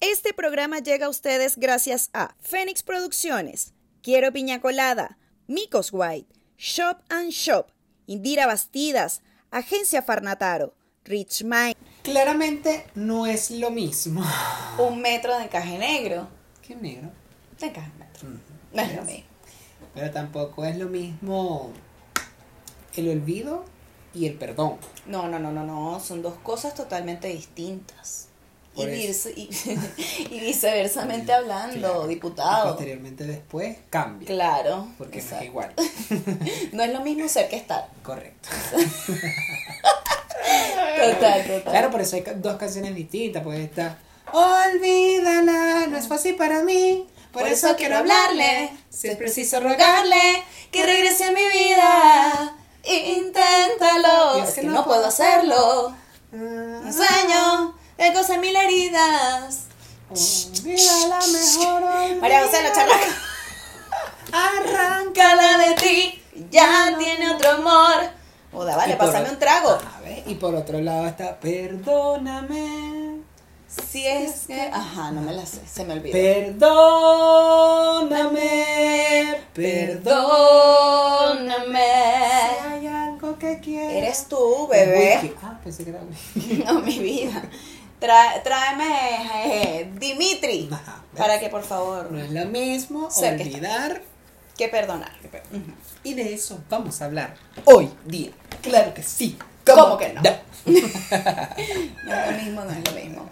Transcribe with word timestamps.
Este 0.00 0.34
programa 0.34 0.78
llega 0.80 1.06
a 1.06 1.08
ustedes 1.08 1.56
gracias 1.56 2.10
a 2.12 2.34
Fénix 2.40 2.82
Producciones, 2.82 3.74
Quiero 4.02 4.32
Piña 4.32 4.60
Colada, 4.60 5.18
Micos 5.46 5.90
White, 5.92 6.34
Shop 6.56 6.98
and 7.08 7.30
Shop, 7.30 7.68
Indira 8.06 8.46
Bastidas, 8.46 9.22
Agencia 9.50 10.02
Farnataro, 10.02 10.74
Rich 11.04 11.44
Mind, 11.44 11.76
Claramente 12.02 12.86
no 12.94 13.26
es 13.26 13.50
lo 13.50 13.70
mismo. 13.70 14.24
Un 14.78 15.02
metro 15.02 15.36
de 15.36 15.44
encaje 15.44 15.76
negro. 15.76 16.28
¿Qué 16.62 16.74
negro? 16.74 17.10
De 17.58 17.66
encaje 17.66 17.90
negro. 17.98 18.28
Mm. 18.28 18.76
No 18.76 18.82
es 18.82 18.96
lo 18.96 19.02
mismo. 19.02 19.29
Pero 19.94 20.10
tampoco 20.10 20.64
es 20.64 20.76
lo 20.76 20.86
mismo 20.86 21.70
el 22.96 23.08
olvido 23.08 23.64
y 24.14 24.26
el 24.26 24.34
perdón. 24.34 24.76
No, 25.06 25.28
no, 25.28 25.38
no, 25.38 25.50
no, 25.52 25.64
no. 25.64 26.00
Son 26.00 26.22
dos 26.22 26.34
cosas 26.42 26.74
totalmente 26.74 27.28
distintas. 27.28 28.26
Y, 28.76 28.86
vice- 28.86 29.32
y, 29.36 29.50
y 30.34 30.40
viceversamente 30.40 31.32
hablando, 31.32 31.76
Claro. 31.78 32.04
Y 32.06 32.14
diputado. 32.14 32.68
posteriormente 32.70 33.24
después 33.26 33.76
cambia. 33.90 34.26
Claro. 34.28 34.86
Porque 34.96 35.18
no 35.18 35.22
exacto. 35.24 35.42
es 35.44 35.48
igual. 35.50 35.74
No 36.72 36.82
es 36.84 36.92
lo 36.92 37.00
mismo 37.00 37.28
ser 37.28 37.48
que 37.48 37.56
estar. 37.56 37.88
Correcto. 38.04 38.48
Total, 41.00 41.42
total. 41.46 41.62
Claro, 41.72 41.90
por 41.90 42.00
eso 42.00 42.16
hay 42.16 42.24
dos 42.36 42.56
canciones 42.56 42.94
distintas. 42.94 43.42
Pues 43.42 43.58
está 43.60 43.98
Olvídala, 44.32 45.86
no 45.88 45.96
es 45.96 46.06
fácil 46.08 46.36
para 46.36 46.62
mí. 46.62 47.06
Por, 47.32 47.46
eso, 47.46 47.76
quiero 47.76 47.98
hablarle. 47.98 48.72
Si 48.90 49.08
es 49.08 49.16
preciso 49.16 49.60
rogarle. 49.60 50.42
que 50.70 50.84
regrese 50.84 51.24
a 51.24 51.32
mi 51.32 51.46
vida. 51.46 52.54
Inténtalo. 52.84 54.42
Es 54.42 54.54
que 54.54 54.62
no 54.62 54.84
puedo 54.84 55.06
hacerlo. 55.06 55.94
Un 56.32 56.92
sueño 56.92 57.74
que 57.96 58.12
cose 58.12 58.38
mil 58.38 58.54
heridas. 58.54 59.64
Olvídala 60.10 61.20
mejor. 61.26 62.16
María 62.20 62.44
José, 62.44 62.62
la 62.62 62.72
charla. 62.72 62.96
Arráncala 64.32 65.58
de 65.58 65.74
ti. 65.74 66.22
Ya 66.50 66.96
tiene 66.98 67.30
otro 67.30 67.50
amor. 67.50 68.10
Oda, 68.52 68.76
vale, 68.76 68.96
pásame 68.96 69.30
un 69.30 69.38
trago. 69.38 69.70
A 69.70 70.00
ver, 70.02 70.24
y 70.26 70.34
por 70.34 70.54
otro 70.54 70.80
lado 70.80 71.06
está 71.06 71.38
Perdóname. 71.38 73.09
Si 73.90 74.04
es 74.06 74.46
que. 74.48 74.60
Ajá, 74.60 75.12
no 75.12 75.22
me 75.22 75.32
la 75.32 75.46
sé. 75.46 75.60
Se 75.72 75.84
me 75.84 75.94
olvidó. 75.94 76.12
Perdóname. 78.10 79.36
Perdóname. 79.54 80.08
Si 81.78 82.66
hay 82.66 82.86
algo 82.86 83.38
que 83.38 83.60
quiero. 83.60 83.90
Eres 83.90 84.26
tú, 84.26 84.66
bebé. 84.68 85.34
Ah, 85.42 85.58
pensé 85.62 85.84
que 85.84 85.90
era 85.90 86.00
Wiki. 86.02 86.64
No, 86.64 86.80
mi 86.80 86.98
vida. 86.98 87.42
Tra- 88.00 88.42
tráeme 88.42 88.88
eh, 89.44 89.92
Dimitri. 89.98 90.68
Ajá. 90.72 91.02
Para 91.16 91.38
que 91.38 91.48
por 91.48 91.62
favor. 91.62 92.10
No 92.10 92.18
es 92.20 92.30
lo 92.30 92.46
mismo 92.46 93.08
que 93.08 93.26
olvidar 93.28 94.02
Que 94.56 94.68
perdonar. 94.68 95.12
que. 95.20 95.42
Y 96.02 96.14
de 96.14 96.34
eso 96.34 96.58
vamos 96.68 97.00
a 97.02 97.04
hablar 97.06 97.34
hoy 97.66 97.90
día. 98.06 98.30
Claro 98.62 98.94
que 98.94 99.02
sí. 99.02 99.38
¿Cómo 99.66 99.96
que 99.98 100.12
no? 100.14 100.22
No. 100.22 100.30
No 100.66 100.74
es 102.14 102.26
lo 102.26 102.32
mismo, 102.42 102.64
no 102.64 102.70
es 102.70 102.84
lo 102.84 102.92
mismo. 102.92 103.30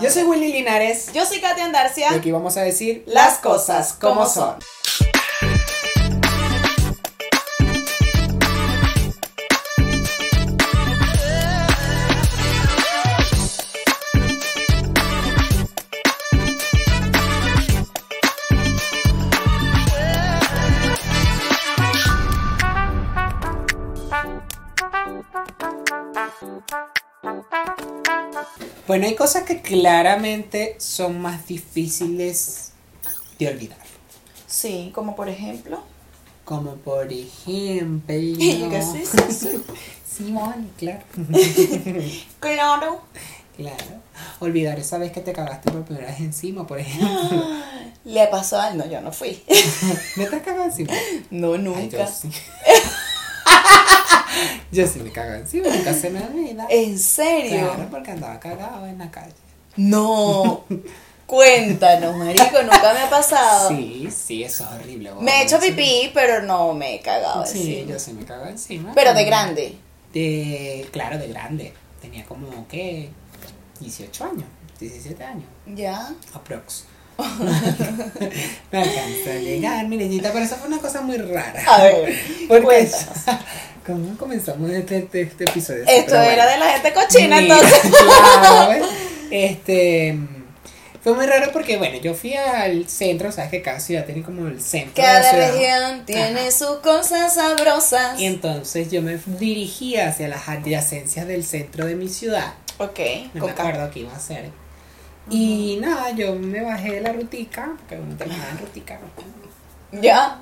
Yo 0.00 0.10
soy. 0.10 0.24
Willy 0.24 0.52
Linares. 0.52 1.12
Yo 1.12 1.24
soy 1.24 1.40
Katia 1.40 1.64
Andarcia. 1.64 2.12
Y 2.12 2.16
aquí 2.16 2.30
vamos 2.32 2.56
a 2.56 2.62
decir 2.62 3.04
Las 3.06 3.38
cosas 3.38 3.94
como 3.94 4.26
son. 4.26 4.56
Bueno, 28.94 29.08
hay 29.08 29.16
cosas 29.16 29.42
que 29.42 29.60
claramente 29.60 30.76
son 30.78 31.20
más 31.20 31.48
difíciles 31.48 32.70
de 33.40 33.48
olvidar. 33.48 33.80
Sí, 34.46 34.92
como 34.94 35.16
por 35.16 35.28
ejemplo. 35.28 35.82
Como 36.44 36.76
por 36.76 37.12
ejemplo. 37.12 38.14
Sí, 38.16 39.04
sí, 39.04 39.18
sí. 39.32 39.62
Sí, 40.08 40.30
vale, 40.32 40.68
claro. 40.78 41.02
Claro. 42.38 43.00
Claro. 43.56 44.00
Olvidar 44.38 44.78
esa 44.78 44.98
vez 44.98 45.10
que 45.10 45.22
te 45.22 45.32
cagaste 45.32 45.72
por 45.72 45.82
primera 45.84 46.06
vez 46.06 46.20
encima, 46.20 46.64
por 46.64 46.78
ejemplo. 46.78 47.48
Le 48.04 48.28
pasó 48.28 48.60
a. 48.60 48.74
No, 48.74 48.88
yo 48.88 49.00
no 49.00 49.10
fui. 49.10 49.42
¿Me 50.16 50.26
te 50.26 50.36
has 50.36 50.42
cagado 50.42 50.66
encima? 50.66 50.92
No, 51.32 51.54
Ay, 51.54 51.62
nunca. 51.62 51.98
yo 51.98 52.06
sí. 52.06 52.30
Yo 54.72 54.86
sí 54.86 55.00
me 55.00 55.10
cago 55.10 55.34
encima, 55.34 55.68
nunca 55.68 55.92
se 55.94 56.10
me 56.10 56.22
olvida. 56.24 56.66
¿En 56.70 56.98
serio? 56.98 57.72
Claro, 57.74 57.88
porque 57.90 58.10
andaba 58.12 58.38
cagado 58.40 58.86
en 58.86 58.98
la 58.98 59.10
calle. 59.10 59.32
No. 59.76 60.64
Cuéntanos, 61.26 62.16
marico, 62.16 62.62
nunca 62.62 62.92
me 62.92 63.00
ha 63.00 63.10
pasado. 63.10 63.70
Sí, 63.70 64.08
sí, 64.14 64.44
eso 64.44 64.64
es 64.64 64.70
horrible. 64.80 65.10
Me 65.20 65.40
he 65.40 65.44
hecho 65.44 65.58
Sí. 65.60 65.70
pipí, 65.70 66.10
pero 66.12 66.42
no 66.42 66.74
me 66.74 66.96
he 66.96 67.00
cagado 67.00 67.46
Sí, 67.46 67.76
encima. 67.76 67.92
yo 67.92 67.98
sí 67.98 68.12
me 68.12 68.24
cago 68.24 68.46
encima. 68.46 68.92
Pero 68.94 69.14
de 69.14 69.24
grande. 69.24 69.78
De, 70.12 70.86
claro, 70.92 71.18
de 71.18 71.28
grande. 71.28 71.72
Tenía 72.02 72.24
como, 72.26 72.68
¿qué? 72.68 73.08
18 73.80 74.24
años, 74.24 74.44
17 74.78 75.24
años, 75.24 75.44
¿Ya? 75.74 76.12
aprox. 76.34 76.84
me 78.70 78.78
alcanzó 78.78 79.30
a 79.30 79.34
llegar, 79.40 79.86
mi 79.88 79.96
niñita, 79.96 80.30
pero 80.32 80.44
eso 80.44 80.56
fue 80.56 80.68
una 80.68 80.78
cosa 80.78 81.00
muy 81.00 81.16
rara. 81.16 81.62
A 81.66 81.82
ver, 81.84 82.14
Porque, 82.48 82.64
cuéntanos. 82.64 83.06
¿Cómo 83.86 84.16
comenzamos 84.16 84.70
este, 84.70 84.98
este, 84.98 85.22
este 85.22 85.44
episodio? 85.44 85.82
Esto 85.86 86.12
pero 86.12 86.22
era 86.22 86.44
bueno. 86.44 86.50
de 86.52 86.58
la 86.58 86.72
gente 86.72 86.92
cochina, 86.92 87.40
Mira, 87.40 87.56
entonces. 87.56 87.90
claro. 87.90 88.86
Este. 89.30 90.16
Fue 91.02 91.12
muy 91.14 91.26
raro 91.26 91.50
porque, 91.52 91.76
bueno, 91.76 91.98
yo 91.98 92.14
fui 92.14 92.34
al 92.34 92.88
centro, 92.88 93.30
sabes 93.30 93.50
que 93.50 93.60
cada 93.60 93.78
ciudad 93.80 94.06
tiene 94.06 94.22
como 94.22 94.46
el 94.46 94.60
centro. 94.62 95.02
de 95.02 95.12
la 95.12 95.20
Cada 95.20 95.32
región 95.50 96.06
tiene 96.06 96.40
Ajá. 96.40 96.50
sus 96.50 96.76
cosas 96.78 97.34
sabrosas. 97.34 98.18
Y 98.18 98.24
entonces 98.26 98.90
yo 98.90 99.02
me 99.02 99.18
dirigía 99.38 100.08
hacia 100.08 100.28
las 100.28 100.48
adyacencias 100.48 101.26
del 101.26 101.44
centro 101.44 101.84
de 101.84 101.94
mi 101.94 102.08
ciudad. 102.08 102.54
Ok, 102.78 103.00
No 103.34 103.40
con 103.40 103.54
me 103.54 103.60
acuerdo 103.60 103.90
qué 103.90 104.00
iba 104.00 104.12
a 104.12 104.16
hacer. 104.16 104.50
Y 105.28 105.78
nada, 105.80 106.10
yo 106.12 106.34
me 106.36 106.62
bajé 106.62 106.92
de 106.92 107.00
la 107.02 107.12
rutica, 107.12 107.72
porque 107.78 107.96
uno 108.02 108.16
terminaba 108.16 108.50
en 108.52 108.58
rutica. 108.58 108.98
¿no? 109.92 110.00
¿Ya? 110.00 110.38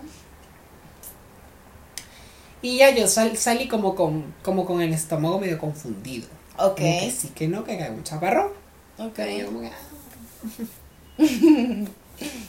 Y 2.63 2.79
ya 2.79 2.91
yo 2.95 3.09
sal- 3.09 3.37
salí 3.37 3.69
como 3.69 3.95
con, 3.95 4.33
como 4.43 4.65
con 4.65 4.81
el 4.81 4.93
estómago 4.93 5.39
medio 5.41 5.59
confundido. 5.59 6.27
Ok. 6.59 6.77
Como 6.77 7.01
que 7.01 7.11
sí 7.11 7.29
que 7.35 7.49
no, 7.49 7.65
que 7.65 7.77
cae 7.77 7.91
un 7.91 8.05
chaparrón. 8.05 8.49
Ok. 8.99 9.19
Y 9.19 9.41
ah. 9.67 9.73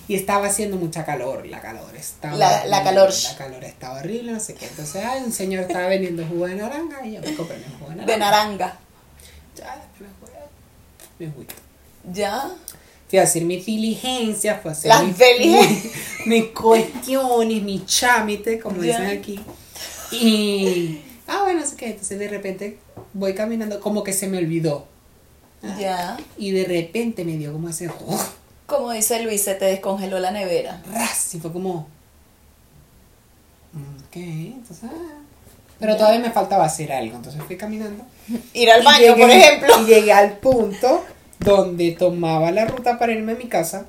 Y 0.08 0.16
estaba 0.16 0.48
haciendo 0.48 0.78
mucha 0.78 1.04
calor, 1.04 1.48
la 1.48 1.60
calor 1.60 1.96
estaba. 1.96 2.36
La- 2.38 2.66
la 2.66 2.78
horrible, 2.78 2.84
calor. 2.84 3.14
La 3.24 3.36
calor 3.38 3.64
estaba 3.64 4.00
horrible, 4.00 4.32
no 4.34 4.40
sé 4.40 4.54
qué. 4.54 4.68
Entonces, 4.68 5.04
ay, 5.04 5.24
un 5.24 5.32
señor 5.32 5.64
estaba 5.64 5.88
vendiendo 5.88 6.24
jugo 6.28 6.46
de 6.48 6.56
naranja 6.56 7.04
y 7.06 7.14
yo 7.14 7.22
me 7.22 7.34
compré 7.34 7.58
mi 7.58 7.64
jugo 7.80 7.90
de 7.90 7.96
naranja. 7.96 8.12
De 8.14 8.18
naranja. 8.20 8.78
Ya, 9.58 9.82
me 11.20 11.32
fui. 11.32 11.46
¿Ya? 12.12 12.52
Fui 13.10 13.18
a 13.20 13.24
hacer 13.24 13.44
mis 13.46 13.66
diligencias, 13.66 14.62
fui 14.62 14.70
a 14.70 14.72
hacer 14.74 14.90
Las 14.90 15.04
mis, 15.06 15.18
diligencias. 15.18 15.94
mis 16.26 16.46
cuestiones, 16.48 17.64
mis 17.64 17.86
chámites, 17.86 18.62
como 18.62 18.84
Ya. 18.84 19.00
dicen 19.00 19.18
aquí. 19.18 19.40
Y, 20.14 21.02
ah, 21.28 21.42
bueno, 21.44 21.62
no 21.62 21.66
sé 21.66 21.76
qué. 21.76 21.88
Entonces, 21.92 22.20
de 22.20 22.28
repente, 22.28 22.78
voy 23.14 23.34
caminando, 23.36 23.80
como 23.80 24.04
que 24.04 24.14
se 24.14 24.28
me 24.28 24.38
olvidó. 24.38 24.86
¿Ya? 25.80 26.18
Y 26.38 26.52
de 26.52 26.66
repente 26.66 27.24
me 27.24 27.38
dio 27.38 27.54
como 27.54 27.70
ese, 27.70 27.88
¡oh! 27.90 28.20
Como 28.66 28.92
dice 28.92 29.22
Luis, 29.24 29.44
se 29.44 29.56
te 29.56 29.66
descongeló 29.66 30.20
la 30.20 30.32
nevera. 30.32 30.82
ras, 30.92 31.34
y 31.36 31.40
fue 31.40 31.52
como, 31.54 31.88
mm, 33.74 34.04
¿qué? 34.12 34.24
Entonces, 34.48 34.84
ah. 34.86 35.20
Pero 35.80 35.98
todavía 35.98 36.20
me 36.20 36.32
faltaba 36.32 36.66
hacer 36.66 36.92
algo, 36.94 37.16
entonces 37.18 37.42
fui 37.44 37.58
caminando. 37.58 38.04
Ir 38.54 38.72
al 38.72 38.84
baño, 38.84 39.16
llegué- 39.16 39.22
por 39.22 39.30
ejemplo. 39.30 39.74
Y 39.82 39.86
llegué 39.86 40.14
al 40.14 40.38
punto 40.38 41.04
donde 41.40 41.92
tomaba 41.92 42.52
la 42.52 42.66
ruta 42.66 42.98
para 42.98 43.12
irme 43.12 43.34
a 43.34 43.36
mi 43.36 43.48
casa. 43.48 43.86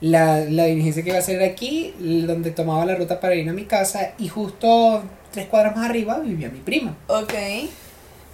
La, 0.00 0.40
la 0.40 0.64
diligencia 0.64 1.02
que 1.02 1.08
iba 1.08 1.18
a 1.18 1.22
hacer 1.22 1.42
aquí, 1.42 1.94
donde 1.98 2.50
tomaba 2.50 2.84
la 2.84 2.96
ruta 2.96 3.18
para 3.18 3.34
ir 3.34 3.48
a 3.48 3.52
mi 3.52 3.64
casa, 3.64 4.12
y 4.18 4.28
justo 4.28 5.02
tres 5.32 5.46
cuadras 5.46 5.74
más 5.76 5.88
arriba 5.88 6.18
vivía 6.18 6.48
mi 6.50 6.60
prima. 6.60 6.96
Ok. 7.06 7.32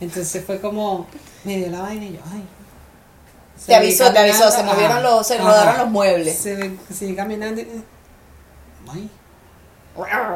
Entonces 0.00 0.44
fue 0.44 0.61
como, 0.61 1.06
me 1.44 1.59
dio 1.59 1.69
la 1.70 1.82
vaina 1.82 2.05
y 2.05 2.14
yo, 2.14 2.20
ay. 2.32 2.43
Te 3.64 3.75
avisó, 3.76 4.12
te 4.12 4.19
avisó, 4.19 4.50
se 4.50 4.64
movieron 4.64 4.99
ajá, 4.99 5.00
los, 5.00 5.26
se 5.26 5.35
ajá. 5.35 5.44
rodaron 5.44 5.79
los 5.79 5.91
muebles. 5.91 6.37
Se 6.37 6.76
seguí 6.93 7.14
caminando 7.14 7.61
y, 7.61 7.69
Ay. 8.91 9.09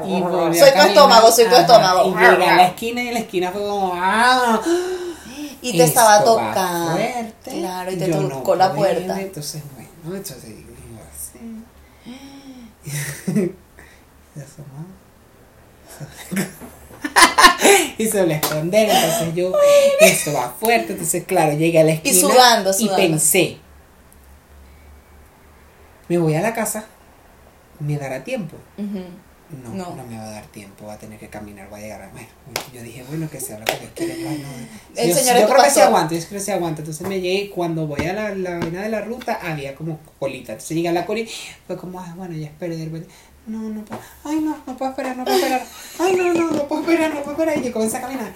Y 0.07 0.59
Soy 0.59 0.71
tu 0.73 0.81
estómago, 0.81 1.33
soy 1.33 1.47
tu 1.47 1.57
estómago. 1.57 2.11
Y 2.11 2.15
llegué 2.15 2.47
a 2.47 2.57
la 2.57 2.67
esquina 2.67 3.03
y 3.03 3.09
en 3.09 3.15
la 3.15 3.21
esquina 3.21 3.51
fue 3.51 3.63
como, 3.63 3.93
¡ah! 3.95 4.61
Y 5.63 5.77
te 5.77 5.85
estaba 5.85 6.23
tocando. 6.23 6.93
fuerte. 6.93 7.51
Claro, 7.51 7.91
y 7.91 7.97
te 7.97 8.09
tocó 8.09 8.53
no 8.53 8.57
la 8.57 8.73
puerta. 8.73 9.21
Entonces, 9.21 9.63
bueno, 9.75 10.17
entonces. 10.17 10.55
Se 14.35 14.43
asomó. 14.43 14.87
y 17.99 18.07
se 18.07 18.19
volvió 18.21 18.35
a 18.35 18.39
esconder. 18.39 18.89
Entonces 18.91 19.35
yo, 19.35 19.53
esto 20.01 20.33
va 20.33 20.51
fuerte. 20.61 20.93
Entonces, 20.93 21.25
claro, 21.25 21.53
llegué 21.55 21.81
a 21.81 21.85
la 21.85 21.93
esquina. 21.93 22.21
sudando, 22.21 22.71
Y 22.71 22.75
sudando. 22.75 22.97
pensé, 22.97 23.59
me 26.09 26.19
voy 26.19 26.35
a 26.35 26.43
la 26.43 26.55
casa, 26.55 26.85
me 27.81 27.97
dará 27.97 28.23
tiempo. 28.25 28.57
No, 29.63 29.71
No. 29.75 29.95
no, 29.95 30.05
me 30.07 30.17
va 30.17 30.25
a 30.27 30.31
dar 30.31 30.47
tiempo, 30.47 30.87
va 30.87 30.95
a 30.95 30.99
tener 30.99 31.19
que 31.21 31.29
caminar, 31.29 31.73
va 31.73 31.77
a 31.77 31.81
llegar 31.81 32.03
a... 32.03 32.09
Bueno, 32.09 32.29
yo 32.75 32.83
dije, 32.83 33.05
bueno, 33.09 33.31
que 33.31 33.39
sea 33.41 33.59
lo 33.59 33.65
que 33.65 33.77
Dios 33.79 33.91
quiera. 33.95 34.15
El 34.15 35.09
yo, 35.09 35.15
Señor 35.15 35.35
yo 35.35 35.41
es 35.41 35.45
creo 35.47 35.57
que 35.57 35.63
pastor. 35.63 35.83
aguanto, 35.85 36.15
yo 36.15 36.21
creo 36.21 36.33
que 36.33 36.41
sí 36.45 36.51
aguanto. 36.51 36.81
Entonces 36.81 37.07
me 37.07 37.21
llegué 37.21 37.35
y 37.45 37.49
cuando 37.51 37.87
voy 37.87 38.05
a 38.07 38.13
la, 38.13 38.35
la 38.35 38.59
vaina 38.59 38.83
de 38.83 38.89
la 38.89 39.01
ruta 39.03 39.39
había 39.43 39.75
como 39.77 40.01
colita. 40.19 40.53
Entonces 40.53 40.77
llegué 40.77 40.89
a 40.89 40.93
la 40.93 41.07
colita, 41.07 41.31
fue 41.67 41.77
como, 41.77 42.01
ah, 42.01 42.13
bueno, 42.17 42.35
ya 42.37 42.47
esperé. 42.47 42.77
de 42.77 42.85
repente, 42.87 43.09
No, 43.47 43.61
no 43.61 43.85
puedo, 43.85 44.01
ay, 44.25 44.41
no, 44.41 44.57
no 44.67 44.77
puedo 44.77 44.91
esperar, 44.91 45.17
no 45.17 45.25
puedo 45.25 45.37
esperar. 45.37 45.65
Ay, 46.01 46.17
no, 46.17 46.35
no, 46.35 46.51
no 46.51 46.67
puedo 46.67 46.81
esperar, 46.81 47.15
no 47.15 47.21
puedo 47.23 47.31
esperar. 47.31 47.59
Y 47.59 47.63
yo 47.63 47.73
comencé 47.73 47.97
a 47.99 48.01
caminar. 48.01 48.33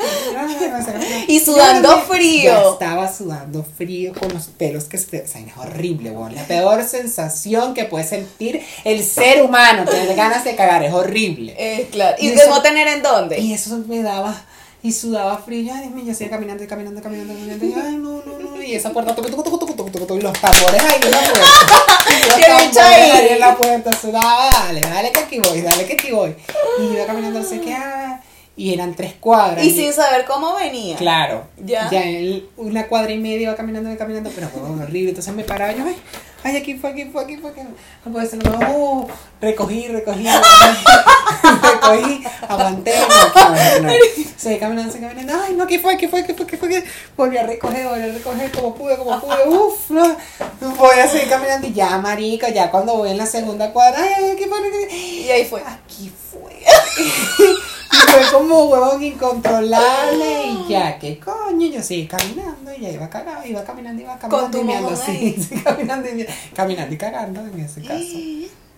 Y 1.27 1.41
sudando 1.41 2.01
frío. 2.03 2.73
Estaba 2.75 3.13
sudando 3.13 3.65
frío 3.65 4.13
con 4.15 4.33
los 4.33 4.47
pelos 4.47 4.85
que 4.85 4.99
se... 4.99 5.23
O 5.23 5.27
sea, 5.27 5.41
es 5.41 5.57
horrible, 5.57 6.13
weón. 6.13 6.37
La 6.37 6.45
peor 6.45 6.85
sensación 6.85 7.75
que 7.75 7.87
puede 7.87 8.05
sentir 8.05 8.63
el 8.85 9.03
ser 9.03 9.43
humano, 9.43 9.85
tener 9.85 10.15
ganas 10.15 10.45
de 10.45 10.55
cagar, 10.55 10.85
es 10.85 10.93
horrible. 10.93 11.57
Eh, 11.59 11.89
claro. 11.91 12.17
¿Y 12.21 12.29
Y 12.29 12.31
de 12.31 12.47
no 12.49 12.63
tener 12.63 12.87
en 12.87 13.03
dónde? 13.03 13.41
Y 13.41 13.53
eso 13.53 13.77
me 13.89 14.03
daba, 14.03 14.41
y 14.83 14.93
sudaba 14.93 15.37
frío, 15.39 15.61
y, 15.63 15.71
ay, 15.71 15.81
Dios 15.83 15.93
mío, 15.93 16.05
yo 16.07 16.15
seguía 16.15 16.31
caminando, 16.31 16.65
y 16.65 16.67
caminando, 16.67 17.03
caminando, 17.03 17.35
caminando, 17.35 17.67
y 17.67 17.73
ay, 17.73 17.97
no, 17.97 18.23
no, 18.25 18.39
no, 18.39 18.63
y 18.63 18.75
esa 18.75 18.93
puerta, 18.93 19.15
tucu, 19.15 19.29
tucu, 19.29 19.43
tucu, 19.43 19.59
tucu, 19.59 19.75
tucu, 19.75 19.91
tucu, 20.07 20.15
y 20.17 20.21
los 20.23 20.33
tambores 20.41 20.83
ahí 20.85 21.01
en 21.03 21.11
la 21.11 21.19
puerta, 21.19 21.41
y 22.09 22.27
los 22.27 22.37
Qué 22.37 22.45
tambores 22.45 22.77
ahí. 22.79 23.11
ahí 23.11 23.29
en 23.31 23.41
la 23.41 23.57
puerta, 23.57 23.93
sudaba, 23.93 24.51
dale, 24.51 24.81
dale 24.81 25.13
que 25.13 25.19
aquí 25.21 25.39
voy, 25.41 25.61
dale 25.61 25.85
que 25.87 25.93
aquí 25.95 26.11
voy, 26.13 26.35
y 26.81 26.95
iba 26.95 27.07
caminando, 27.07 27.41
no 27.41 27.47
sé 27.47 27.61
qué, 27.61 27.75
ah, 27.75 28.21
y 28.57 28.75
eran 28.75 28.95
tres 28.95 29.15
cuadras, 29.19 29.65
Y 29.65 29.71
sin 29.71 29.93
saber 29.93 30.27
cómo 30.27 30.55
venía. 30.55 30.97
Claro. 30.97 31.45
Ya. 31.65 31.89
en 31.93 32.45
una 32.59 32.89
cuadra 32.89 33.11
y 33.13 33.19
media 33.19 33.43
iba 33.45 33.57
caminando, 33.57 33.89
iba 33.89 33.99
caminando, 33.99 34.31
pero 34.35 34.49
fue 34.49 34.61
horrible. 34.61 35.11
Entonces 35.11 35.33
me 35.33 35.45
paraba 35.45 35.73
yo, 35.73 35.83
ay, 35.87 35.97
ay, 36.45 36.57
aquí 36.57 36.75
fue, 36.75 36.91
aquí 36.91 37.05
fue, 37.07 37.23
aquí 37.23 37.37
fue, 37.37 37.51
aquí 37.51 37.61
fue. 37.61 37.75
No 38.05 38.13
puede 38.13 38.27
ser, 38.27 38.45
no, 38.45 38.59
uh, 38.75 39.09
recogí, 39.41 39.89
recogí, 39.89 40.25
recogí, 41.63 42.25
aguanté, 42.49 42.95
no, 42.99 43.49
no, 43.49 43.81
no. 43.83 43.93
Seguí 44.37 44.59
caminando, 44.59 44.93
seguí 44.93 45.07
caminando, 45.07 45.43
ay, 45.45 45.55
no, 45.55 45.65
aquí 45.65 45.79
fue, 45.79 45.95
aquí 45.95 46.09
fue, 46.09 46.21
aquí 46.21 46.33
fue, 46.33 46.47
aquí 46.47 46.57
fue, 46.57 46.69
aquí 46.69 46.81
fue. 46.81 46.91
Volví 47.17 47.37
a 47.37 47.47
recoger, 47.47 47.87
volví 47.87 48.03
a 48.03 48.13
recoger 48.13 48.53
como 48.53 48.75
pude, 48.75 48.97
como 48.97 49.21
pude, 49.21 49.49
uff, 49.49 49.91
no. 49.91 50.17
Voy 50.77 50.99
a 50.99 51.09
seguir 51.09 51.29
caminando 51.29 51.67
y 51.67 51.73
ya, 51.73 51.99
marica, 51.99 52.49
ya 52.49 52.71
cuando 52.71 52.97
voy 52.97 53.11
en 53.11 53.19
la 53.19 53.27
segunda 53.27 53.73
cuadra, 53.73 54.03
ay, 54.03 54.13
ay, 54.17 54.31
aquí 54.31 54.45
fue, 54.45 54.59
aquí 54.59 54.71
fue. 54.71 54.97
Y 54.97 55.31
ahí 55.31 55.45
fue. 55.45 55.63
Aquí 55.67 56.13
fue. 56.31 57.70
Y 57.93 57.97
fue 57.97 58.23
como 58.33 58.65
huevón 58.67 59.03
incontrolable 59.03 60.45
y 60.47 60.69
ya, 60.69 60.99
¿qué 60.99 61.19
coño? 61.19 61.67
Yo 61.67 61.83
seguí 61.83 62.07
caminando 62.07 62.73
y 62.77 62.81
ya 62.83 62.91
iba 62.91 63.09
cagado, 63.11 63.45
iba 63.47 63.65
caminando, 63.65 64.03
iba 64.03 64.19
caminando 64.19 64.61
y 64.61 64.65
meando, 64.65 64.91
mojón 64.91 65.07
sí, 65.07 65.11
ahí. 65.13 65.47
sí, 65.49 65.55
caminando 65.63 66.09
y, 66.09 66.27
caminando 66.55 66.95
y 66.95 66.99
cagando 66.99 67.41
en 67.41 67.61
ese 67.61 67.83
caso. 67.83 68.19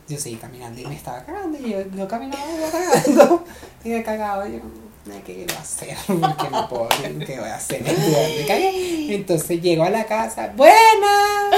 Yo 0.08 0.18
seguí 0.18 0.36
caminando 0.36 0.80
y 0.80 0.86
me 0.86 0.96
estaba 0.96 1.24
cagando 1.24 1.58
y 1.58 1.70
yo, 1.70 1.78
yo 1.96 2.08
caminaba 2.08 2.42
y 2.50 2.56
iba 2.58 2.70
cagando 2.70 3.44
y 3.84 3.88
me 3.90 4.02
cagaba 4.02 4.48
y 4.48 4.52
yo, 4.52 4.58
"Ay, 4.58 4.81
¿qué 5.04 5.34
quiero 5.34 5.54
hacer? 5.58 5.96
Porque 6.06 6.50
no 6.50 6.68
puedo, 6.68 6.88
¿qué 6.88 7.38
voy 7.40 7.48
a 7.48 7.56
hacer? 7.56 7.82
Entonces 7.86 9.60
llego 9.60 9.84
a 9.84 9.90
la 9.90 10.04
casa, 10.04 10.52
buena, 10.56 11.50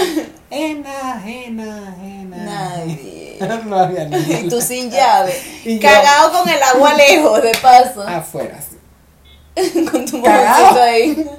ena, 0.50 1.22
ena, 1.26 1.94
ena. 2.02 2.36
Nadie. 2.36 3.38
No 3.66 3.76
había 3.78 4.08
nadie. 4.08 4.42
Y 4.44 4.48
tú 4.48 4.60
sin 4.60 4.90
llave. 4.90 5.34
Y 5.64 5.78
yo- 5.78 5.88
Cagado 5.88 6.32
con 6.32 6.48
el 6.48 6.62
agua 6.62 6.94
lejos, 6.94 7.42
de 7.42 7.52
paso. 7.60 8.02
Afuera, 8.06 8.58
sí. 8.60 9.84
con 9.90 10.04
tu 10.06 10.18
mojoncito 10.18 10.82
ahí. 10.82 11.30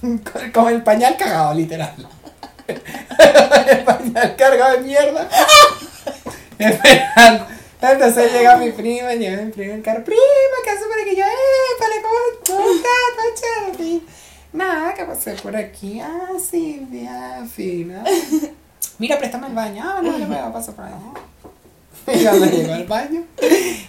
Con, 0.00 0.50
con 0.52 0.68
el 0.72 0.82
pañal 0.82 1.16
cagado, 1.16 1.52
literal. 1.54 1.94
el 2.68 3.84
pañal 3.84 4.36
cargado 4.36 4.72
de 4.76 4.80
mierda. 4.82 5.28
Esperando. 6.58 7.46
Entonces 7.82 8.32
llega 8.32 8.56
mi 8.56 8.70
prima, 8.70 9.12
llega 9.14 9.42
mi 9.42 9.50
prima 9.50 9.72
en 9.72 9.78
el 9.78 9.82
carro. 9.82 10.04
Prima, 10.04 10.20
¿qué 10.64 10.70
hace 10.70 10.84
por 10.84 11.00
aquí? 11.00 11.16
Yo, 11.16 11.24
eh, 11.24 11.78
para 11.80 11.94
cómo 12.00 12.14
¿cómo 12.46 12.74
estás? 12.76 12.92
¿Todo 13.16 13.76
chévere? 13.76 14.00
Nada, 14.52 14.94
¿qué 14.94 15.04
pasé 15.04 15.32
por 15.34 15.56
aquí? 15.56 16.00
Ah, 16.00 16.30
bien, 16.88 17.48
fina. 17.48 18.04
Mira, 18.98 19.18
préstame 19.18 19.48
el 19.48 19.54
baño. 19.54 19.82
Ah, 19.84 20.00
no, 20.00 20.16
no 20.16 20.26
me 20.28 20.36
va 20.36 20.46
a 20.46 20.52
pasar 20.52 20.74
por 20.76 20.84
ahí. 20.84 20.92
Y 22.20 22.24
cuando 22.24 22.46
llegó 22.46 22.72
al 22.72 22.84
baño, 22.84 23.22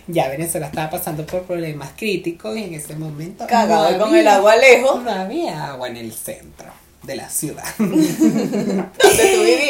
ya 0.08 0.28
Venezuela 0.28 0.68
estaba 0.68 0.90
pasando 0.90 1.26
por 1.26 1.44
problemas 1.44 1.94
críticos 1.96 2.56
y 2.56 2.64
en 2.66 2.76
ese 2.76 2.96
momento. 2.96 3.48
Cagado 3.48 3.92
no 3.92 4.06
con 4.06 4.16
el 4.16 4.28
agua 4.28 4.56
lejos. 4.56 5.04
no 5.04 5.10
había 5.12 5.72
agua 5.72 5.88
en 5.88 5.98
el 5.98 6.14
centro 6.14 6.83
de 7.04 7.16
la 7.16 7.30
ciudad. 7.30 7.66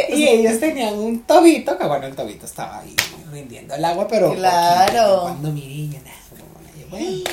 Y 0.10 0.28
ellos 0.28 0.60
tenían 0.60 0.94
un 0.94 1.24
tobito, 1.24 1.78
que 1.78 1.86
bueno, 1.86 2.06
el 2.06 2.16
tobito 2.16 2.46
estaba 2.46 2.80
ahí 2.80 2.96
rindiendo 3.32 3.74
el 3.74 3.84
agua, 3.84 4.08
pero. 4.08 4.34
Claro. 4.36 5.22
Cuando 5.24 5.52
miré, 5.52 5.88
yo, 5.88 6.00
nada, 6.00 6.18
bueno, 6.90 7.24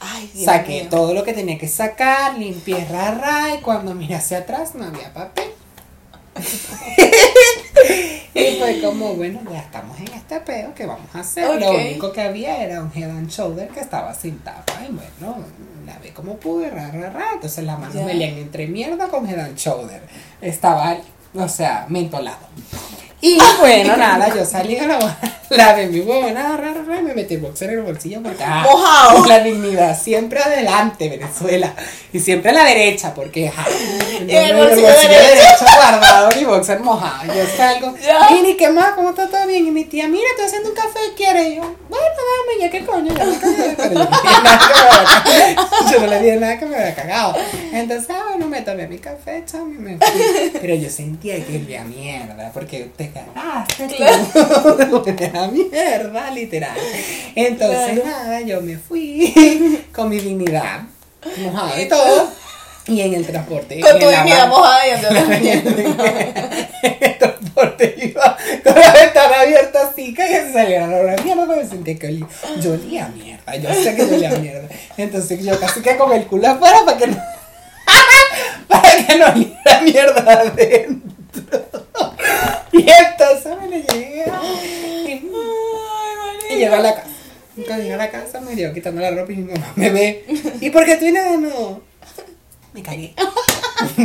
Ay, 0.00 0.30
Dios 0.32 0.44
saqué 0.44 0.82
mío. 0.82 0.90
todo 0.90 1.14
lo 1.14 1.24
que 1.24 1.32
tenía 1.32 1.58
que 1.58 1.66
sacar, 1.66 2.38
limpié 2.38 2.84
rara, 2.84 3.56
y 3.56 3.62
cuando 3.62 3.94
miré 3.94 4.14
hacia 4.14 4.38
atrás 4.38 4.74
no 4.74 4.84
había 4.84 5.12
papel. 5.12 5.46
y 8.34 8.56
fue 8.58 8.80
como, 8.82 9.14
bueno, 9.14 9.40
ya 9.50 9.60
estamos 9.60 9.98
en 9.98 10.08
este 10.08 10.40
peo, 10.40 10.74
¿qué 10.74 10.86
vamos 10.86 11.08
a 11.14 11.20
hacer? 11.20 11.60
Lo 11.60 11.70
único 11.72 12.12
que 12.12 12.20
había 12.20 12.62
era 12.62 12.82
un 12.82 12.92
head 12.94 13.10
and 13.10 13.30
shoulder 13.30 13.68
que 13.68 13.80
estaba 13.80 14.14
sin 14.14 14.38
tapa. 14.40 14.74
Y 14.88 14.92
bueno, 14.92 15.44
la 15.86 15.98
ve 15.98 16.12
como 16.12 16.36
pude, 16.36 16.70
ra, 16.70 16.90
ra, 16.90 17.10
ra. 17.10 17.24
Entonces 17.34 17.64
las 17.64 17.78
manos 17.78 17.94
Ya. 17.94 18.04
me 18.04 18.14
leían 18.14 18.38
entre 18.38 18.66
mierda 18.66 19.08
con 19.08 19.28
head 19.28 19.38
and 19.38 19.56
shoulder. 19.56 20.02
Estaba, 20.40 20.96
o 21.34 21.48
sea, 21.48 21.86
mentolado. 21.88 22.46
Y 23.26 23.38
bueno, 23.58 23.96
nada, 23.96 24.28
yo 24.36 24.44
salí 24.44 24.76
a 24.76 24.86
la 24.86 25.18
la 25.48 25.74
de 25.74 25.86
mi 25.86 26.00
huevona, 26.00 26.56
ra, 26.58 26.74
ra, 26.74 26.82
ra, 26.86 27.00
me 27.00 27.14
metí 27.14 27.34
el 27.34 27.40
boxer 27.40 27.70
en 27.70 27.78
el 27.78 27.84
bolsillo 27.84 28.22
porque 28.22 28.42
ah, 28.44 28.62
Mojado. 28.62 29.24
la 29.26 29.40
dignidad 29.40 29.98
siempre 29.98 30.40
adelante, 30.40 31.08
Venezuela. 31.08 31.72
Y 32.12 32.20
siempre 32.20 32.50
a 32.50 32.54
la 32.54 32.64
derecha, 32.64 33.14
porque 33.14 33.48
ajá, 33.56 33.64
en 34.20 34.28
el 34.28 34.52
no, 34.52 34.64
bolsillo 34.64 34.88
derecho. 34.88 35.64
guardado 35.74 36.38
y 36.38 36.44
boxer 36.44 36.80
mojado. 36.80 37.32
Yo 37.32 37.44
salgo, 37.56 37.94
¿y 38.46 38.56
qué 38.56 38.68
más? 38.68 38.92
¿Cómo 38.92 39.10
está 39.10 39.26
todo 39.28 39.46
bien? 39.46 39.66
Y 39.66 39.70
mi 39.70 39.84
tía, 39.86 40.06
mira, 40.06 40.28
estoy 40.30 40.46
haciendo 40.46 40.68
un 40.68 40.74
café, 40.74 41.00
¿quieres? 41.16 41.46
Y 41.46 41.56
yo, 41.56 41.62
bueno, 41.62 42.04
dame, 42.04 42.60
ya 42.60 42.70
qué 42.70 42.84
coño, 42.84 43.14
ya 43.14 43.24
me 43.24 43.38
cagué. 43.38 43.74
Pero 43.76 43.94
yo 43.94 44.00
no 44.00 44.10
me. 45.24 45.92
Yo 45.92 46.06
le 46.06 46.20
dije 46.20 46.36
nada 46.36 46.58
que 46.58 46.66
me 46.66 46.76
había 46.76 46.94
cagado. 46.94 47.36
Entonces, 47.72 48.10
ah, 48.10 48.22
bueno, 48.30 48.48
me 48.48 48.60
tomé 48.60 48.86
mi 48.86 48.98
café, 48.98 49.42
chamo, 49.46 49.66
me 49.66 49.96
fui. 49.96 50.50
Pero 50.60 50.74
yo 50.74 50.90
sentía 50.90 51.36
que 51.44 51.56
olía 51.56 51.82
a 51.82 51.84
mierda, 51.84 52.50
porque 52.52 52.90
te 52.96 53.13
cagaste. 53.14 53.88
tú. 53.88 54.96
Olía 54.96 55.32
a 55.44 55.48
mierda, 55.48 56.30
literal. 56.30 56.76
Entonces, 57.34 58.00
Claro. 58.00 58.04
nada, 58.04 58.40
yo 58.40 58.60
me 58.60 58.76
fui 58.76 59.84
con 59.94 60.08
mi 60.08 60.18
dignidad, 60.18 60.82
mojado 61.38 61.80
y 61.80 61.88
todo. 61.88 62.28
Y 62.86 63.00
en 63.00 63.14
el 63.14 63.24
transporte. 63.26 63.80
Con 63.80 63.98
tu 63.98 64.08
dignidad 64.08 64.46
mojada 64.48 64.86
y 64.86 64.90
en 64.90 64.96
el 67.00 67.18
transporte 67.18 67.94
iba 68.02 68.36
con 68.62 68.74
la 68.74 68.92
ventana 68.92 69.40
abierta 69.40 69.88
así, 69.88 70.12
que 70.12 70.22
se 70.52 70.68
la 70.78 70.86
hora 70.88 71.16
mierda, 71.24 71.46
me 71.46 71.66
sentí 71.66 71.96
que 71.96 72.08
olía. 72.08 72.26
Yo 72.60 72.72
olía 72.74 73.08
mierda, 73.08 73.56
yo 73.56 73.72
sé 73.72 73.94
que 73.96 74.06
yo 74.06 74.14
olía 74.16 74.30
mierda. 74.32 74.68
Entonces 74.98 75.42
yo 75.42 75.58
casi 75.58 75.80
que 75.80 75.96
con 75.96 76.12
el 76.12 76.26
culo 76.26 76.48
afuera 76.48 76.84
para 76.84 76.98
que 76.98 77.06
no. 77.06 77.16
para 78.68 79.06
que 79.06 79.16
no 79.18 79.26
oliera 79.28 79.80
mierda 79.82 80.32
adentro. 80.32 81.13
Y 82.72 82.86
entonces 82.90 83.56
me 83.60 83.68
le 83.68 83.82
llegué. 83.82 84.24
Y, 85.06 85.30
y 86.52 86.56
llego 86.56 86.74
a 86.74 86.80
la 86.80 86.94
casa. 86.94 87.08
Cuando 87.54 87.82
llegué 87.82 87.94
a 87.94 87.98
la 87.98 88.10
casa 88.10 88.40
me 88.40 88.56
dio 88.56 88.72
quitando 88.72 89.00
la 89.00 89.10
ropa 89.12 89.32
y 89.32 89.36
mi 89.36 89.52
mamá 89.52 89.72
me 89.76 89.90
ve. 89.90 90.24
¿Y 90.60 90.70
por 90.70 90.84
qué 90.84 90.96
tú 90.96 91.10
nada 91.12 91.36
no? 91.36 91.80
Me 92.72 92.82
cagué. 92.82 93.14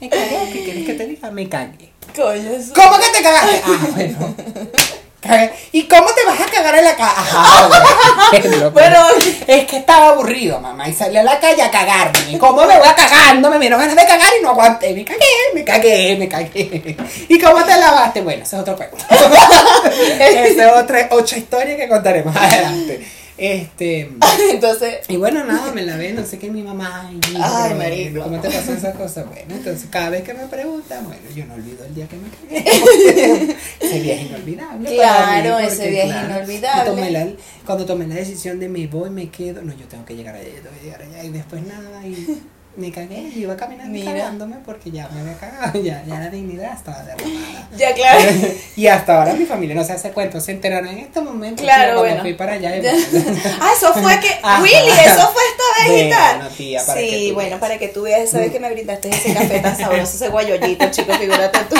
me 0.00 0.08
cagué. 0.08 0.50
¿Qué 0.52 0.64
quieres 0.64 0.86
que 0.86 0.94
te 0.94 1.06
diga? 1.06 1.30
Me 1.30 1.48
cagué. 1.48 1.90
¿Cómo 2.16 2.98
que 2.98 3.18
te 3.18 3.22
cagaste? 3.22 3.60
Ah, 3.64 3.88
bueno. 3.94 4.34
¿Y 5.72 5.84
cómo 5.84 6.06
te 6.12 6.24
vas 6.24 6.40
a 6.40 6.46
cagar 6.46 6.74
en 6.76 6.84
la 6.84 6.96
calle? 6.96 7.12
Ajá, 7.16 7.68
bueno. 8.72 8.98
Es 9.46 9.66
que 9.66 9.78
estaba 9.78 10.08
aburrido, 10.08 10.60
mamá, 10.60 10.88
y 10.88 10.92
salí 10.92 11.16
a 11.16 11.22
la 11.22 11.38
calle 11.38 11.62
a 11.62 11.70
cagarme. 11.70 12.32
¿Y 12.32 12.38
cómo 12.38 12.64
me 12.64 12.78
voy 12.78 12.86
a 12.86 12.94
cagar? 12.94 13.36
No 13.36 13.50
me 13.50 13.58
dieron 13.58 13.78
ganas 13.78 13.96
de 13.96 14.06
cagar 14.06 14.32
y 14.38 14.42
no 14.42 14.50
aguanté. 14.50 14.92
Me 14.92 15.04
cagué, 15.04 15.20
me 15.54 15.64
cagué, 15.64 16.16
me 16.16 16.28
cagué. 16.28 16.96
¿Y 17.28 17.38
cómo 17.40 17.64
te 17.64 17.76
lavaste? 17.76 18.20
Bueno, 18.20 18.42
ese 18.42 18.56
es 18.56 18.62
otro 18.62 18.76
cuento. 18.76 18.96
Esa 19.10 20.46
es 20.46 20.72
otra, 20.82 21.08
otra 21.10 21.38
historia 21.38 21.76
que 21.76 21.88
contaré 21.88 22.22
más 22.22 22.36
adelante. 22.36 23.06
Este. 23.36 24.10
Entonces, 24.50 24.98
Y 25.08 25.16
bueno, 25.16 25.44
nada, 25.44 25.72
me 25.72 25.82
la 25.82 25.96
ve, 25.96 26.12
no 26.12 26.24
sé 26.24 26.38
qué 26.38 26.50
mi 26.50 26.62
mamá. 26.62 27.08
Ay, 27.08 27.20
Ay, 27.40 27.74
marico. 27.74 28.22
¿Cómo 28.22 28.40
te 28.40 28.48
pasó 28.48 28.72
esa 28.72 28.92
cosa? 28.92 29.24
Bueno, 29.24 29.54
entonces 29.56 29.88
cada 29.90 30.10
vez 30.10 30.22
que 30.22 30.34
me 30.34 30.46
preguntan, 30.46 31.04
bueno, 31.04 31.22
yo 31.34 31.44
no 31.46 31.54
olvido 31.54 31.84
el 31.84 31.94
día 31.94 32.06
que 32.06 32.16
me 32.16 32.28
cagué. 32.30 33.56
ese 33.80 34.00
día 34.00 34.14
es 34.14 34.22
inolvidable. 34.30 34.94
Claro, 34.94 35.50
para 35.50 35.58
mí, 35.60 35.66
ese 35.66 35.98
es 36.00 36.04
claro, 36.06 36.34
inolvidable. 36.36 36.82
y 36.82 36.94
tomé 36.94 37.10
la- 37.10 37.28
cuando 37.66 37.86
tomé 37.86 38.06
la 38.06 38.14
decisión 38.14 38.60
de 38.60 38.68
me 38.68 38.86
voy, 38.86 39.10
me 39.10 39.28
quedo, 39.30 39.62
no, 39.62 39.72
yo 39.74 39.86
tengo 39.86 40.04
que 40.04 40.14
llegar 40.14 40.34
allá, 40.36 40.48
yo 40.48 40.62
tengo 40.62 40.76
que 40.78 40.84
llegar 40.84 41.02
allá. 41.02 41.24
Y 41.24 41.30
después 41.30 41.62
nada, 41.66 42.06
y 42.06 42.40
me 42.76 42.90
cagué, 42.90 43.30
y 43.34 43.40
iba 43.42 43.56
caminando 43.56 43.92
Mira. 43.92 44.12
cagándome 44.12 44.56
porque 44.64 44.90
ya 44.90 45.08
me 45.08 45.20
había 45.20 45.34
cagado, 45.38 45.80
ya, 45.80 46.02
ya 46.06 46.18
la 46.18 46.28
dignidad 46.28 46.74
estaba 46.74 47.02
derramada. 47.02 47.68
ya 47.76 47.94
claro. 47.94 48.30
y 48.76 48.86
hasta 48.88 49.18
ahora 49.18 49.32
mi 49.34 49.44
familia 49.46 49.74
no 49.76 49.84
se 49.84 49.92
hace 49.92 50.10
cuenta, 50.10 50.40
se 50.40 50.52
enteraron 50.52 50.88
en 50.88 50.98
este 50.98 51.20
momento. 51.20 51.62
Claro, 51.62 52.00
bueno. 52.00 52.20
fui 52.22 52.34
para 52.34 52.54
allá. 52.54 52.76
y- 52.76 52.84
Ah, 53.60 53.70
eso 53.76 53.92
fue 53.94 54.18
que. 54.20 54.28
Ajá. 54.42 54.62
Willy, 54.62 54.74
eso 54.90 55.28
fue 55.32 55.42
esta 55.50 55.88
vez 55.92 56.06
y 56.06 56.10
tal. 56.10 56.36
Bueno, 56.36 56.50
tía, 56.56 56.82
para 56.84 57.00
que 57.00 57.10
sí, 57.10 57.28
tú 57.28 57.34
bueno, 57.34 57.48
veas. 57.50 57.60
para 57.60 57.78
que 57.78 57.88
tú 57.88 58.02
veas 58.02 58.20
esa 58.22 58.38
vez 58.38 58.50
que 58.52 58.60
me 58.60 58.70
brindaste 58.70 59.08
ese 59.10 59.32
café 59.34 59.60
tan 59.60 59.76
sabroso, 59.76 60.16
ese 60.16 60.28
guayollito, 60.28 60.90
chico, 60.90 61.12
figúrate 61.14 61.58
tú. 61.70 61.76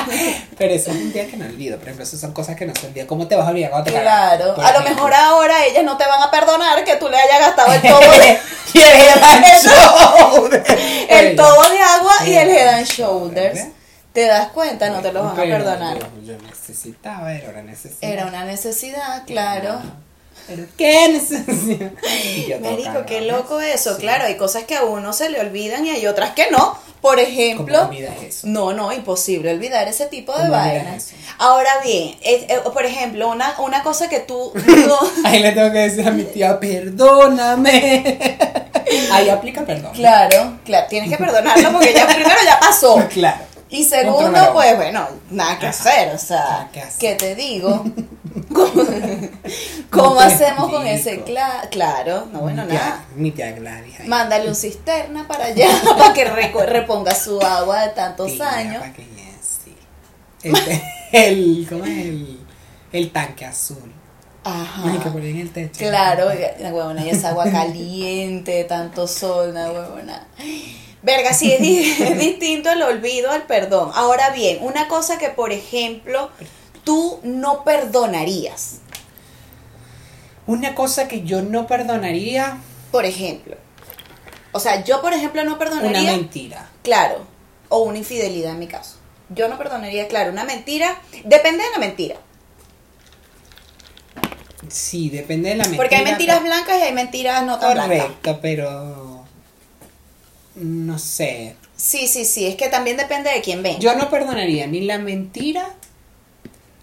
Pero 0.56 0.74
eso 0.74 0.90
es 0.90 0.96
un 0.96 1.12
día 1.12 1.26
que 1.26 1.36
no 1.36 1.46
olvido. 1.46 1.76
Por 1.78 1.88
ejemplo, 1.88 2.04
esas 2.04 2.20
son 2.20 2.32
cosas 2.32 2.56
que 2.56 2.66
no 2.66 2.72
se 2.74 2.86
olvidan. 2.86 3.06
¿Cómo 3.06 3.26
te 3.26 3.34
vas 3.36 3.46
a 3.46 3.50
olvidar 3.50 3.70
cuando 3.70 3.90
te? 3.90 4.00
Claro, 4.00 4.54
a 4.62 4.72
lo 4.72 4.80
mejor 4.88 5.12
ahora 5.12 5.64
ellas 5.66 5.84
no 5.84 5.96
te 5.96 6.06
van 6.06 6.22
a 6.22 6.30
perdonar 6.30 6.84
que 6.84 6.96
tú 6.96 7.08
le 7.08 7.16
hayas 7.16 7.40
gastado 7.40 7.72
el 7.72 7.82
todo 7.82 8.00
de, 8.00 8.38
y 8.74 8.78
el 8.80 8.94
shoulder. 9.62 10.83
el 11.08 11.36
todo 11.36 11.70
de 11.70 11.78
agua 11.78 12.12
y 12.26 12.34
el 12.34 12.50
head 12.50 12.68
and 12.68 12.86
shoulders. 12.86 13.60
¿Te 14.12 14.26
das 14.26 14.48
cuenta? 14.50 14.90
No 14.90 15.02
te 15.02 15.12
los 15.12 15.24
van 15.24 15.32
a 15.32 15.42
perdonar. 15.42 15.98
Yo, 16.24 16.36
necesitaba, 16.38 17.34
era 17.34 17.50
una 17.50 17.62
necesidad. 17.62 18.12
Era 18.12 18.26
una 18.26 18.44
necesidad, 18.44 19.24
claro. 19.26 19.80
Pero 20.46 20.66
qué 20.76 21.08
necesidad. 21.08 21.90
Marico, 22.60 23.06
qué 23.06 23.22
loco 23.22 23.60
eso. 23.60 23.94
Sí. 23.94 24.00
Claro, 24.00 24.24
hay 24.24 24.36
cosas 24.36 24.64
que 24.64 24.76
a 24.76 24.84
uno 24.84 25.12
se 25.12 25.30
le 25.30 25.40
olvidan 25.40 25.84
y 25.84 25.90
hay 25.90 26.06
otras 26.06 26.30
que 26.30 26.50
no. 26.50 26.78
Por 27.04 27.20
ejemplo, 27.20 27.80
¿Cómo 27.80 27.90
olvidas 27.90 28.14
eso? 28.26 28.46
no, 28.46 28.72
no, 28.72 28.90
imposible 28.90 29.52
olvidar 29.52 29.86
ese 29.86 30.06
tipo 30.06 30.32
de 30.32 30.48
¿Cómo 30.48 30.54
olvidas 30.54 30.84
vainas. 30.84 31.12
Ahora 31.36 31.68
bien, 31.84 32.16
eh, 32.22 32.46
eh, 32.48 32.60
por 32.72 32.86
ejemplo, 32.86 33.28
una, 33.28 33.54
una 33.58 33.82
cosa 33.82 34.08
que 34.08 34.20
tú 34.20 34.54
no, 34.86 34.98
Ahí 35.22 35.42
le 35.42 35.52
tengo 35.52 35.70
que 35.70 35.80
decir 35.80 36.08
a 36.08 36.10
mi 36.10 36.22
tía, 36.24 36.58
perdóname. 36.58 38.18
Ahí 39.12 39.28
aplica 39.28 39.66
perdón. 39.66 39.92
claro, 39.92 40.58
claro, 40.64 40.86
tienes 40.88 41.10
que 41.10 41.18
perdonarlo 41.18 41.72
porque 41.72 41.92
ya 41.92 42.06
primero 42.06 42.40
ya 42.42 42.58
pasó. 42.58 42.96
Claro. 43.12 43.53
Y 43.74 43.82
segundo, 43.84 44.52
pues 44.52 44.76
bueno, 44.76 45.08
nada 45.30 45.58
que 45.58 45.66
hacer, 45.66 46.14
o 46.14 46.18
sea. 46.18 46.70
¿qué 47.00 47.16
te 47.16 47.34
digo? 47.34 47.84
¿Cómo, 48.52 48.84
cómo 49.90 50.20
hacemos 50.20 50.70
con 50.70 50.86
ese? 50.86 51.24
Cla- 51.24 51.68
claro, 51.70 52.26
no, 52.32 52.40
bueno, 52.40 52.62
mi 52.62 52.68
tía, 52.70 52.78
nada. 52.78 53.04
Mi 53.16 53.30
tía 53.32 53.52
Gladys. 53.52 54.00
ahí. 54.00 54.06
Mándale 54.08 54.48
un 54.48 54.54
cisterna 54.54 55.26
para 55.26 55.46
allá 55.46 55.66
para 55.98 56.12
que 56.14 56.24
reponga 56.24 57.14
su 57.16 57.40
agua 57.40 57.82
de 57.82 57.88
tantos 57.90 58.40
años. 58.40 58.80
pa' 58.82 58.92
que 58.92 59.02
ya, 59.02 59.32
sí. 59.42 59.74
El, 60.44 60.80
el, 61.12 61.66
¿cómo 61.68 61.84
es 61.84 61.90
el, 61.90 62.38
el 62.92 63.10
tanque 63.10 63.44
azul? 63.44 63.92
Ajá. 64.44 64.82
Ay, 64.84 64.98
que 64.98 65.10
poner 65.10 65.30
en 65.30 65.38
el 65.40 65.52
techo. 65.52 65.78
Claro, 65.80 66.28
la 66.60 66.72
huevona, 66.72 67.04
y 67.04 67.10
esa 67.10 67.30
agua 67.30 67.50
caliente, 67.50 68.62
tanto 68.64 69.08
sol, 69.08 69.52
la 69.52 69.70
huevona. 69.72 70.26
Verga, 71.04 71.32
sí, 71.34 71.52
es, 71.52 71.60
di- 71.60 71.90
es 72.02 72.18
distinto 72.18 72.70
el 72.70 72.82
olvido 72.82 73.30
al 73.30 73.42
perdón. 73.44 73.90
Ahora 73.94 74.30
bien, 74.30 74.58
una 74.62 74.88
cosa 74.88 75.18
que, 75.18 75.28
por 75.28 75.52
ejemplo, 75.52 76.30
tú 76.82 77.20
no 77.22 77.62
perdonarías. 77.62 78.78
Una 80.46 80.74
cosa 80.74 81.06
que 81.08 81.22
yo 81.22 81.40
no 81.42 81.66
perdonaría, 81.66 82.58
Por 82.90 83.04
ejemplo. 83.06 83.56
O 84.52 84.60
sea, 84.60 84.84
yo, 84.84 85.00
por 85.00 85.12
ejemplo, 85.12 85.42
no 85.44 85.50
una 85.52 85.58
perdonaría. 85.58 86.12
mentira. 86.12 86.68
Claro. 86.82 87.26
O 87.70 87.78
una 87.82 87.98
infidelidad 87.98 88.52
en 88.52 88.58
mi 88.58 88.66
caso. 88.66 88.96
Yo 89.30 89.48
no 89.48 89.56
perdonaría, 89.58 90.06
claro, 90.06 90.30
una 90.30 90.44
mentira. 90.44 91.00
Depende 91.24 91.64
de 91.64 91.70
la 91.70 91.78
mentira. 91.78 92.16
Sí, 94.68 95.10
depende 95.10 95.50
de 95.50 95.56
la 95.56 95.64
mentira. 95.64 95.82
Porque 95.82 95.96
hay 95.96 96.04
mentiras 96.04 96.42
blancas 96.42 96.78
y 96.78 96.82
hay 96.82 96.92
mentiras 96.92 97.42
no 97.44 97.58
tan 97.58 97.74
blancas. 97.74 97.98
Correcto, 97.98 98.38
pero 98.40 99.13
no 100.56 100.98
sé. 100.98 101.56
Sí, 101.76 102.06
sí, 102.08 102.24
sí. 102.24 102.46
Es 102.46 102.56
que 102.56 102.68
también 102.68 102.96
depende 102.96 103.30
de 103.30 103.40
quién 103.40 103.62
venga. 103.62 103.78
Yo 103.78 103.94
no 103.96 104.08
perdonaría 104.10 104.66
ni 104.66 104.80
la 104.82 104.98
mentira 104.98 105.68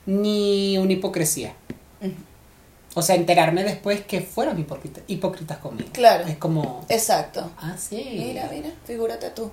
ni 0.06 0.78
una 0.78 0.94
hipocresía. 0.94 1.54
O 2.94 3.02
sea, 3.02 3.16
enterarme 3.16 3.64
después 3.64 4.02
que 4.02 4.20
fueron 4.20 4.60
hipócritas, 4.60 5.04
hipócritas 5.08 5.60
conmigo. 5.60 5.88
Claro. 5.94 6.26
Es 6.28 6.36
como, 6.36 6.86
Exacto. 6.90 7.50
ah, 7.62 7.76
sí. 7.80 8.04
Mira, 8.18 8.50
mira, 8.52 8.70
figúrate 8.86 9.30
tú. 9.30 9.50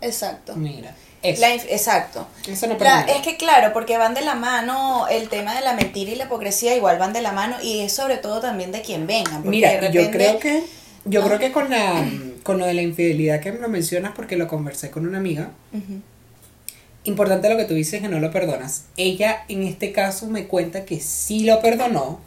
Exacto. 0.00 0.56
Mira, 0.56 0.94
eso. 1.22 1.40
La 1.40 1.54
inf- 1.54 1.66
exacto. 1.68 2.26
eso 2.48 2.66
no 2.66 2.76
La- 2.78 3.02
es 3.02 3.22
que 3.22 3.36
claro, 3.36 3.72
porque 3.72 3.96
van 3.96 4.14
de 4.14 4.22
la 4.22 4.34
mano, 4.34 5.06
el 5.08 5.28
tema 5.28 5.54
de 5.54 5.60
la 5.60 5.74
mentira 5.74 6.10
y 6.10 6.16
la 6.16 6.24
hipocresía 6.24 6.76
igual 6.76 6.98
van 6.98 7.12
de 7.12 7.22
la 7.22 7.30
mano 7.32 7.56
y 7.62 7.80
es 7.80 7.92
sobre 7.92 8.16
todo 8.16 8.40
también 8.40 8.72
de 8.72 8.82
quien 8.82 9.06
vengan. 9.06 9.48
Mira, 9.48 9.70
de 9.80 9.92
yo 9.92 10.10
creo 10.10 10.38
que 10.40 10.64
yo 11.04 11.22
creo 11.22 11.38
que 11.38 11.52
con 11.52 11.70
la 11.70 12.08
con 12.42 12.58
lo 12.58 12.66
de 12.66 12.74
la 12.74 12.82
infidelidad 12.82 13.40
que 13.40 13.52
me 13.52 13.58
lo 13.58 13.68
mencionas 13.68 14.12
porque 14.14 14.36
lo 14.36 14.46
conversé 14.46 14.90
con 14.90 15.06
una 15.06 15.18
amiga, 15.18 15.50
importante 17.04 17.48
lo 17.48 17.56
que 17.56 17.64
tú 17.64 17.74
dices 17.74 18.02
que 18.02 18.08
no 18.08 18.20
lo 18.20 18.30
perdonas. 18.30 18.84
Ella 18.96 19.44
en 19.48 19.62
este 19.62 19.92
caso 19.92 20.26
me 20.26 20.46
cuenta 20.46 20.84
que 20.84 21.00
sí 21.00 21.44
lo 21.44 21.60
perdonó, 21.60 22.20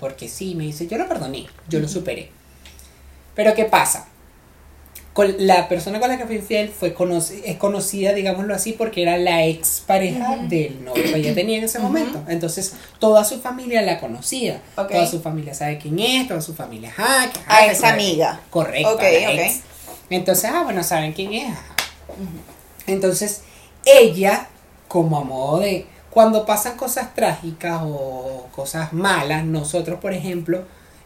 porque 0.00 0.28
sí, 0.28 0.54
me 0.54 0.64
dice, 0.64 0.86
yo 0.86 0.98
lo 0.98 1.08
perdoné, 1.08 1.46
yo 1.68 1.80
lo 1.80 1.88
superé. 1.88 2.30
Pero 3.34 3.54
¿qué 3.54 3.64
pasa? 3.64 4.08
Con 5.12 5.34
la 5.46 5.68
persona 5.68 6.00
con 6.00 6.08
la 6.08 6.16
que 6.16 6.24
fui 6.24 6.36
infiel 6.36 6.70
fue 6.70 6.94
conoci- 6.94 7.42
es 7.44 7.56
conocida, 7.58 8.14
digámoslo 8.14 8.54
así, 8.54 8.72
porque 8.72 9.02
era 9.02 9.18
la 9.18 9.44
ex 9.44 9.82
pareja 9.86 10.38
del 10.48 10.82
novio 10.84 11.02
que 11.02 11.16
ella 11.16 11.34
tenía 11.34 11.58
en 11.58 11.64
ese 11.64 11.78
momento. 11.80 12.22
Entonces, 12.28 12.72
toda 12.98 13.22
su 13.24 13.38
familia 13.40 13.82
la 13.82 14.00
conocía. 14.00 14.62
Toda 14.74 15.06
su 15.06 15.20
familia 15.20 15.52
sabe 15.52 15.76
quién 15.76 15.98
es, 15.98 16.28
toda 16.28 16.40
su 16.40 16.54
familia, 16.54 16.88
ajá, 16.96 17.30
que- 17.30 17.40
A 17.40 17.42
ajá, 17.56 17.64
que 17.66 17.70
esa 17.72 17.80
sabe- 17.88 17.92
amiga. 18.02 18.40
Correcto. 18.48 18.88
Ok, 18.94 19.00
a 19.02 19.04
la 19.04 19.30
ok. 19.32 19.38
ex. 19.40 19.60
Entonces, 20.08 20.50
ah, 20.52 20.62
bueno, 20.64 20.82
saben 20.82 21.12
quién 21.12 21.34
es. 21.34 21.54
Entonces, 22.86 23.42
ella, 23.84 24.48
como 24.88 25.18
a 25.18 25.24
modo 25.24 25.60
de, 25.60 25.86
cuando 26.10 26.44
pasan 26.46 26.76
cosas 26.76 27.14
trágicas 27.14 27.80
o 27.84 28.46
cosas 28.54 28.92
malas, 28.92 29.44
nosotros, 29.44 30.00
por 30.00 30.12
ejemplo, 30.12 30.64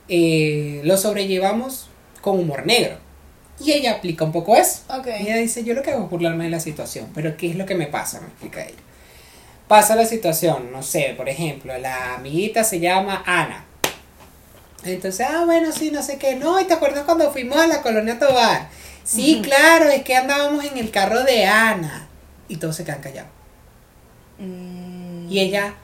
eh, 0.09 0.81
lo 0.85 0.97
sobrellevamos 0.97 1.89
con 2.21 2.39
humor 2.39 2.67
negro. 2.67 2.99
Y 3.59 3.73
ella 3.73 3.93
aplica 3.93 4.25
un 4.25 4.33
poco 4.33 4.57
eso. 4.57 4.83
Y 5.19 5.23
ella 5.25 5.37
dice, 5.37 5.65
yo 5.65 5.75
lo 5.75 5.83
que 5.83 5.91
hago 5.93 6.05
es 6.05 6.11
burlarme 6.11 6.45
de 6.45 6.51
la 6.51 6.61
situación, 6.61 7.11
pero 7.15 7.37
¿qué 7.37 7.51
es 7.51 7.57
lo 7.57 7.67
que 7.67 7.75
me 7.75 7.87
pasa? 7.87 8.21
Me 8.21 8.29
explica 8.29 8.63
ella. 8.65 8.77
Pasa 9.69 9.97
la 9.97 10.07
situación, 10.07 10.71
no 10.73 10.83
sé, 10.83 11.15
por 11.17 11.29
ejemplo, 11.29 11.77
la 11.79 12.15
amiguita 12.17 12.65
se 12.65 12.81
llama 12.81 13.23
Ana. 13.27 13.65
Entonces, 14.85 15.27
ah, 15.29 15.45
bueno, 15.45 15.73
sí, 15.73 15.91
no 15.91 16.03
sé 16.03 16.19
qué. 16.19 16.37
No, 16.37 16.61
¿y 16.61 16.65
te 16.65 16.75
acuerdas 16.75 17.05
cuando 17.05 17.31
fuimos 17.33 17.59
a 17.59 17.67
la 17.67 17.83
colonia 17.83 18.19
Tobar? 18.19 18.69
Sí, 19.03 19.41
claro, 19.43 19.89
es 19.89 20.03
que 20.05 20.17
andábamos 20.17 20.65
en 20.65 20.79
el 20.79 20.91
carro 20.91 21.23
de 21.25 21.45
Ana. 21.47 22.09
Y 22.49 22.57
todos 22.59 22.77
se 22.77 22.85
quedan 22.85 23.01
callados. 23.01 23.31
Mm, 24.39 25.29
Y 25.29 25.41
ella, 25.41 25.75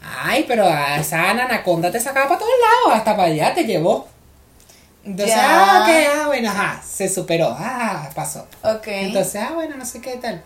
ay, 0.00 0.44
pero 0.48 0.66
a 0.66 0.98
esa 0.98 1.30
Ana 1.30 1.44
Anaconda 1.46 1.90
te 1.90 2.00
sacaba 2.00 2.28
para 2.28 2.40
todos 2.40 2.52
lados, 2.60 2.98
hasta 2.98 3.16
para 3.16 3.28
allá 3.28 3.54
te 3.54 3.64
llevó. 3.64 4.08
Entonces, 5.04 5.34
Ya. 5.34 5.82
ah, 5.82 5.86
que, 5.86 6.06
ah, 6.06 6.26
bueno, 6.28 6.50
ajá, 6.50 6.82
se 6.88 7.08
superó, 7.08 7.54
ah, 7.58 8.08
pasó. 8.14 8.46
Ok. 8.62 8.86
Entonces, 8.86 9.36
ah, 9.42 9.52
bueno, 9.54 9.76
no 9.76 9.84
sé 9.84 10.00
qué 10.00 10.16
tal. 10.16 10.42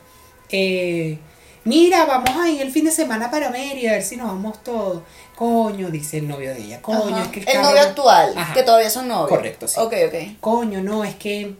Eh, 0.51 1.19
mira, 1.65 2.07
vamos 2.07 2.31
a 2.31 2.49
ir 2.49 2.63
el 2.63 2.71
fin 2.71 2.85
de 2.87 2.91
semana 2.91 3.31
para 3.31 3.51
Mérida 3.51 3.91
a 3.91 3.95
ver 3.95 4.03
si 4.03 4.17
nos 4.17 4.29
vamos 4.29 4.63
todos. 4.63 5.03
Coño, 5.35 5.91
dice 5.91 6.19
el 6.19 6.29
novio 6.29 6.55
de 6.55 6.63
ella. 6.63 6.81
Coño, 6.81 7.15
Ajá. 7.17 7.25
es 7.25 7.29
que 7.29 7.41
el, 7.41 7.49
el 7.49 7.55
carro- 7.55 7.69
novio 7.69 7.83
actual, 7.83 8.33
Ajá. 8.37 8.55
que 8.55 8.63
todavía 8.63 8.89
son 8.91 9.09
novios. 9.09 9.29
Correcto, 9.29 9.69
sí. 9.69 9.79
Ok, 9.79 9.93
ok. 10.09 10.41
Coño, 10.41 10.81
no, 10.83 11.05
es 11.05 11.15
que 11.17 11.55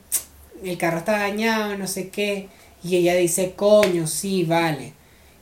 el 0.65 0.79
carro 0.79 0.99
está 0.99 1.19
dañado, 1.19 1.77
no 1.77 1.87
sé 1.87 2.09
qué. 2.09 2.49
Y 2.83 2.97
ella 2.97 3.15
dice, 3.15 3.53
coño, 3.55 4.07
sí, 4.07 4.45
vale. 4.45 4.95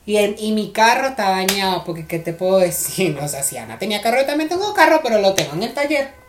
Y, 0.05 0.17
el- 0.17 0.35
y 0.39 0.51
mi 0.51 0.71
carro 0.71 1.07
está 1.09 1.29
dañado, 1.29 1.83
porque 1.85 2.05
¿qué 2.05 2.19
te 2.19 2.33
puedo 2.33 2.57
decir? 2.57 3.17
O 3.23 3.27
sea, 3.29 3.43
si 3.43 3.55
Ana 3.57 3.79
tenía 3.79 4.01
carro, 4.01 4.17
yo 4.19 4.25
también 4.25 4.49
tengo 4.49 4.73
carro, 4.73 4.99
pero 5.01 5.19
lo 5.19 5.33
tengo 5.33 5.53
en 5.53 5.63
el 5.63 5.73
taller. 5.73 6.24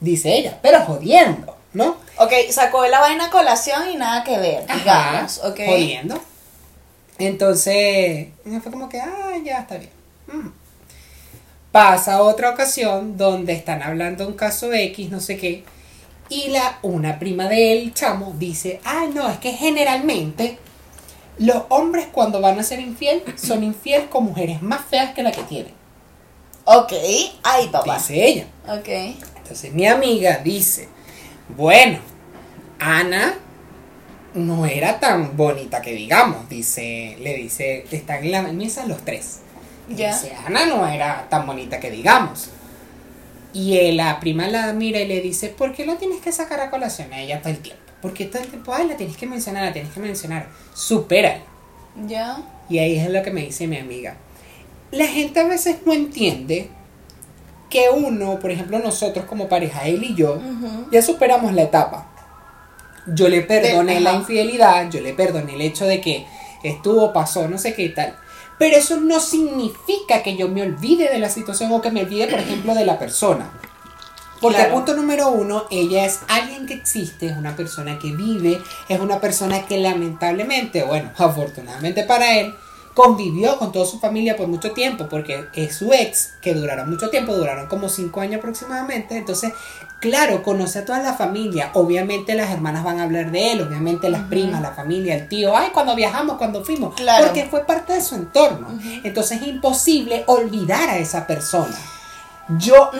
Dice 0.00 0.36
ella, 0.36 0.58
pero 0.62 0.80
jodiendo, 0.80 1.56
¿no? 1.72 1.96
Ok, 2.18 2.32
sacó 2.50 2.86
la 2.86 3.00
vaina 3.00 3.26
a 3.26 3.30
colación 3.30 3.90
y 3.90 3.96
nada 3.96 4.22
que 4.24 4.38
ver, 4.38 4.64
Ajá, 4.68 4.78
digamos. 4.78 5.38
Ok. 5.44 5.60
Jodiendo. 5.66 6.20
Entonces, 7.18 8.28
fue 8.44 8.72
como 8.72 8.88
que, 8.88 9.00
ah, 9.00 9.32
ya 9.44 9.60
está 9.60 9.78
bien. 9.78 9.90
Mm. 10.26 10.48
Pasa 11.72 12.22
otra 12.22 12.50
ocasión 12.50 13.16
donde 13.16 13.52
están 13.52 13.82
hablando 13.82 14.26
un 14.26 14.34
caso 14.34 14.72
X, 14.72 15.10
no 15.10 15.20
sé 15.20 15.36
qué, 15.36 15.64
y 16.28 16.48
la, 16.48 16.78
una 16.82 17.18
prima 17.18 17.48
del 17.48 17.92
chamo 17.92 18.34
dice, 18.38 18.80
ah, 18.84 19.06
no, 19.12 19.28
es 19.28 19.38
que 19.38 19.52
generalmente 19.52 20.58
los 21.38 21.64
hombres 21.68 22.06
cuando 22.12 22.40
van 22.40 22.58
a 22.58 22.62
ser 22.62 22.80
infiel 22.80 23.22
son 23.36 23.64
infiel 23.64 24.08
con 24.08 24.24
mujeres 24.24 24.62
más 24.62 24.84
feas 24.84 25.14
que 25.14 25.22
la 25.22 25.32
que 25.32 25.42
tienen. 25.42 25.72
Ok, 26.64 26.92
ay 27.42 27.68
papá. 27.68 27.96
Dice 27.96 28.24
ella. 28.24 28.46
Ok. 28.68 29.33
Entonces 29.44 29.74
mi 29.74 29.86
amiga 29.86 30.40
dice, 30.42 30.88
bueno, 31.54 31.98
Ana 32.78 33.34
no 34.32 34.64
era 34.64 34.98
tan 34.98 35.36
bonita 35.36 35.82
que 35.82 35.92
digamos, 35.92 36.48
dice, 36.48 37.18
le 37.20 37.34
dice, 37.34 37.84
están 37.90 38.24
en 38.24 38.30
la 38.30 38.40
mesa 38.40 38.86
los 38.86 39.04
tres. 39.04 39.40
Ya. 39.90 40.14
Dice, 40.14 40.32
Ana 40.46 40.64
no 40.64 40.88
era 40.88 41.28
tan 41.28 41.46
bonita 41.46 41.78
que 41.78 41.90
digamos. 41.90 42.48
Y 43.52 43.76
él, 43.76 43.98
la 43.98 44.18
prima 44.18 44.48
la 44.48 44.72
mira 44.72 44.98
y 45.00 45.06
le 45.06 45.20
dice, 45.20 45.50
¿por 45.50 45.74
qué 45.74 45.84
la 45.84 45.96
tienes 45.96 46.22
que 46.22 46.32
sacar 46.32 46.60
a 46.60 46.70
colación 46.70 47.12
a 47.12 47.20
ella 47.20 47.42
todo 47.42 47.50
el 47.50 47.58
tiempo? 47.58 47.82
Porque 48.00 48.24
todo 48.24 48.42
el 48.42 48.48
tiempo, 48.48 48.72
ay, 48.72 48.88
la 48.88 48.96
tienes 48.96 49.18
que 49.18 49.26
mencionar, 49.26 49.66
la 49.66 49.74
tienes 49.74 49.92
que 49.92 50.00
mencionar. 50.00 50.48
Supérala. 50.74 51.42
Ya. 52.06 52.38
Y 52.70 52.78
ahí 52.78 52.96
es 52.96 53.10
lo 53.10 53.22
que 53.22 53.30
me 53.30 53.42
dice 53.42 53.66
mi 53.66 53.76
amiga. 53.76 54.16
La 54.90 55.06
gente 55.06 55.38
a 55.40 55.44
veces 55.44 55.76
no 55.84 55.92
entiende 55.92 56.70
que 57.74 57.90
uno, 57.90 58.38
por 58.38 58.52
ejemplo, 58.52 58.78
nosotros 58.78 59.24
como 59.24 59.48
pareja, 59.48 59.88
él 59.88 60.04
y 60.04 60.14
yo, 60.14 60.38
ya 60.92 61.02
superamos 61.02 61.52
la 61.52 61.62
etapa. 61.62 62.06
Yo 63.06 63.28
le 63.28 63.40
perdoné 63.42 63.94
De- 63.94 64.00
la 64.00 64.14
infidelidad, 64.14 64.88
yo 64.90 65.00
le 65.00 65.12
perdoné 65.12 65.54
el 65.56 65.60
hecho 65.60 65.84
de 65.84 66.00
que 66.00 66.24
estuvo, 66.62 67.12
pasó, 67.12 67.48
no 67.48 67.58
sé 67.58 67.74
qué 67.74 67.82
y 67.82 67.88
tal. 67.92 68.14
Pero 68.60 68.76
eso 68.76 69.00
no 69.00 69.18
significa 69.18 70.22
que 70.22 70.36
yo 70.36 70.48
me 70.48 70.62
olvide 70.62 71.10
de 71.10 71.18
la 71.18 71.28
situación 71.28 71.72
o 71.72 71.82
que 71.82 71.90
me 71.90 72.02
olvide, 72.02 72.28
por 72.28 72.38
ejemplo, 72.38 72.74
de 72.76 72.86
la 72.86 72.96
persona. 73.00 73.50
Porque 74.40 74.58
Claro. 74.58 74.74
punto 74.74 74.94
número 74.94 75.30
uno, 75.30 75.64
ella 75.72 76.04
es 76.04 76.20
alguien 76.28 76.66
que 76.66 76.74
existe, 76.74 77.26
es 77.26 77.36
una 77.36 77.56
persona 77.56 77.98
que 77.98 78.12
vive, 78.12 78.60
es 78.88 79.00
una 79.00 79.20
persona 79.20 79.66
que 79.66 79.78
lamentablemente, 79.78 80.84
bueno, 80.84 81.10
afortunadamente 81.18 82.04
para 82.04 82.38
él, 82.38 82.54
convivió 82.94 83.58
con 83.58 83.72
toda 83.72 83.86
su 83.86 83.98
familia 83.98 84.36
por 84.36 84.46
mucho 84.46 84.70
tiempo, 84.72 85.08
porque 85.08 85.46
es 85.54 85.74
su 85.76 85.92
ex, 85.92 86.34
que 86.40 86.54
duraron 86.54 86.88
mucho 86.88 87.10
tiempo, 87.10 87.34
duraron 87.34 87.66
como 87.66 87.88
cinco 87.88 88.20
años 88.20 88.38
aproximadamente, 88.38 89.16
entonces, 89.16 89.52
claro, 90.00 90.42
conoce 90.44 90.78
a 90.78 90.84
toda 90.84 91.00
la 91.00 91.14
familia, 91.14 91.70
obviamente 91.74 92.34
las 92.34 92.50
hermanas 92.50 92.84
van 92.84 93.00
a 93.00 93.02
hablar 93.04 93.30
de 93.32 93.52
él, 93.52 93.62
obviamente 93.62 94.08
las 94.10 94.22
primas, 94.28 94.62
la 94.62 94.70
familia, 94.72 95.16
el 95.16 95.26
tío, 95.28 95.56
ay, 95.56 95.70
cuando 95.74 95.96
viajamos, 95.96 96.36
cuando 96.38 96.64
fuimos, 96.64 96.94
Claro. 96.94 97.26
porque 97.26 97.46
fue 97.46 97.66
parte 97.66 97.94
de 97.94 98.00
su 98.00 98.14
entorno, 98.14 98.68
entonces 99.02 99.40
es 99.42 99.48
imposible 99.48 100.22
olvidar 100.26 100.88
a 100.88 100.98
esa 100.98 101.26
persona. 101.26 101.76
Yo 102.58 102.90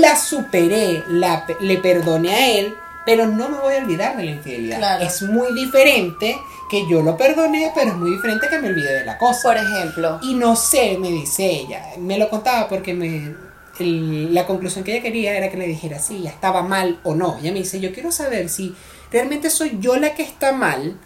la 0.00 0.16
superé, 0.16 1.02
la, 1.08 1.46
le 1.60 1.78
perdoné 1.78 2.34
a 2.34 2.48
él, 2.58 2.74
pero 3.06 3.26
no 3.26 3.48
me 3.48 3.58
voy 3.58 3.74
a 3.74 3.78
olvidar 3.78 4.16
de 4.16 4.24
la 4.24 4.30
infidelidad. 4.32 4.78
Claro. 4.78 5.04
Es 5.04 5.22
muy 5.22 5.54
diferente 5.54 6.36
que 6.68 6.86
yo 6.90 7.00
lo 7.02 7.16
perdoné, 7.16 7.70
pero 7.74 7.92
es 7.92 7.96
muy 7.96 8.10
diferente 8.10 8.48
que 8.50 8.58
me 8.58 8.68
olvide 8.68 8.92
de 8.92 9.04
la 9.06 9.16
cosa. 9.16 9.48
Por 9.48 9.56
ejemplo. 9.56 10.18
Y 10.22 10.34
no 10.34 10.56
sé, 10.56 10.98
me 10.98 11.10
dice 11.10 11.46
ella, 11.48 11.92
me 11.98 12.18
lo 12.18 12.28
contaba 12.28 12.68
porque 12.68 12.92
me, 12.92 13.34
el- 13.78 14.34
la 14.34 14.44
conclusión 14.46 14.82
que 14.84 14.92
ella 14.94 15.02
quería 15.02 15.36
era 15.36 15.48
que 15.50 15.56
le 15.56 15.66
dijera 15.68 15.98
si 16.00 16.20
ya 16.22 16.30
estaba 16.30 16.62
mal 16.62 16.98
o 17.04 17.14
no. 17.14 17.38
Ella 17.38 17.52
me 17.52 17.60
dice, 17.60 17.78
yo 17.80 17.92
quiero 17.94 18.10
saber 18.10 18.48
si 18.48 18.74
realmente 19.12 19.48
soy 19.50 19.78
yo 19.80 19.96
la 19.96 20.14
que 20.14 20.22
está 20.24 20.52
mal 20.52 20.98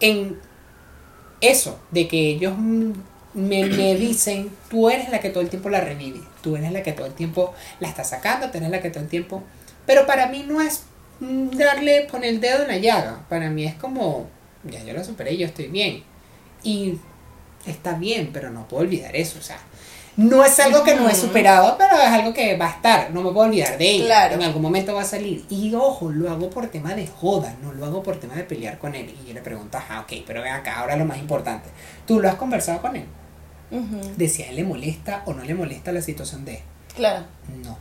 en 0.00 0.38
eso, 1.40 1.78
de 1.90 2.08
que 2.08 2.30
ellos 2.30 2.54
me, 2.58 2.94
me 3.66 3.94
dicen, 3.94 4.50
tú 4.70 4.88
eres 4.90 5.10
la 5.10 5.20
que 5.20 5.30
todo 5.30 5.42
el 5.42 5.50
tiempo 5.50 5.68
la 5.68 5.80
revive, 5.80 6.20
tú 6.42 6.56
eres 6.56 6.72
la 6.72 6.82
que 6.82 6.92
todo 6.92 7.06
el 7.06 7.12
tiempo 7.12 7.54
la 7.80 7.88
está 7.88 8.02
sacando, 8.04 8.50
tú 8.50 8.58
eres 8.58 8.70
la 8.70 8.80
que 8.80 8.90
todo 8.90 9.02
el 9.02 9.08
tiempo... 9.08 9.42
Pero 9.84 10.04
para 10.06 10.26
mí 10.26 10.44
no 10.48 10.60
es 10.60 10.82
darle, 11.20 12.06
poner 12.10 12.30
el 12.30 12.40
dedo 12.40 12.62
en 12.62 12.68
la 12.68 12.76
llaga, 12.78 13.24
para 13.28 13.50
mí 13.50 13.64
es 13.64 13.74
como, 13.74 14.26
ya 14.64 14.82
yo 14.84 14.92
la 14.92 15.04
superé, 15.04 15.36
yo 15.36 15.46
estoy 15.46 15.68
bien. 15.68 16.02
Y 16.62 16.98
está 17.66 17.92
bien, 17.94 18.30
pero 18.32 18.50
no 18.50 18.66
puedo 18.68 18.82
olvidar 18.82 19.14
eso, 19.16 19.38
o 19.38 19.42
sea, 19.42 19.58
no 20.16 20.42
es 20.44 20.58
algo 20.60 20.82
que 20.82 20.94
no 20.94 21.08
he 21.08 21.14
superado, 21.14 21.76
pero 21.76 21.94
es 21.96 22.08
algo 22.08 22.32
que 22.32 22.56
va 22.56 22.66
a 22.68 22.70
estar, 22.70 23.10
no 23.10 23.20
me 23.22 23.32
puedo 23.32 23.48
olvidar 23.48 23.76
de 23.76 23.90
ella, 23.90 24.04
Claro. 24.06 24.34
en 24.36 24.42
algún 24.44 24.62
momento 24.62 24.94
va 24.94 25.02
a 25.02 25.04
salir. 25.04 25.44
Y 25.50 25.74
ojo, 25.74 26.10
lo 26.10 26.30
hago 26.30 26.48
por 26.48 26.68
tema 26.68 26.94
de 26.94 27.06
joda, 27.06 27.54
no 27.62 27.72
lo 27.72 27.84
hago 27.84 28.02
por 28.02 28.18
tema 28.18 28.34
de 28.34 28.44
pelear 28.44 28.78
con 28.78 28.94
él. 28.94 29.14
Y 29.22 29.28
yo 29.28 29.34
le 29.34 29.42
pregunto, 29.42 29.76
ah, 29.90 30.00
ok, 30.00 30.22
pero 30.26 30.40
ven 30.42 30.52
acá, 30.54 30.78
ahora 30.80 30.96
lo 30.96 31.04
más 31.04 31.18
importante, 31.18 31.68
¿tú 32.06 32.18
lo 32.18 32.28
has 32.30 32.36
conversado 32.36 32.80
con 32.80 32.96
él? 32.96 33.04
Ujú. 33.70 34.00
De 34.16 34.28
si 34.28 34.42
a 34.42 34.48
él 34.48 34.56
le 34.56 34.64
molesta 34.64 35.22
o 35.26 35.34
no 35.34 35.42
le 35.44 35.54
molesta 35.54 35.92
la 35.92 36.00
situación 36.00 36.44
de 36.46 36.54
él. 36.54 36.60
Claro. 36.94 37.24
No. 37.62 37.76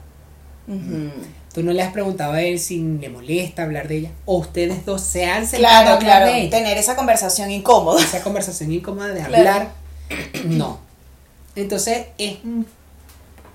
Tú 1.55 1.63
no 1.63 1.71
le 1.71 1.81
has 1.81 1.93
preguntado 1.93 2.33
a 2.33 2.41
él 2.41 2.59
si 2.59 2.79
le 2.79 3.07
molesta 3.09 3.63
hablar 3.63 3.87
de 3.87 3.95
ella. 3.97 4.09
O 4.25 4.37
ustedes 4.39 4.85
dos 4.85 5.01
se 5.01 5.23
han 5.25 5.47
sentado 5.47 5.83
Claro, 5.85 5.99
claro. 5.99 6.25
de 6.25 6.41
ella. 6.41 6.49
Tener 6.49 6.77
esa 6.77 6.95
conversación 6.97 7.49
incómoda. 7.49 8.01
esa 8.03 8.21
conversación 8.21 8.73
incómoda 8.73 9.07
de 9.13 9.21
Claro. 9.23 9.37
hablar, 9.37 9.71
no. 10.43 10.79
Entonces, 11.55 12.07
es, 12.17 12.37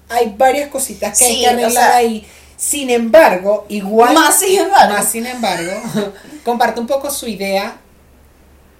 hay 0.08 0.34
varias 0.38 0.70
cositas 0.70 1.18
que 1.18 1.26
hay 1.26 1.40
que 1.40 1.46
arreglar 1.46 1.68
o 1.68 1.70
sea- 1.74 1.96
ahí. 1.96 2.26
Sin 2.56 2.88
embargo, 2.90 3.66
igual. 3.68 4.14
Más 4.14 4.38
sin 4.40 4.60
embargo. 4.60 4.94
más 4.94 5.04
sin 5.08 5.26
embargo, 5.26 5.70
comparte 6.44 6.80
un 6.80 6.86
poco 6.86 7.10
su 7.10 7.26
idea 7.26 7.76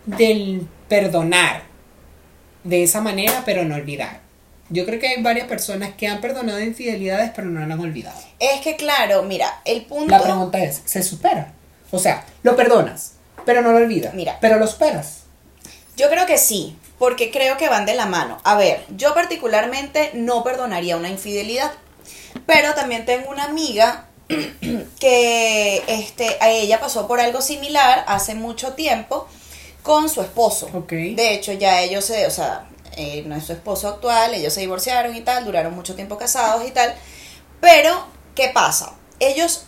del 0.07 0.67
perdonar 0.89 1.63
de 2.65 2.83
esa 2.83 3.01
manera, 3.01 3.43
pero 3.45 3.65
no 3.65 3.75
olvidar. 3.75 4.21
Yo 4.71 4.87
creo 4.87 5.01
que 5.01 5.09
hay 5.09 5.23
varias 5.23 5.49
personas 5.49 5.95
que 5.95 6.07
han 6.07 6.21
perdonado 6.21 6.61
infidelidades, 6.61 7.33
pero 7.35 7.49
no 7.49 7.61
las 7.61 7.71
han 7.71 7.81
olvidado. 7.81 8.19
Es 8.39 8.61
que 8.61 8.77
claro, 8.77 9.25
mira, 9.25 9.61
el 9.65 9.85
punto. 9.85 10.11
La 10.11 10.23
pregunta 10.23 10.63
es, 10.63 10.83
¿se 10.85 11.03
supera? 11.03 11.53
O 11.91 11.99
sea, 11.99 12.25
lo 12.45 12.55
perdonas, 12.55 13.15
pero 13.45 13.63
no 13.63 13.73
lo 13.73 13.79
olvidas. 13.79 14.15
Mira. 14.15 14.39
Pero 14.41 14.59
lo 14.59 14.67
superas. 14.69 15.25
Yo 15.97 16.09
creo 16.09 16.25
que 16.25 16.39
sí, 16.39 16.77
porque 16.99 17.31
creo 17.31 17.57
que 17.57 17.69
van 17.69 17.85
de 17.85 17.95
la 17.95 18.07
mano. 18.07 18.39
A 18.45 18.57
ver, 18.57 18.85
yo 18.97 19.13
particularmente 19.13 20.13
no 20.15 20.45
perdonaría 20.45 20.97
una 20.97 21.09
infidelidad, 21.09 21.73
pero 22.47 22.75
también 22.75 23.05
tengo 23.05 23.29
una 23.31 23.45
amiga 23.45 24.07
que 25.01 25.83
este, 25.89 26.37
a 26.41 26.51
ella 26.51 26.79
pasó 26.79 27.09
por 27.09 27.21
algo 27.21 27.43
similar 27.43 28.05
hace 28.07 28.37
mucho 28.37 28.75
tiempo 28.75 29.27
con 29.83 30.09
su 30.09 30.21
esposo. 30.21 30.71
Ok. 30.75 30.93
De 30.93 31.35
hecho, 31.35 31.53
ya 31.53 31.83
ellos 31.83 32.05
se, 32.05 32.27
o 32.27 32.31
sea, 32.31 32.67
eh, 32.97 33.23
no 33.27 33.35
es 33.37 33.45
su 33.47 33.53
esposo 33.53 33.89
actual, 33.89 34.35
ellos 34.35 34.53
se 34.53 34.61
divorciaron 34.61 35.15
y 35.17 35.21
tal, 35.21 35.45
duraron 35.45 35.75
mucho 35.75 35.95
tiempo 35.95 36.19
casados 36.19 36.67
y 36.67 36.71
tal. 36.71 36.95
Pero, 37.61 38.05
¿qué 38.35 38.49
pasa? 38.55 38.93
Ellos 39.19 39.65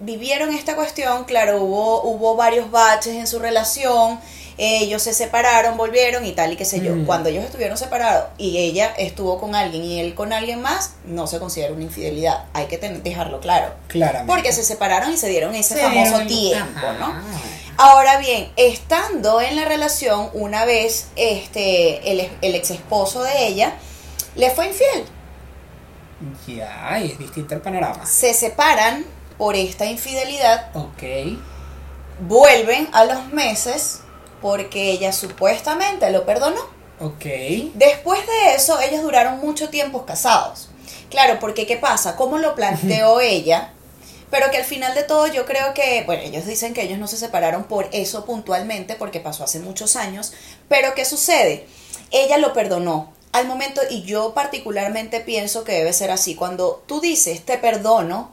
vivieron 0.00 0.54
esta 0.54 0.76
cuestión, 0.76 1.24
claro, 1.24 1.62
hubo, 1.62 2.02
hubo 2.02 2.36
varios 2.36 2.70
baches 2.70 3.14
en 3.14 3.26
su 3.26 3.38
relación, 3.38 4.18
ellos 4.62 5.02
se 5.02 5.14
separaron, 5.14 5.76
volvieron 5.78 6.24
y 6.26 6.32
tal 6.32 6.52
y 6.52 6.56
qué 6.56 6.64
sé 6.66 6.80
yo. 6.80 6.94
Mm. 6.94 7.06
Cuando 7.06 7.28
ellos 7.30 7.44
estuvieron 7.44 7.78
separados 7.78 8.26
y 8.36 8.58
ella 8.58 8.92
estuvo 8.98 9.40
con 9.40 9.54
alguien 9.54 9.82
y 9.84 10.00
él 10.00 10.14
con 10.14 10.32
alguien 10.34 10.60
más, 10.60 10.92
no 11.06 11.26
se 11.26 11.38
considera 11.38 11.72
una 11.72 11.82
infidelidad. 11.84 12.44
Hay 12.52 12.66
que 12.66 12.76
tener- 12.76 13.02
dejarlo 13.02 13.40
claro. 13.40 13.72
Claramente. 13.88 14.30
Porque 14.30 14.52
se 14.52 14.62
separaron 14.62 15.12
y 15.12 15.16
se 15.16 15.28
dieron 15.28 15.54
ese 15.54 15.74
Sí, 15.76 15.80
famoso 15.80 16.20
tiempo, 16.26 16.78
ajá. 16.86 17.22
Ahora 17.82 18.18
bien, 18.18 18.52
estando 18.56 19.40
en 19.40 19.56
la 19.56 19.64
relación, 19.64 20.28
una 20.34 20.66
vez 20.66 21.08
este, 21.16 22.12
el, 22.12 22.30
el 22.42 22.54
ex 22.54 22.70
esposo 22.72 23.22
de 23.22 23.46
ella 23.46 23.72
le 24.34 24.50
fue 24.50 24.66
infiel. 24.66 25.06
Ya, 26.46 27.00
y 27.02 27.12
es 27.12 27.18
distinto 27.18 27.54
el 27.54 27.62
panorama. 27.62 28.04
Se 28.04 28.34
separan 28.34 29.06
por 29.38 29.56
esta 29.56 29.86
infidelidad, 29.86 30.68
Ok. 30.76 31.38
vuelven 32.20 32.86
a 32.92 33.04
los 33.06 33.28
meses 33.32 34.00
porque 34.42 34.90
ella 34.90 35.14
supuestamente 35.14 36.10
lo 36.10 36.26
perdonó. 36.26 36.60
Ok. 37.00 37.24
Después 37.72 38.20
de 38.26 38.56
eso, 38.56 38.78
ellos 38.80 39.00
duraron 39.00 39.38
mucho 39.40 39.70
tiempo 39.70 40.04
casados. 40.04 40.68
Claro, 41.08 41.38
porque 41.40 41.66
¿qué 41.66 41.78
pasa? 41.78 42.14
¿Cómo 42.14 42.36
lo 42.36 42.54
planteó 42.54 43.20
ella? 43.22 43.72
Pero 44.30 44.50
que 44.50 44.58
al 44.58 44.64
final 44.64 44.94
de 44.94 45.02
todo 45.02 45.26
yo 45.26 45.44
creo 45.44 45.74
que, 45.74 46.04
bueno, 46.06 46.22
ellos 46.22 46.46
dicen 46.46 46.72
que 46.72 46.82
ellos 46.82 46.98
no 46.98 47.08
se 47.08 47.16
separaron 47.16 47.64
por 47.64 47.88
eso 47.92 48.24
puntualmente, 48.24 48.94
porque 48.94 49.20
pasó 49.20 49.44
hace 49.44 49.58
muchos 49.58 49.96
años, 49.96 50.32
pero 50.68 50.94
¿qué 50.94 51.04
sucede? 51.04 51.66
Ella 52.10 52.38
lo 52.38 52.52
perdonó 52.52 53.12
al 53.32 53.46
momento, 53.46 53.80
y 53.88 54.02
yo 54.02 54.34
particularmente 54.34 55.20
pienso 55.20 55.62
que 55.62 55.72
debe 55.72 55.92
ser 55.92 56.10
así, 56.10 56.34
cuando 56.34 56.82
tú 56.86 57.00
dices 57.00 57.44
te 57.44 57.58
perdono, 57.58 58.32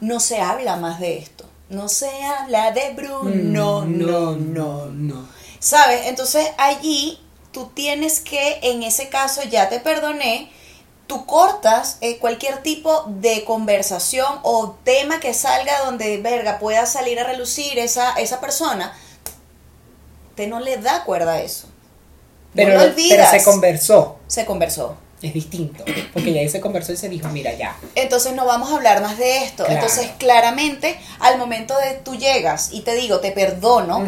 no 0.00 0.20
se 0.20 0.40
habla 0.40 0.76
más 0.76 1.00
de 1.00 1.18
esto, 1.18 1.44
no 1.70 1.88
se 1.88 2.10
habla 2.24 2.70
de 2.72 2.92
Bruno, 2.92 3.82
Mm, 3.82 3.98
no, 3.98 4.36
no, 4.36 4.86
no. 4.86 5.28
¿Sabes? 5.60 6.06
Entonces 6.06 6.46
allí 6.58 7.18
tú 7.52 7.70
tienes 7.74 8.20
que, 8.20 8.58
en 8.62 8.82
ese 8.82 9.08
caso 9.08 9.42
ya 9.44 9.68
te 9.68 9.80
perdoné, 9.80 10.52
tú 11.08 11.26
cortas 11.26 11.96
eh, 12.02 12.18
cualquier 12.18 12.62
tipo 12.62 13.06
de 13.08 13.44
conversación 13.44 14.38
o 14.42 14.76
tema 14.84 15.18
que 15.18 15.34
salga 15.34 15.80
donde, 15.84 16.18
verga, 16.18 16.60
pueda 16.60 16.86
salir 16.86 17.18
a 17.18 17.24
relucir 17.24 17.78
esa, 17.78 18.12
esa 18.12 18.40
persona, 18.40 18.96
te 20.36 20.46
no 20.46 20.60
le 20.60 20.76
da 20.76 21.02
cuerda 21.02 21.32
a 21.32 21.42
eso. 21.42 21.66
Pero, 22.54 22.68
no 22.68 22.74
lo 22.74 22.80
pero 22.80 22.92
olvidas. 22.92 23.30
se 23.30 23.42
conversó. 23.42 24.18
Se 24.28 24.44
conversó. 24.44 24.96
Es 25.20 25.34
distinto. 25.34 25.84
Porque 26.12 26.32
ya 26.32 26.42
ahí 26.42 26.48
se 26.48 26.60
conversó 26.60 26.92
y 26.92 26.96
se 26.96 27.08
dijo, 27.08 27.28
mira, 27.28 27.52
ya. 27.54 27.76
Entonces 27.96 28.34
no 28.34 28.44
vamos 28.44 28.70
a 28.70 28.76
hablar 28.76 29.02
más 29.02 29.18
de 29.18 29.44
esto. 29.44 29.64
Claro. 29.64 29.80
Entonces, 29.80 30.10
claramente, 30.18 30.96
al 31.18 31.38
momento 31.38 31.76
de 31.76 31.94
tú 31.94 32.14
llegas 32.14 32.68
y 32.72 32.82
te 32.82 32.94
digo, 32.94 33.18
te 33.18 33.32
perdono, 33.32 34.00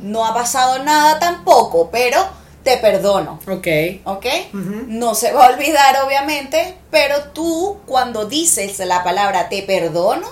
no 0.00 0.24
ha 0.24 0.32
pasado 0.32 0.82
nada 0.82 1.18
tampoco, 1.18 1.90
pero 1.90 2.26
te 2.64 2.78
perdono. 2.78 3.38
Ok. 3.46 3.66
¿Ok? 4.04 4.26
No 4.52 5.14
se 5.14 5.32
va 5.32 5.46
a 5.46 5.50
olvidar, 5.50 6.02
obviamente, 6.04 6.76
pero 6.90 7.24
tú 7.32 7.78
cuando 7.86 8.24
dices 8.26 8.78
la 8.80 9.04
palabra 9.04 9.48
te 9.48 9.62
perdono, 9.62 10.26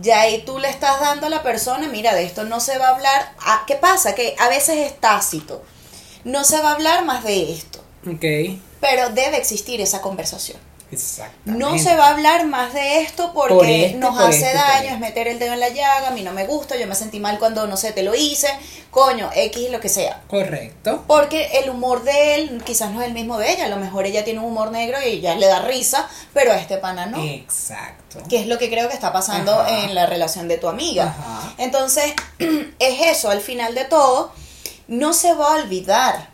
ya 0.00 0.22
ahí 0.22 0.42
tú 0.44 0.58
le 0.58 0.68
estás 0.70 1.00
dando 1.00 1.26
a 1.26 1.30
la 1.30 1.42
persona, 1.42 1.86
mira, 1.88 2.14
de 2.14 2.24
esto 2.24 2.44
no 2.44 2.58
se 2.60 2.78
va 2.78 2.88
a 2.88 2.94
hablar. 2.96 3.32
Ah, 3.38 3.64
¿Qué 3.66 3.74
pasa? 3.76 4.14
Que 4.14 4.34
a 4.38 4.48
veces 4.48 4.78
es 4.78 4.98
tácito. 4.98 5.62
No 6.24 6.44
se 6.44 6.60
va 6.60 6.70
a 6.70 6.74
hablar 6.74 7.04
más 7.04 7.22
de 7.24 7.52
esto, 7.52 7.78
Ok. 8.06 8.58
pero 8.80 9.10
debe 9.10 9.36
existir 9.36 9.80
esa 9.80 10.00
conversación. 10.00 10.58
No 11.44 11.78
se 11.78 11.94
va 11.96 12.08
a 12.08 12.10
hablar 12.10 12.46
más 12.46 12.74
de 12.74 13.00
esto 13.02 13.32
porque 13.32 13.54
Por 13.54 13.66
este, 13.66 13.98
nos 13.98 14.16
por 14.16 14.28
hace 14.28 14.46
este, 14.46 14.54
daño, 14.54 14.90
es 14.94 14.98
meter 14.98 15.28
el 15.28 15.38
dedo 15.38 15.52
en 15.52 15.60
la 15.60 15.68
llaga, 15.68 16.08
a 16.08 16.10
mí 16.10 16.22
no 16.22 16.32
me 16.32 16.46
gusta, 16.46 16.76
yo 16.76 16.86
me 16.86 16.94
sentí 16.94 17.20
mal 17.20 17.38
cuando 17.38 17.66
no 17.66 17.76
sé, 17.76 17.92
te 17.92 18.02
lo 18.02 18.14
hice, 18.14 18.48
coño, 18.90 19.30
X, 19.34 19.70
lo 19.70 19.80
que 19.80 19.88
sea. 19.88 20.22
Correcto. 20.28 21.04
Porque 21.06 21.60
el 21.62 21.70
humor 21.70 22.02
de 22.02 22.34
él 22.34 22.62
quizás 22.64 22.90
no 22.90 23.00
es 23.02 23.08
el 23.08 23.14
mismo 23.14 23.38
de 23.38 23.52
ella, 23.52 23.66
a 23.66 23.68
lo 23.68 23.76
mejor 23.76 24.06
ella 24.06 24.24
tiene 24.24 24.40
un 24.40 24.46
humor 24.46 24.70
negro 24.72 24.98
y 25.06 25.20
ya 25.20 25.34
le 25.36 25.46
da 25.46 25.62
risa, 25.62 26.08
pero 26.34 26.52
a 26.52 26.56
este 26.56 26.78
pana 26.78 27.06
no. 27.06 27.22
Exacto. 27.22 28.18
Que 28.28 28.40
es 28.40 28.46
lo 28.46 28.58
que 28.58 28.68
creo 28.68 28.88
que 28.88 28.94
está 28.94 29.12
pasando 29.12 29.52
Ajá. 29.52 29.84
en 29.84 29.94
la 29.94 30.06
relación 30.06 30.48
de 30.48 30.58
tu 30.58 30.68
amiga. 30.68 31.14
Ajá. 31.16 31.54
Entonces, 31.58 32.12
es 32.78 33.16
eso, 33.16 33.30
al 33.30 33.40
final 33.40 33.74
de 33.74 33.84
todo, 33.84 34.32
no 34.88 35.12
se 35.12 35.34
va 35.34 35.52
a 35.52 35.62
olvidar. 35.62 36.30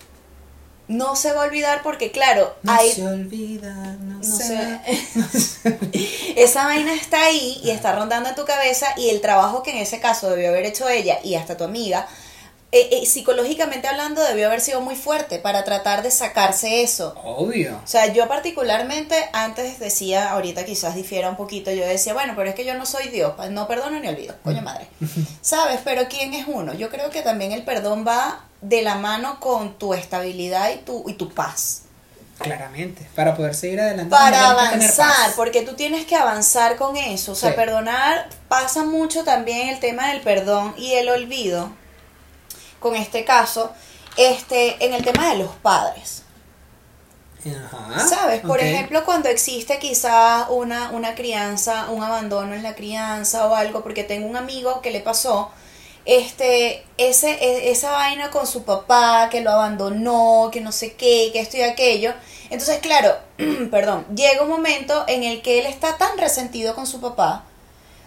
No 0.89 1.17
se 1.17 1.33
va 1.33 1.43
a 1.43 1.47
olvidar 1.47 1.83
porque, 1.83 2.13
claro, 2.13 2.55
No 2.63 2.73
hay 2.73 2.93
se 2.93 3.07
olvida, 3.07 3.75
no, 3.75 4.19
no 4.19 4.23
se... 4.23 4.81
Esa 6.37 6.65
vaina 6.65 6.95
está 6.95 7.25
ahí 7.25 7.61
y 7.65 7.71
está 7.71 7.93
rondando 7.93 8.29
en 8.29 8.35
tu 8.37 8.45
cabeza 8.45 8.87
y 8.97 9.11
el 9.11 9.21
trabajo 9.21 9.63
que 9.63 9.73
en 9.73 9.79
ese 9.79 9.99
caso 9.99 10.31
debió 10.31 10.51
haber 10.51 10.65
hecho 10.65 10.89
ella 10.89 11.19
y 11.25 11.35
hasta 11.35 11.57
tu 11.57 11.65
amiga, 11.65 12.07
eh, 12.77 12.89
eh, 12.93 13.07
psicológicamente 13.07 13.89
hablando, 13.89 14.23
debió 14.23 14.47
haber 14.47 14.61
sido 14.61 14.81
muy 14.81 14.97
fuerte 14.97 15.39
para 15.39 15.65
tratar 15.65 16.03
de 16.03 16.11
sacarse 16.11 16.83
eso. 16.83 17.15
Obvio. 17.25 17.81
O 17.83 17.87
sea, 17.87 18.13
yo 18.13 18.29
particularmente 18.29 19.15
antes 19.33 19.79
decía, 19.79 20.31
ahorita 20.33 20.65
quizás 20.65 20.95
difiera 20.95 21.29
un 21.31 21.37
poquito, 21.37 21.71
yo 21.71 21.87
decía, 21.87 22.13
bueno, 22.13 22.35
pero 22.37 22.51
es 22.51 22.55
que 22.55 22.65
yo 22.65 22.75
no 22.75 22.87
soy 22.87 23.09
Dios, 23.09 23.35
no 23.51 23.67
perdono 23.67 23.99
ni 24.01 24.09
olvido, 24.09 24.35
coño 24.43 24.63
madre. 24.63 24.89
¿Sabes? 25.41 25.81
Pero 25.85 26.09
¿quién 26.09 26.35
es 26.35 26.47
uno? 26.47 26.75
Yo 26.75 26.91
creo 26.91 27.11
que 27.11 27.23
también 27.23 27.53
el 27.53 27.63
perdón 27.63 28.05
va 28.07 28.45
de 28.61 28.83
la 28.83 28.97
mano 28.97 29.41
con 29.41 29.79
tu 29.79 29.95
estabilidad 29.95 30.71
y 30.71 30.79
tu, 30.79 31.05
y 31.09 31.15
tu 31.15 31.33
paz 31.33 31.83
Claramente. 32.39 33.07
Para 33.15 33.35
poder 33.35 33.55
seguir 33.55 33.81
adelante. 33.81 34.11
para 34.11 34.51
avanzar, 34.51 35.33
porque 35.37 35.63
tú 35.63 35.73
tienes 35.75 36.05
que 36.05 36.17
avanzar 36.17 36.77
con 36.77 36.97
eso. 36.97 37.33
O 37.33 37.35
sea, 37.35 37.51
Sí. 37.51 37.57
perdonar 37.57 38.29
pasa 38.49 38.85
mucho 38.85 39.25
también 39.25 39.69
el 39.69 39.81
tema 39.81 40.09
del 40.09 40.21
perdón 40.21 40.75
y 40.77 40.93
el 40.95 41.09
olvido. 41.09 41.71
Con 42.81 42.95
este 42.97 43.25
caso, 43.25 43.73
este, 44.17 44.85
en 44.85 44.95
el 44.95 45.05
tema 45.05 45.31
de 45.31 45.39
los 45.39 45.51
padres. 45.57 46.23
Ajá. 47.45 48.01
¿Sabes? 48.09 48.41
Por 48.43 48.61
ejemplo, 48.61 49.05
cuando 49.05 49.29
existe 49.29 49.79
quizá 49.79 50.49
una, 50.51 50.91
una 50.91 51.15
crianza, 51.15 51.91
un 51.91 52.03
abandono 52.03 52.55
en 52.55 52.63
la 52.63 52.75
crianza 52.75 53.47
o 53.47 53.55
algo, 53.55 53.83
porque 53.83 54.03
tengo 54.05 54.27
un 54.27 54.37
amigo 54.37 54.81
que 54.81 54.91
le 54.91 55.01
pasó 55.01 55.51
este, 56.07 56.85
ese, 56.97 57.33
e- 57.33 57.71
esa 57.71 57.93
vaina 57.93 58.31
con 58.31 58.47
su 58.47 58.65
papá, 58.65 59.29
que 59.31 59.41
lo 59.43 59.51
abandonó, 59.51 60.51
que 60.53 60.61
no 60.61 60.73
sé 60.73 60.95
qué, 60.95 61.31
que 61.33 61.41
esto 61.41 61.57
y 61.59 61.63
aquello. 61.63 62.15
Entonces, 62.51 62.79
claro, 62.81 63.15
perdón, 63.71 64.07
llega 64.15 64.43
un 64.43 64.49
momento 64.49 65.05
en 65.09 65.25
el 65.25 65.43
que 65.43 65.59
él 65.61 65.67
está 65.67 65.99
tan 65.99 66.17
resentido 66.19 66.75
con 66.75 66.87
su 66.87 67.01
papá, 67.01 67.45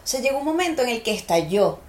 o 0.03 0.07
sea, 0.07 0.21
llega 0.21 0.37
un 0.37 0.45
momento 0.45 0.81
en 0.81 0.89
el 0.89 1.03
que 1.03 1.13
estalló. 1.13 1.79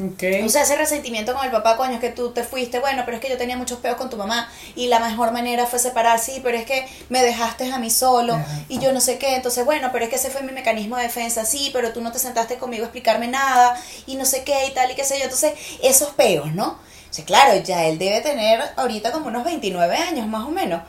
Ok. 0.00 0.22
O 0.44 0.48
sea, 0.48 0.62
ese 0.62 0.76
resentimiento 0.76 1.34
con 1.34 1.44
el 1.44 1.50
papá, 1.50 1.76
coño, 1.76 1.94
es 1.94 2.00
que 2.00 2.10
tú 2.10 2.30
te 2.30 2.44
fuiste, 2.44 2.80
bueno, 2.80 3.02
pero 3.04 3.16
es 3.16 3.22
que 3.22 3.28
yo 3.28 3.36
tenía 3.36 3.56
muchos 3.56 3.78
peos 3.80 3.96
con 3.96 4.08
tu 4.08 4.16
mamá 4.16 4.50
y 4.74 4.86
la 4.88 4.98
mejor 4.98 5.32
manera 5.32 5.66
fue 5.66 5.78
separar, 5.78 6.18
sí, 6.18 6.40
pero 6.42 6.56
es 6.56 6.64
que 6.64 6.86
me 7.08 7.22
dejaste 7.22 7.70
a 7.70 7.78
mí 7.78 7.90
solo 7.90 8.34
Ajá. 8.34 8.60
y 8.68 8.78
yo 8.78 8.92
no 8.92 9.00
sé 9.00 9.18
qué, 9.18 9.36
entonces 9.36 9.64
bueno, 9.64 9.90
pero 9.92 10.04
es 10.04 10.10
que 10.10 10.16
ese 10.16 10.30
fue 10.30 10.42
mi 10.42 10.52
mecanismo 10.52 10.96
de 10.96 11.04
defensa, 11.04 11.44
sí, 11.44 11.70
pero 11.72 11.92
tú 11.92 12.00
no 12.00 12.12
te 12.12 12.18
sentaste 12.18 12.56
conmigo 12.56 12.84
a 12.84 12.86
explicarme 12.86 13.28
nada 13.28 13.80
y 14.06 14.16
no 14.16 14.24
sé 14.24 14.44
qué 14.44 14.66
y 14.66 14.70
tal 14.70 14.90
y 14.90 14.94
qué 14.94 15.04
sé 15.04 15.18
yo, 15.18 15.24
entonces 15.24 15.52
esos 15.82 16.10
peos, 16.10 16.54
¿no? 16.54 16.78
O 17.10 17.12
sea, 17.12 17.24
claro, 17.24 17.60
ya 17.60 17.86
él 17.86 17.98
debe 17.98 18.20
tener 18.20 18.62
ahorita 18.76 19.10
como 19.10 19.26
unos 19.26 19.44
29 19.44 19.96
años 19.96 20.28
más 20.28 20.46
o 20.46 20.50
menos. 20.50 20.82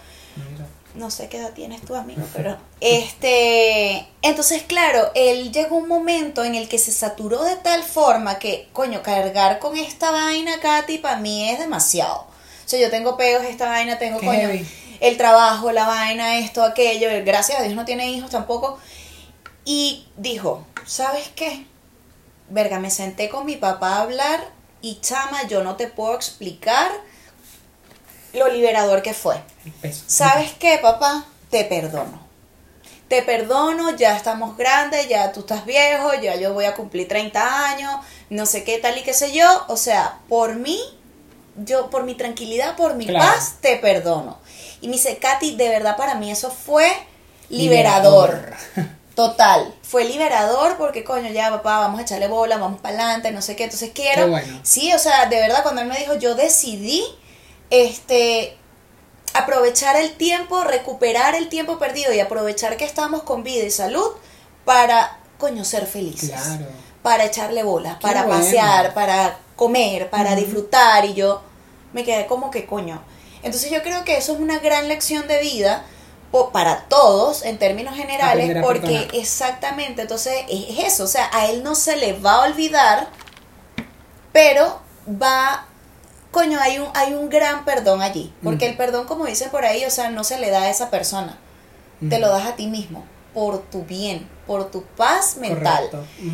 No 0.95 1.11
sé 1.11 1.29
qué 1.29 1.37
edad 1.37 1.53
tienes 1.53 1.81
tu 1.81 1.95
amigo, 1.95 2.21
pero 2.33 2.57
este, 2.79 4.07
entonces 4.21 4.63
claro, 4.63 5.11
él 5.15 5.51
llegó 5.51 5.77
un 5.77 5.87
momento 5.87 6.43
en 6.43 6.55
el 6.55 6.67
que 6.67 6.77
se 6.77 6.91
saturó 6.91 7.43
de 7.43 7.55
tal 7.55 7.83
forma 7.83 8.39
que, 8.39 8.67
coño, 8.73 9.01
cargar 9.01 9.59
con 9.59 9.77
esta 9.77 10.11
vaina, 10.11 10.59
Katy, 10.59 10.97
para 10.97 11.17
mí 11.17 11.49
es 11.49 11.59
demasiado. 11.59 12.27
O 12.65 12.69
sea, 12.71 12.79
yo 12.79 12.89
tengo 12.89 13.17
peos, 13.17 13.43
esta 13.43 13.67
vaina, 13.67 13.97
tengo, 13.97 14.19
Qué 14.19 14.25
coño, 14.25 14.39
heavy. 14.39 14.67
el 14.99 15.17
trabajo, 15.17 15.71
la 15.71 15.87
vaina, 15.87 16.37
esto, 16.39 16.63
aquello, 16.63 17.09
gracias 17.25 17.59
a 17.59 17.63
Dios 17.63 17.75
no 17.75 17.85
tiene 17.85 18.11
hijos 18.11 18.29
tampoco. 18.29 18.79
Y 19.65 20.07
dijo, 20.17 20.65
¿sabes 20.85 21.29
qué? 21.35 21.65
Verga, 22.49 22.79
me 22.79 22.89
senté 22.89 23.29
con 23.29 23.45
mi 23.45 23.55
papá 23.55 23.95
a 23.95 24.01
hablar 24.01 24.41
y 24.81 24.99
chama, 25.01 25.47
yo 25.47 25.63
no 25.63 25.75
te 25.75 25.87
puedo 25.87 26.15
explicar 26.15 26.91
lo 28.33 28.47
liberador 28.49 29.01
que 29.01 29.13
fue. 29.13 29.35
¿Sabes 30.07 30.51
qué, 30.59 30.77
papá? 30.81 31.25
Te 31.49 31.65
perdono. 31.65 32.19
Te 33.07 33.21
perdono, 33.23 33.95
ya 33.97 34.15
estamos 34.15 34.55
grandes, 34.57 35.09
ya 35.09 35.33
tú 35.33 35.41
estás 35.41 35.65
viejo, 35.65 36.13
ya 36.21 36.35
yo 36.37 36.53
voy 36.53 36.63
a 36.65 36.73
cumplir 36.75 37.07
30 37.09 37.67
años, 37.69 37.93
no 38.29 38.45
sé 38.45 38.63
qué 38.63 38.77
tal 38.77 38.97
y 38.97 39.03
qué 39.03 39.13
sé 39.13 39.33
yo. 39.33 39.65
O 39.67 39.75
sea, 39.75 40.19
por 40.29 40.55
mí, 40.55 40.79
yo, 41.57 41.89
por 41.89 42.03
mi 42.03 42.15
tranquilidad, 42.15 42.77
por 42.77 42.95
mi 42.95 43.05
Claro. 43.07 43.25
paz, 43.33 43.55
te 43.59 43.75
perdono. 43.77 44.39
Y 44.79 44.87
me 44.87 44.93
dice, 44.93 45.17
Katy, 45.17 45.55
de 45.57 45.67
verdad 45.67 45.97
para 45.97 46.15
mí 46.15 46.31
eso 46.31 46.49
fue 46.51 46.89
liberador. 47.49 48.53
Total, 49.15 49.75
fue 49.83 50.05
liberador 50.05 50.77
porque 50.77 51.03
coño, 51.03 51.29
ya 51.31 51.49
papá, 51.49 51.79
vamos 51.79 51.99
a 51.99 52.03
echarle 52.03 52.27
bola, 52.29 52.57
vamos 52.57 52.79
para 52.79 52.95
adelante, 52.95 53.31
no 53.31 53.41
sé 53.41 53.57
qué. 53.57 53.65
Entonces 53.65 53.91
quiero. 53.93 54.23
Qué 54.23 54.29
bueno. 54.29 54.59
Sí, 54.63 54.93
o 54.93 54.97
sea, 54.99 55.25
de 55.25 55.35
verdad, 55.35 55.63
cuando 55.63 55.81
él 55.81 55.87
me 55.87 55.97
dijo, 55.99 56.15
yo 56.15 56.33
decidí 56.33 57.03
este 57.71 58.57
aprovechar 59.33 59.95
el 59.95 60.11
tiempo, 60.17 60.63
recuperar 60.63 61.35
el 61.35 61.49
tiempo 61.49 61.79
perdido 61.79 62.13
y 62.13 62.19
aprovechar 62.19 62.77
que 62.77 62.85
estamos 62.85 63.23
con 63.23 63.43
vida 63.43 63.63
y 63.63 63.71
salud 63.71 64.07
para 64.65 65.19
coño 65.39 65.65
ser 65.65 65.87
felices. 65.87 66.29
Claro. 66.31 66.67
Para 67.01 67.25
echarle 67.25 67.63
bola, 67.63 67.97
Qué 67.99 68.07
para 68.07 68.23
bueno. 68.25 68.41
pasear, 68.41 68.93
para 68.93 69.39
comer, 69.55 70.09
para 70.09 70.35
disfrutar 70.35 71.05
y 71.05 71.13
yo 71.15 71.41
me 71.93 72.03
quedé 72.03 72.27
como 72.27 72.51
que 72.51 72.65
coño. 72.65 73.01
Entonces 73.41 73.71
yo 73.71 73.81
creo 73.81 74.03
que 74.03 74.17
eso 74.17 74.33
es 74.33 74.39
una 74.39 74.59
gran 74.59 74.87
lección 74.87 75.27
de 75.27 75.39
vida 75.41 75.83
para 76.53 76.85
todos 76.87 77.43
en 77.43 77.57
términos 77.57 77.95
generales 77.95 78.57
porque 78.63 78.87
perdonar. 78.87 79.15
exactamente 79.15 80.01
entonces 80.01 80.33
es 80.49 80.77
es 80.77 80.85
eso 80.85 81.03
o 81.03 81.07
sea 81.07 81.29
a 81.33 81.47
él 81.47 81.61
no 81.61 81.75
se 81.75 81.97
le 81.97 82.13
va 82.13 82.35
a 82.35 82.41
olvidar 82.47 83.09
pero 84.31 84.79
va 85.21 85.65
coño 86.31 86.59
hay 86.61 86.79
un 86.79 86.87
hay 86.93 87.13
un 87.13 87.29
gran 87.29 87.65
perdón 87.65 88.01
allí. 88.01 88.33
Porque 88.43 88.65
el 88.67 88.77
perdón 88.77 89.05
como 89.05 89.25
dicen 89.25 89.49
por 89.49 89.65
ahí 89.65 89.85
o 89.85 89.89
sea 89.91 90.09
no 90.09 90.23
se 90.23 90.39
le 90.39 90.49
da 90.49 90.63
a 90.63 90.69
esa 90.69 90.89
persona. 90.89 91.37
Te 92.09 92.17
lo 92.19 92.29
das 92.29 92.45
a 92.47 92.55
ti 92.55 92.67
mismo 92.67 93.05
por 93.33 93.59
tu 93.61 93.83
bien 93.83 94.27
por 94.51 94.69
tu 94.69 94.83
paz 94.83 95.37
mental. 95.37 95.89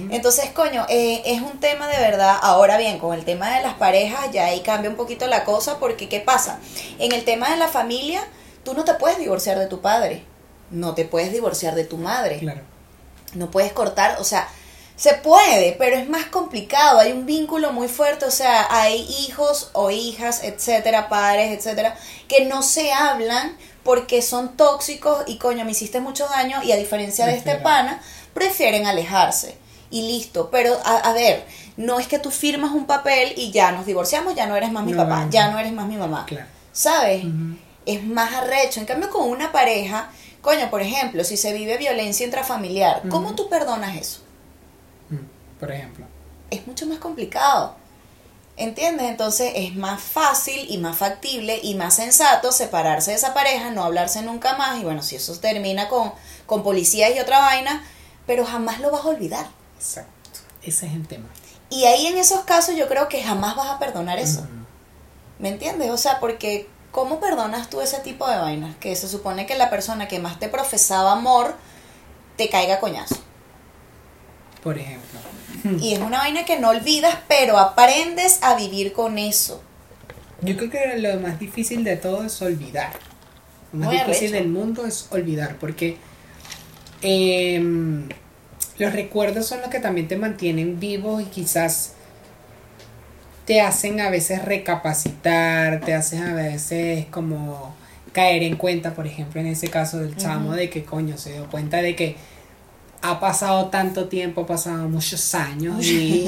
Entonces, 0.10 0.50
coño, 0.50 0.88
eh, 0.90 1.22
es 1.26 1.40
un 1.42 1.60
tema 1.60 1.88
de 1.88 2.00
verdad. 2.00 2.36
Ahora 2.42 2.78
bien, 2.78 2.98
con 2.98 3.14
el 3.14 3.24
tema 3.26 3.56
de 3.56 3.62
las 3.62 3.76
parejas, 3.76 4.32
ya 4.32 4.46
ahí 4.46 4.62
cambia 4.62 4.90
un 4.90 4.96
poquito 4.96 5.28
la 5.28 5.44
cosa, 5.44 5.78
porque 5.78 6.10
¿qué 6.10 6.20
pasa? 6.20 6.58
En 6.98 7.12
el 7.12 7.24
tema 7.26 7.52
de 7.52 7.58
la 7.58 7.68
familia, 7.68 8.22
tú 8.64 8.74
no 8.74 8.86
te 8.86 8.96
puedes 8.96 9.20
divorciar 9.20 9.60
de 9.60 9.68
tu 9.68 9.82
padre, 9.82 10.24
no 10.72 10.96
te 10.96 11.06
puedes 11.06 11.32
divorciar 11.32 11.76
de 11.76 11.84
tu 11.84 11.98
madre, 11.98 12.40
Claro. 12.40 12.62
no 13.36 13.52
puedes 13.52 13.72
cortar, 13.72 14.18
o 14.20 14.24
sea, 14.24 14.48
se 14.98 15.14
puede, 15.14 15.74
pero 15.78 15.96
es 15.96 16.10
más 16.10 16.26
complicado, 16.26 17.00
hay 17.00 17.12
un 17.14 17.26
vínculo 17.26 17.72
muy 17.72 17.88
fuerte, 17.88 18.26
o 18.26 18.32
sea, 18.32 18.68
hay 18.70 19.02
hijos 19.22 19.70
o 19.74 19.92
hijas, 19.92 20.44
etcétera, 20.44 21.08
padres, 21.08 21.58
etcétera, 21.58 21.96
que 22.28 22.46
no 22.46 22.62
se 22.64 22.92
hablan 22.92 23.56
porque 23.84 24.22
son 24.22 24.58
tóxicos 24.58 25.24
y 25.28 25.38
coño, 25.38 25.64
me 25.64 25.72
hiciste 25.72 26.00
mucho 26.02 26.28
daño 26.28 26.62
y 26.64 26.72
a 26.74 26.76
diferencia 26.78 27.26
de 27.28 27.36
este 27.38 27.56
pana, 27.56 28.02
prefieren 28.34 28.86
alejarse 28.88 29.58
y 29.92 30.02
listo, 30.02 30.50
pero 30.52 30.78
a, 30.84 30.98
a 30.98 31.14
ver, 31.14 31.46
no 31.78 32.00
es 32.00 32.08
que 32.08 32.20
tú 32.20 32.32
firmas 32.32 32.72
un 32.72 32.86
papel 32.88 33.34
y 33.38 33.52
ya 33.52 33.72
nos 33.72 33.86
divorciamos, 33.86 34.36
ya 34.36 34.48
no 34.48 34.56
eres 34.58 34.72
más 34.72 34.84
mi 34.84 34.92
No, 34.94 35.04
papá, 35.04 35.26
no. 35.26 35.32
ya 35.32 35.50
no 35.50 35.60
eres 35.60 35.72
más 35.74 35.88
mi 35.88 35.96
mamá, 35.96 36.26
Claro. 36.28 36.48
¿sabes? 36.74 37.24
Es 37.86 38.04
más 38.04 38.34
arrecho. 38.34 38.80
En 38.82 38.86
cambio, 38.86 39.10
con 39.10 39.30
una 39.30 39.52
pareja, 39.54 40.10
coño, 40.42 40.70
por 40.70 40.82
ejemplo, 40.82 41.24
si 41.24 41.38
se 41.38 41.54
vive 41.54 41.78
violencia 41.78 42.26
intrafamiliar, 42.26 43.04
¿cómo 43.10 43.36
tú 43.36 43.48
perdonas 43.48 43.96
eso? 43.96 44.20
Por 45.60 45.72
ejemplo. 45.72 46.06
Es 46.50 46.66
mucho 46.68 46.86
más 46.86 47.00
complicado. 47.00 47.76
¿Entiendes? 48.58 49.08
Entonces 49.08 49.52
es 49.56 49.76
más 49.76 50.02
fácil 50.02 50.66
y 50.70 50.80
más 50.80 50.98
factible 50.98 51.60
y 51.62 51.76
más 51.76 51.94
sensato 51.94 52.52
separarse 52.52 53.12
de 53.12 53.18
esa 53.18 53.36
pareja, 53.36 53.70
no 53.70 53.84
hablarse 53.84 54.24
nunca 54.24 54.58
más 54.58 54.80
y 54.80 54.84
bueno, 54.84 55.04
si 55.04 55.16
eso 55.16 55.40
termina 55.40 55.90
con, 55.90 56.12
con 56.48 56.64
policías 56.64 57.16
y 57.16 57.20
otra 57.20 57.40
vaina, 57.40 57.84
pero 58.26 58.46
jamás 58.46 58.80
lo 58.80 58.90
vas 58.90 59.06
a 59.06 59.10
olvidar. 59.10 59.48
Exacto. 59.78 60.12
Ese 60.64 60.88
es 60.88 60.94
el 60.94 61.08
tema. 61.08 61.28
Y 61.70 61.86
ahí 61.86 62.08
en 62.08 62.18
esos 62.18 62.42
casos 62.46 62.76
yo 62.76 62.88
creo 62.88 63.08
que 63.10 63.22
jamás 63.22 63.56
vas 63.56 63.70
a 63.70 63.80
perdonar 63.80 64.18
eso. 64.18 64.48
¿Me 65.38 65.50
entiendes? 65.50 65.92
O 65.92 65.98
sea, 65.98 66.20
porque 66.20 66.68
¿cómo 66.92 67.20
perdonas 67.20 67.70
tú 67.70 67.82
ese 67.82 68.00
tipo 68.00 68.28
de 68.28 68.38
vainas? 68.38 68.76
Que 68.78 68.96
se 68.96 69.08
supone 69.08 69.46
que 69.46 69.56
la 69.56 69.70
persona 69.70 70.08
que 70.08 70.20
más 70.20 70.40
te 70.40 70.50
profesaba 70.50 71.12
amor 71.12 71.56
te 72.38 72.50
caiga 72.50 72.80
coñazo. 72.80 73.18
Por 74.68 74.78
ejemplo. 74.78 75.20
Y 75.80 75.94
es 75.94 76.00
una 76.00 76.18
vaina 76.18 76.44
que 76.44 76.60
no 76.60 76.72
olvidas, 76.72 77.16
pero 77.30 77.58
aprendes 77.58 78.40
a 78.44 78.58
vivir 78.58 78.92
con 78.92 79.18
eso. 79.18 79.64
Yo 80.42 80.58
creo 80.58 80.70
que 80.70 80.98
lo 80.98 81.22
más 81.22 81.40
difícil 81.40 81.86
de 81.86 81.96
todo 81.96 82.26
es 82.26 82.42
olvidar. 82.42 82.92
Lo 83.72 83.80
más 83.80 83.88
Muy 83.88 83.98
difícil 83.98 84.28
arrecho. 84.28 84.44
del 84.44 84.50
mundo 84.50 84.86
es 84.86 85.08
olvidar, 85.12 85.56
porque 85.56 85.96
em, 87.02 88.10
los 88.78 88.92
recuerdos 88.92 89.46
son 89.46 89.62
los 89.62 89.70
que 89.70 89.80
también 89.80 90.10
te 90.10 90.18
mantienen 90.18 90.82
vivo 90.82 91.22
y 91.22 91.26
quizás 91.28 91.94
te 93.46 93.62
hacen 93.62 94.02
a 94.02 94.10
veces 94.10 94.44
recapacitar, 94.44 95.80
te 95.80 95.94
hacen 95.94 96.24
a 96.24 96.34
veces 96.34 97.06
como 97.06 97.74
caer 98.12 98.44
en 98.44 98.58
cuenta, 98.58 98.94
por 98.94 99.08
ejemplo, 99.08 99.40
en 99.40 99.48
ese 99.48 99.70
caso 99.70 100.00
del 100.00 100.18
chamo, 100.18 100.56
de 100.56 100.70
que 100.70 100.84
coño 100.84 101.18
se 101.18 101.32
dio 101.32 101.50
cuenta 101.50 101.82
de 101.82 101.96
que 101.96 102.18
ha 103.02 103.20
pasado 103.20 103.66
tanto 103.68 104.06
tiempo, 104.08 104.42
ha 104.42 104.46
pasado 104.48 104.88
muchos 104.90 105.34
años 105.36 105.86
y, 105.86 106.28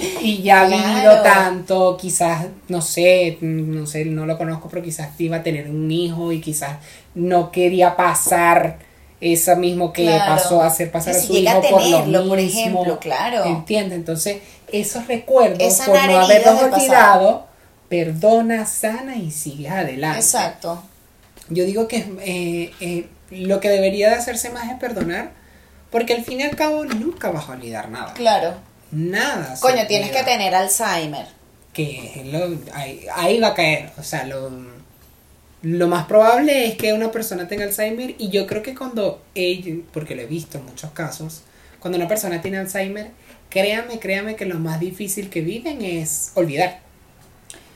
y 0.22 0.42
ya 0.42 0.62
ha 0.62 0.66
vivido 0.66 0.82
Claro. 0.82 1.22
tanto, 1.22 1.96
quizás, 1.96 2.46
no 2.68 2.80
sé, 2.80 3.38
no 3.40 3.86
sé, 3.86 4.04
no 4.04 4.24
lo 4.26 4.38
conozco, 4.38 4.68
pero 4.70 4.82
quizás 4.82 5.08
iba 5.18 5.38
a 5.38 5.42
tener 5.42 5.68
un 5.68 5.90
hijo 5.90 6.32
y 6.32 6.40
quizás 6.40 6.78
no 7.14 7.50
quería 7.50 7.96
pasar 7.96 8.78
eso 9.20 9.56
mismo 9.56 9.92
que 9.92 10.04
Claro. 10.04 10.34
pasó 10.36 10.62
a 10.62 10.66
hacer 10.66 10.90
pasar 10.92 11.14
Y 11.14 11.16
a 11.16 11.20
si 11.20 11.26
su 11.26 11.36
hijo 11.36 11.50
a 11.58 11.60
por 11.62 11.70
lo 11.72 11.78
tenerlo, 11.98 12.28
por 12.28 12.36
mismo. 12.38 12.60
ejemplo, 12.60 12.98
claro. 13.00 13.44
¿Entiendes? 13.44 13.98
Entonces, 13.98 14.38
esos 14.70 15.06
recuerdos, 15.08 15.58
Es 15.60 15.80
por 15.80 15.94
no 16.06 16.18
haberlos 16.20 16.62
olvidado, 16.62 17.46
perdona, 17.88 18.66
sana 18.66 19.16
y 19.16 19.30
sigues 19.30 19.72
adelante. 19.72 20.18
Exacto. 20.20 20.82
Yo 21.48 21.64
digo 21.64 21.88
que 21.88 21.98
eh, 22.22 22.72
eh, 22.80 23.08
lo 23.30 23.60
que 23.60 23.68
debería 23.70 24.08
de 24.10 24.16
hacerse 24.16 24.50
más 24.50 24.68
es 24.70 24.78
perdonar, 24.78 25.30
porque 25.90 26.14
al 26.14 26.24
fin 26.24 26.40
y 26.40 26.42
al 26.44 26.56
cabo 26.56 26.84
nunca 26.84 27.30
vas 27.30 27.48
a 27.48 27.52
olvidar 27.52 27.88
nada. 27.90 28.12
Claro. 28.14 28.54
Nada. 28.90 29.56
Coño, 29.60 29.86
tienes 29.86 30.10
que 30.10 30.22
tener 30.22 30.54
Alzheimer. 30.54 31.26
Que 31.72 32.22
lo- 32.32 32.56
ahí, 32.74 33.04
ahí 33.14 33.40
va 33.40 33.48
a 33.48 33.54
caer. 33.54 33.90
O 33.98 34.02
sea, 34.02 34.24
lo, 34.24 34.50
lo 35.62 35.88
más 35.88 36.06
probable 36.06 36.66
es 36.66 36.76
que 36.76 36.92
una 36.92 37.10
persona 37.10 37.48
tenga 37.48 37.64
Alzheimer 37.64 38.14
y 38.18 38.28
yo 38.30 38.46
creo 38.46 38.62
que 38.62 38.74
cuando 38.74 39.22
ella, 39.34 39.74
porque 39.92 40.14
lo 40.14 40.22
he 40.22 40.26
visto 40.26 40.58
en 40.58 40.64
muchos 40.66 40.90
casos, 40.92 41.42
cuando 41.80 41.98
una 41.98 42.08
persona 42.08 42.40
tiene 42.40 42.58
Alzheimer, 42.58 43.10
créame, 43.50 43.98
créame 43.98 44.36
que 44.36 44.46
lo 44.46 44.58
más 44.58 44.80
difícil 44.80 45.28
que 45.30 45.40
viven 45.40 45.82
es 45.82 46.30
olvidar. 46.34 46.80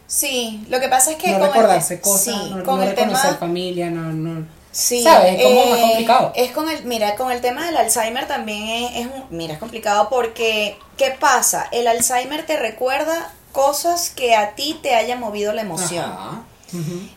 Sí, 0.07 0.65
lo 0.69 0.81
que 0.81 0.89
pasa 0.89 1.13
es 1.13 1.17
que 1.19 1.29
no 1.31 1.39
con 1.39 1.47
el- 1.49 1.53
recordarse 1.53 2.01
cosas, 2.01 2.23
sí, 2.35 2.51
no, 2.51 2.65
con 2.65 2.77
no 2.79 2.83
el 2.83 2.91
reconocer 2.91 3.23
tema 3.23 3.37
familia, 3.39 3.91
no, 3.91 4.13
no. 4.13 4.47
Sí, 4.73 5.03
¿Sabes? 5.03 5.37
Es 5.39 5.43
como 5.45 5.67
más 5.67 5.79
eh, 5.79 5.83
complicado. 5.83 6.33
Es 6.37 6.51
con 6.53 6.69
el, 6.71 6.85
mira, 6.85 7.17
con 7.17 7.33
el 7.33 7.41
tema 7.41 7.67
del 7.67 7.77
Alzheimer 7.77 8.29
también 8.29 8.69
es, 8.69 8.97
es 9.01 9.07
un- 9.07 9.25
mira, 9.31 9.55
es 9.55 9.59
complicado 9.59 10.09
porque, 10.09 10.79
¿qué 10.97 11.11
pasa? 11.19 11.67
El 11.73 11.89
Alzheimer 11.89 12.47
te 12.47 12.57
recuerda 12.57 13.33
cosas 13.53 14.11
que 14.11 14.37
a 14.37 14.55
ti 14.55 14.79
te 14.81 14.95
haya 14.95 15.17
movido 15.17 15.53
la 15.53 15.63
emoción. 15.63 16.05
Ajá. 16.05 16.43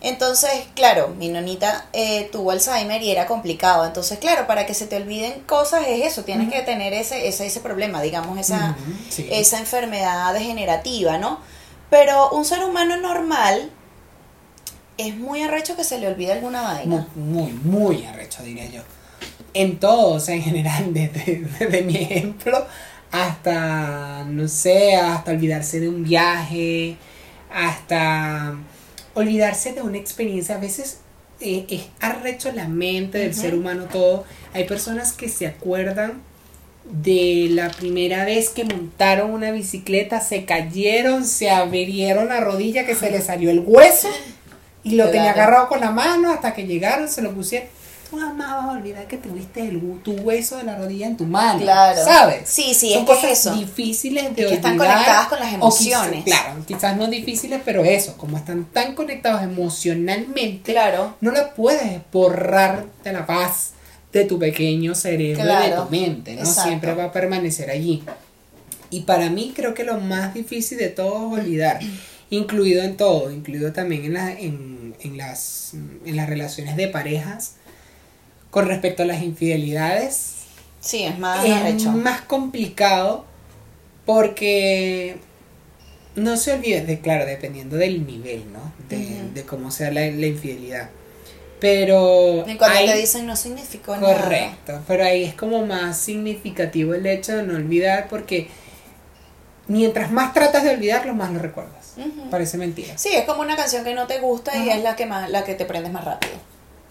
Entonces, 0.02 0.50
claro, 0.76 1.10
mi 1.10 1.28
nonita 1.30 1.86
eh, 1.94 2.28
tuvo 2.32 2.50
Alzheimer 2.50 3.04
y 3.04 3.12
era 3.12 3.28
complicado. 3.28 3.86
Entonces, 3.86 4.18
claro, 4.18 4.48
para 4.48 4.66
que 4.66 4.74
se 4.74 4.88
te 4.88 4.96
olviden 4.96 5.42
cosas 5.42 5.84
es 5.88 6.06
eso, 6.08 6.24
tienes 6.24 6.52
que 6.52 6.63
tener 6.63 6.94
ese, 6.94 7.28
ese, 7.28 7.46
ese 7.46 7.60
problema, 7.60 8.02
digamos, 8.02 8.39
esa, 8.39 8.76
sí. 9.12 9.28
esa 9.32 9.60
enfermedad 9.60 10.34
degenerativa, 10.34 11.20
¿no? 11.20 11.39
Pero 11.92 12.32
un 12.32 12.46
ser 12.46 12.63
humano 12.63 12.98
normal 12.98 13.70
es 14.98 15.16
muy 15.16 15.42
arrecho 15.42 15.76
que 15.76 15.84
se 15.84 16.00
le 16.00 16.08
olvide 16.08 16.34
alguna 16.34 16.62
vaina. 16.62 17.08
Muy, 17.16 17.52
muy, 17.52 17.52
muy 17.64 18.06
arrecho, 18.06 18.44
diría 18.44 18.66
yo. 18.70 18.82
En 19.54 19.80
todo, 19.80 20.16
o 20.16 20.20
sea, 20.20 20.36
en 20.36 20.44
general, 20.44 20.86
desde, 20.94 21.46
desde 21.60 21.82
mi 21.82 21.98
ejemplo 21.98 22.66
hasta, 23.14 24.26
no 24.28 24.48
sé, 24.48 24.96
hasta 24.96 25.32
olvidarse 25.32 25.80
de 25.80 25.88
un 25.88 26.04
viaje, 26.04 26.98
hasta 27.54 28.56
olvidarse 29.14 29.74
de 29.74 29.84
una 29.84 29.98
experiencia. 29.98 30.56
A 30.56 30.60
veces 30.60 30.98
eh, 31.40 31.66
es 31.70 31.84
arrecho 32.00 32.52
la 32.52 32.68
mente 32.68 33.20
del 33.20 33.36
ser 33.36 33.54
humano 33.54 33.86
todo. 33.86 34.26
Hay 34.54 34.64
personas 34.64 35.14
que 35.14 35.30
se 35.30 35.46
acuerdan 35.46 36.24
de 36.86 37.50
la 37.52 37.70
primera 37.70 38.26
vez 38.26 38.50
que 38.50 38.66
montaron 38.66 39.30
una 39.30 39.52
bicicleta, 39.52 40.20
se 40.20 40.46
cayeron, 40.46 41.24
se 41.24 41.52
abrieron 41.52 42.30
la 42.30 42.40
rodilla, 42.40 42.84
que 42.88 42.96
se 42.96 43.12
le 43.12 43.22
salió 43.22 43.52
el 43.52 43.60
hueso 43.60 44.10
y 44.84 44.96
lo 44.96 45.06
tenía 45.10 45.34
Claro. 45.34 45.41
agarrado 45.41 45.67
con 45.69 45.80
la 45.80 45.91
mano 45.91 46.32
hasta 46.32 46.54
que 46.54 46.65
llegaron, 46.65 47.08
se 47.10 47.22
lo 47.22 47.32
pusieron. 47.34 47.69
Tú 48.10 48.19
jamás 48.19 48.52
vas 48.52 48.65
a 48.65 48.72
olvidar 48.78 49.08
que 49.08 49.17
tuviste 49.17 49.62
el, 49.62 49.82
tu 50.04 50.12
hueso 50.12 50.58
de 50.58 50.63
la 50.65 50.78
rodilla 50.78 51.08
en 51.08 51.17
tu 51.17 51.26
mano. 51.26 51.60
Claro. 51.60 52.04
¿Sabes? 52.04 52.48
Sí, 52.48 52.76
sí, 52.76 52.91
Son 52.93 53.00
es 53.02 53.08
que 53.10 53.13
cosas 53.15 53.32
es 53.32 53.39
eso. 53.39 53.56
difíciles 53.56 54.24
de 54.30 54.36
que 54.36 54.41
olvidar. 54.46 54.54
están 54.54 54.78
conectadas 54.78 55.28
con 55.30 55.39
las 55.39 55.54
emociones. 55.54 56.24
claro, 56.24 56.63
quizás 56.67 56.96
no 56.96 57.08
difíciles, 57.08 57.62
pero 57.65 57.84
eso, 57.84 58.15
como 58.17 58.38
están 58.38 58.65
tan 58.65 58.93
conectados 58.93 59.41
emocionalmente, 59.41 60.74
Claro. 60.74 61.15
no 61.22 61.32
la 61.32 61.54
puedes 61.54 62.00
borrar 62.12 62.86
de 63.04 63.13
la 63.13 63.26
paz 63.26 63.72
de 64.12 64.26
tu 64.26 64.38
pequeño 64.38 64.93
cerebro 64.93 65.41
y 65.43 65.48
de 65.48 65.50
Claro. 65.69 65.84
tu 65.86 65.89
mente, 65.89 66.34
¿no? 66.36 66.41
Exacto. 66.41 66.63
Siempre 66.69 66.93
va 66.93 67.06
a 67.06 67.12
permanecer 67.12 67.72
allí. 67.72 68.04
Y 68.91 69.02
para 69.02 69.30
mí 69.32 69.54
creo 69.56 69.74
que 69.74 69.84
lo 69.84 70.00
más 70.00 70.36
difícil 70.36 70.78
de 70.78 70.89
todo 70.89 71.36
es 71.36 71.43
olvidar, 71.46 71.80
incluido 72.36 72.84
en 72.84 72.98
todo, 72.98 73.32
incluido 73.32 73.74
también 73.74 74.06
en, 74.06 74.13
la- 74.13 74.32
en, 74.32 74.96
en 75.02 75.17
las, 75.17 75.74
en 76.06 76.15
las 76.15 76.28
relaciones 76.30 76.76
de 76.76 76.88
parejas, 76.88 77.56
con 78.50 78.67
respecto 78.67 79.04
a 79.04 79.06
las 79.06 79.22
infidelidades, 79.24 80.36
Sí, 80.80 81.04
es 81.04 81.17
más 81.17 81.46
es 81.46 81.86
más 81.86 82.22
complicado 82.22 83.26
porque 84.06 85.15
no 86.15 86.36
se 86.38 86.54
olvide 86.54 86.86
de, 86.86 87.00
claro, 87.00 87.26
dependiendo 87.26 87.78
del 87.78 88.06
nivel, 88.06 88.43
¿no? 88.52 88.74
De, 88.89 89.43
cómo 89.43 89.72
sea 89.72 89.91
la, 89.91 90.02
la 90.02 90.28
infidelidad. 90.28 90.89
Pero... 91.60 92.43
Y 92.48 92.56
cuando 92.58 92.78
hay- 92.80 92.88
te 92.88 92.98
dicen 92.98 93.26
no 93.26 93.36
significó 93.38 93.96
nada. 93.96 94.13
Correcto, 94.22 94.82
pero 94.88 95.06
ahí 95.06 95.24
es 95.24 95.34
como 95.36 95.65
más 95.65 95.98
significativo 95.98 96.93
el 96.93 97.06
hecho 97.06 97.38
de 97.38 97.43
no 97.43 97.56
olvidar 97.56 98.08
porque 98.10 98.50
mientras 99.74 100.12
más 100.12 100.34
tratas 100.34 100.64
de 100.64 100.70
olvidarlo, 100.72 101.14
más 101.16 101.32
lo 101.32 101.40
recuerdas. 101.40 101.94
Parece 102.32 102.58
mentira. 102.58 102.98
Sí, 102.98 103.10
es 103.14 103.26
como 103.26 103.42
una 103.42 103.56
canción 103.56 103.84
que 103.84 103.94
no 103.94 104.08
te 104.08 104.20
gusta 104.20 104.56
y 104.58 104.70
es 104.70 104.82
la 104.84 104.96
que 104.96 105.06
más, 105.06 105.30
la 105.30 105.44
que 105.44 105.56
te 105.56 105.66
prendes 105.66 105.92
más 105.92 106.04
rápido. 106.06 106.34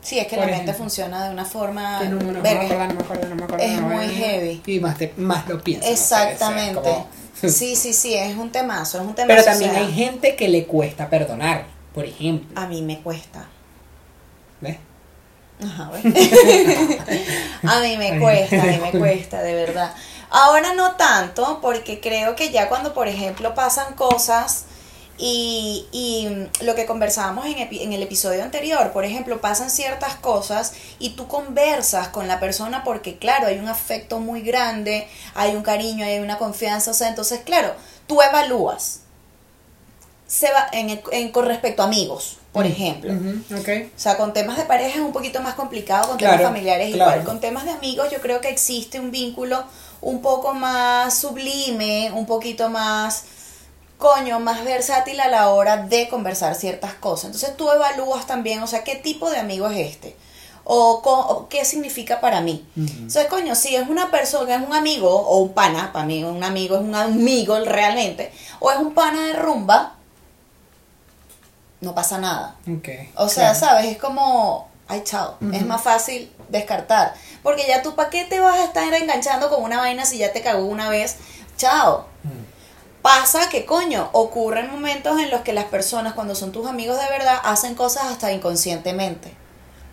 Sí, 0.00 0.18
es 0.18 0.26
que 0.26 0.34
Por 0.36 0.40
la 0.46 0.46
mente 0.46 0.62
ejemplo. 0.64 0.82
funciona 0.84 1.24
de 1.26 1.30
una 1.32 1.44
forma. 1.44 2.00
Que 2.00 2.08
no, 2.08 2.16
no, 2.20 2.32
no, 2.32 2.42
verga. 2.42 2.62
me 2.62 2.74
acuerdo, 2.74 2.88
no 2.88 2.94
me 2.94 3.02
acuerdo, 3.02 3.28
no 3.28 3.34
me 3.36 3.44
acuerdo, 3.44 3.64
Es 3.64 3.80
no 3.80 3.86
muy 3.86 4.04
acuerdo. 4.04 4.14
heavy. 4.14 4.62
Y 4.66 4.80
más, 4.80 4.98
te- 4.98 5.12
más 5.16 5.48
lo 5.48 5.62
piensas. 5.62 5.90
Exactamente. 5.90 6.80
Como- 6.80 7.08
Sí, 7.48 7.74
sí, 7.76 7.92
sí, 7.92 8.14
es 8.14 8.36
un 8.36 8.50
temazo, 8.52 9.00
es 9.00 9.06
un 9.06 9.14
temazo. 9.14 9.28
Pero 9.28 9.42
o 9.42 9.44
también 9.44 9.72
sea, 9.72 9.80
hay 9.80 9.92
gente 9.92 10.36
que 10.36 10.48
le 10.48 10.64
cuesta 10.66 11.08
perdonar, 11.10 11.64
por 11.94 12.04
ejemplo. 12.04 12.60
A 12.60 12.66
mí 12.66 12.82
me 12.82 13.00
cuesta. 13.00 13.46
¿Ves? 14.60 14.76
Ajá, 15.64 15.90
¿ves? 15.90 16.04
a 17.64 17.80
mí 17.80 17.96
me 17.96 18.18
cuesta, 18.20 18.62
a 18.62 18.66
mí 18.66 18.78
me 18.82 18.90
cuesta, 18.98 19.42
de 19.42 19.54
verdad. 19.54 19.92
Ahora 20.34 20.72
no 20.74 20.92
tanto, 20.96 21.60
porque 21.60 22.00
creo 22.00 22.34
que 22.34 22.50
ya 22.50 22.68
cuando, 22.70 22.94
por 22.94 23.06
ejemplo, 23.06 23.54
pasan 23.54 23.94
cosas 23.94 24.64
y, 25.18 25.86
y 25.92 26.48
lo 26.64 26.74
que 26.74 26.86
conversábamos 26.86 27.44
en, 27.46 27.58
epi- 27.58 27.82
en 27.82 27.92
el 27.92 28.02
episodio 28.02 28.42
anterior, 28.42 28.92
por 28.92 29.04
ejemplo, 29.04 29.42
pasan 29.42 29.68
ciertas 29.70 30.14
cosas 30.16 30.72
y 30.98 31.10
tú 31.10 31.28
conversas 31.28 32.08
con 32.08 32.28
la 32.28 32.40
persona 32.40 32.82
porque, 32.82 33.18
claro, 33.18 33.46
hay 33.46 33.58
un 33.58 33.68
afecto 33.68 34.20
muy 34.20 34.40
grande, 34.40 35.06
hay 35.34 35.54
un 35.54 35.62
cariño, 35.62 36.04
hay 36.06 36.18
una 36.18 36.38
confianza, 36.38 36.90
o 36.92 36.94
sea, 36.94 37.08
entonces, 37.08 37.40
claro, 37.44 37.74
tú 38.06 38.22
evalúas. 38.22 39.00
Se 40.26 40.50
va 40.50 40.66
en, 40.72 40.88
el- 40.88 41.02
en- 41.12 41.30
con 41.30 41.44
respecto 41.44 41.82
a 41.82 41.86
amigos, 41.86 42.38
por 42.52 42.64
ejemplo. 42.64 43.12
Ujú, 43.12 43.60
ok. 43.60 43.68
O 43.94 44.00
sea, 44.00 44.16
con 44.16 44.32
temas 44.32 44.56
de 44.56 44.64
pareja 44.64 44.94
es 44.94 45.04
un 45.04 45.12
poquito 45.12 45.42
más 45.42 45.54
complicado, 45.54 46.08
con 46.08 46.16
Claro, 46.16 46.38
temas 46.38 46.52
familiares 46.52 46.94
claro. 46.94 47.10
igual. 47.10 47.26
Con 47.26 47.38
temas 47.38 47.64
de 47.66 47.72
amigos 47.72 48.10
yo 48.10 48.18
creo 48.22 48.40
que 48.40 48.48
existe 48.48 48.98
un 48.98 49.10
vínculo 49.10 49.62
un 50.02 50.20
poco 50.20 50.52
más 50.54 51.16
sublime, 51.18 52.12
un 52.12 52.26
poquito 52.26 52.68
más, 52.68 53.24
coño, 53.98 54.40
más 54.40 54.64
versátil 54.64 55.20
a 55.20 55.28
la 55.28 55.48
hora 55.50 55.78
de 55.86 56.08
conversar 56.08 56.54
ciertas 56.56 56.94
cosas. 56.94 57.26
Entonces 57.26 57.56
tú 57.56 57.70
evalúas 57.70 58.26
también, 58.26 58.62
o 58.62 58.66
sea, 58.66 58.84
qué 58.84 58.96
tipo 58.96 59.30
de 59.30 59.38
amigo 59.38 59.68
es 59.68 59.78
este. 59.92 60.16
o, 60.64 61.00
o 61.04 61.48
qué 61.48 61.64
significa 61.64 62.20
para 62.20 62.40
mí. 62.40 62.64
Ujú. 62.76 62.86
Entonces, 62.92 63.26
coño, 63.26 63.54
si 63.54 63.74
es 63.76 63.88
una 63.88 64.10
persona, 64.10 64.54
es 64.56 64.62
un 64.66 64.74
amigo 64.74 65.08
o 65.10 65.38
un 65.38 65.52
pana, 65.54 65.92
para 65.92 66.04
mí 66.06 66.22
un 66.24 66.42
amigo 66.44 66.76
es 66.76 66.82
un 66.82 66.94
amigo 66.94 67.58
realmente, 67.64 68.32
o 68.60 68.70
es 68.70 68.78
un 68.78 68.94
pana 68.94 69.26
de 69.26 69.32
rumba, 69.34 69.96
no 71.80 71.94
pasa 71.94 72.18
nada. 72.18 72.54
Ok, 72.68 72.88
O 73.16 73.28
sea, 73.28 73.52
claro. 73.52 73.58
¿sabes? 73.58 73.86
Es 73.86 73.98
como, 73.98 74.68
ay, 74.92 75.02
chao, 75.04 75.38
es 75.52 75.64
más 75.64 75.82
fácil 75.82 76.30
descartar. 76.50 77.14
Porque 77.42 77.64
ya 77.66 77.82
tú, 77.82 77.94
¿para 77.94 78.10
qué 78.10 78.24
te 78.24 78.40
vas 78.40 78.58
a 78.58 78.64
estar 78.64 78.92
enganchando 78.92 79.48
con 79.48 79.62
una 79.62 79.78
vaina 79.78 80.04
si 80.04 80.18
ya 80.18 80.32
te 80.32 80.42
cagó 80.42 80.66
una 80.66 80.90
vez? 80.90 81.16
Chao. 81.56 82.06
Mm. 82.22 83.00
Pasa 83.00 83.48
que, 83.48 83.64
coño, 83.64 84.10
ocurren 84.12 84.70
momentos 84.70 85.18
en 85.18 85.30
los 85.30 85.40
que 85.40 85.54
las 85.54 85.64
personas, 85.64 86.12
cuando 86.12 86.34
son 86.34 86.52
tus 86.52 86.68
amigos 86.68 87.00
de 87.00 87.08
verdad, 87.08 87.38
hacen 87.42 87.74
cosas 87.74 88.04
hasta 88.04 88.32
inconscientemente. 88.32 89.34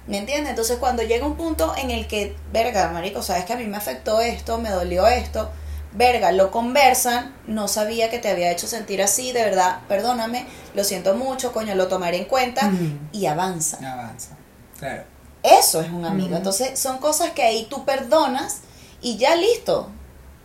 ¿Me 0.05 0.17
entiendes? 0.17 0.49
Entonces, 0.49 0.77
cuando 0.79 1.01
llega 1.01 1.25
un 1.25 1.37
punto 1.37 1.73
en 1.77 1.91
el 1.91 2.05
que, 2.07 2.35
verga, 2.51 2.89
marico, 2.89 3.23
sabes 3.23 3.45
que 3.45 3.53
a 3.53 3.55
mí 3.55 3.65
me 3.65 3.77
afectó 3.77 4.19
esto, 4.19 4.57
me 4.57 4.69
dolió 4.69 5.07
esto, 5.07 5.49
verga, 5.93 6.31
lo 6.33 6.51
conversan, 6.51 7.35
no 7.47 7.67
sabía 7.67 8.09
que 8.09 8.19
te 8.19 8.29
había 8.29 8.51
hecho 8.51 8.67
sentir 8.67 9.01
así, 9.01 9.31
de 9.31 9.43
verdad, 9.43 9.79
perdóname, 9.87 10.45
lo 10.75 10.83
siento 10.83 11.15
mucho, 11.15 11.53
coño, 11.53 11.73
lo 11.75 11.87
tomaré 11.87 12.17
en 12.17 12.25
cuenta 12.25 12.69
y 13.11 13.25
avanza. 13.27 13.77
Avanza. 13.77 14.35
Claro. 14.79 15.03
Eso 15.43 15.81
es 15.81 15.89
un 15.89 16.05
amigo. 16.05 16.35
Entonces, 16.35 16.77
son 16.79 16.97
cosas 16.97 17.31
que 17.31 17.43
ahí 17.43 17.67
tú 17.69 17.85
perdonas 17.85 18.57
y 19.01 19.17
ya 19.17 19.35
listo. 19.35 19.89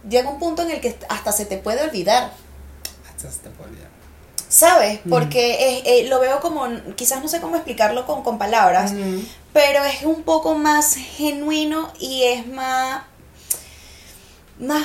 Llega 0.09 0.29
un 0.29 0.39
punto 0.39 0.63
en 0.63 0.71
el 0.71 0.81
que 0.81 0.97
hasta 1.09 1.33
se 1.33 1.47
te 1.47 1.57
puede 1.57 1.83
olvidar. 1.83 2.31
Hasta 3.09 3.31
se 3.31 3.39
te 3.41 3.51
puede 3.51 3.71
olvidar. 3.71 3.89
¿Sabes? 4.49 5.01
Porque 5.09 5.79
es- 5.79 5.83
eh, 5.87 6.07
lo 6.09 6.21
veo 6.21 6.39
como, 6.41 6.67
quizás 6.95 7.21
no 7.23 7.29
sé 7.29 7.41
cómo 7.41 7.57
explicarlo 7.57 8.07
con, 8.07 8.23
con 8.23 8.39
palabras, 8.39 8.93
pero 9.53 9.85
es 9.85 10.03
un 10.05 10.23
poco 10.23 10.55
más 10.55 10.95
genuino 10.95 11.93
y 11.99 12.23
es 12.25 12.47
más, 12.47 13.03
más 14.61 14.85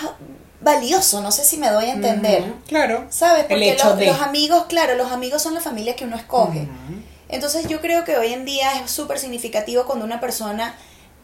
valioso, 0.62 1.22
no 1.22 1.32
sé 1.32 1.44
si 1.46 1.58
me 1.58 1.70
doy 1.70 1.86
a 1.86 1.94
entender. 1.94 2.52
Claro. 2.68 3.06
¿Sabes? 3.10 3.44
El 3.44 3.48
Porque 3.50 3.72
hecho 3.74 3.90
los, 3.90 3.98
de. 4.00 4.06
los 4.08 4.22
amigos, 4.22 4.66
claro, 4.68 4.96
los 4.96 5.12
amigos 5.12 5.42
son 5.44 5.54
la 5.54 5.62
familia 5.62 5.96
que 5.96 6.06
uno 6.06 6.16
escoge. 6.18 6.62
Ujú. 6.64 7.02
Entonces 7.30 7.68
yo 7.68 7.80
creo 7.80 8.04
que 8.04 8.18
hoy 8.18 8.34
en 8.34 8.44
día 8.46 8.82
es 8.84 8.92
súper 8.92 9.20
significativo 9.20 9.86
cuando 9.86 10.04
una 10.06 10.20
persona 10.20 10.76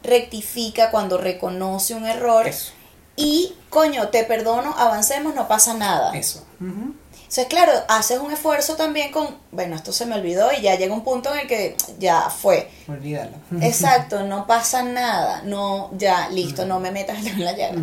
rectifica, 0.02 0.90
cuando 0.90 1.18
reconoce 1.18 1.94
un 1.94 2.06
error 2.06 2.46
Eso. 2.46 2.72
y, 3.16 3.54
coño, 3.70 4.08
te 4.08 4.24
perdono, 4.24 4.74
avancemos, 4.78 5.34
no 5.34 5.48
pasa 5.48 5.74
nada. 5.74 6.16
Eso. 6.16 6.44
Ujú. 6.60 6.94
Entonces, 7.18 7.46
claro, 7.46 7.72
haces 7.88 8.20
un 8.20 8.30
esfuerzo 8.30 8.76
también 8.76 9.10
con, 9.10 9.36
bueno, 9.50 9.74
esto 9.74 9.92
se 9.92 10.06
me 10.06 10.14
olvidó 10.14 10.48
y 10.56 10.62
ya 10.62 10.76
llega 10.76 10.94
un 10.94 11.02
punto 11.02 11.34
en 11.34 11.40
el 11.40 11.46
que 11.48 11.76
ya 11.98 12.30
fue. 12.30 12.70
Olvídalo. 12.88 13.32
Exacto, 13.60 14.22
no 14.22 14.46
pasa 14.46 14.84
nada, 14.84 15.42
no, 15.44 15.90
ya, 15.98 16.28
listo, 16.28 16.66
no 16.66 16.78
me 16.78 16.92
metas 16.92 17.26
en 17.26 17.44
la 17.44 17.50
llaga. 17.52 17.80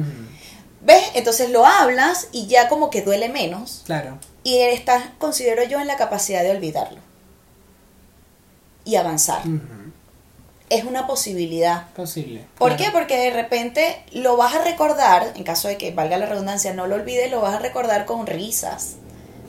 ¿Ves? 0.80 1.04
Entonces 1.14 1.50
lo 1.50 1.66
hablas 1.66 2.28
y 2.32 2.48
ya 2.48 2.70
como 2.70 2.90
que 2.90 3.02
duele 3.02 3.28
menos 3.30 3.84
Claro. 3.86 4.18
y 4.44 4.60
estás, 4.60 5.04
considero 5.20 5.64
yo, 5.64 5.80
en 5.82 5.88
la 5.88 5.98
capacidad 5.98 6.42
de 6.42 6.52
olvidarlo 6.52 7.00
y 8.86 8.96
avanzar. 8.96 9.41
Es 10.69 10.86
una 10.86 11.06
posibilidad. 11.06 11.88
Posible. 11.96 12.46
¿Por 12.58 12.76
claro. 12.76 12.84
qué? 12.84 12.91
Porque 12.91 13.17
de 13.17 13.30
repente 13.32 14.04
lo 14.12 14.38
vas 14.38 14.56
a 14.56 14.63
recordar, 14.63 15.32
en 15.36 15.43
caso 15.43 15.67
de 15.67 15.78
que 15.78 15.91
valga 15.91 16.17
la 16.17 16.26
redundancia, 16.26 16.74
no 16.74 16.88
lo 16.88 16.96
olvides, 16.96 17.30
lo 17.30 17.41
vas 17.41 17.54
a 17.56 17.60
recordar 17.60 18.06
con 18.06 18.26
risas. 18.26 18.96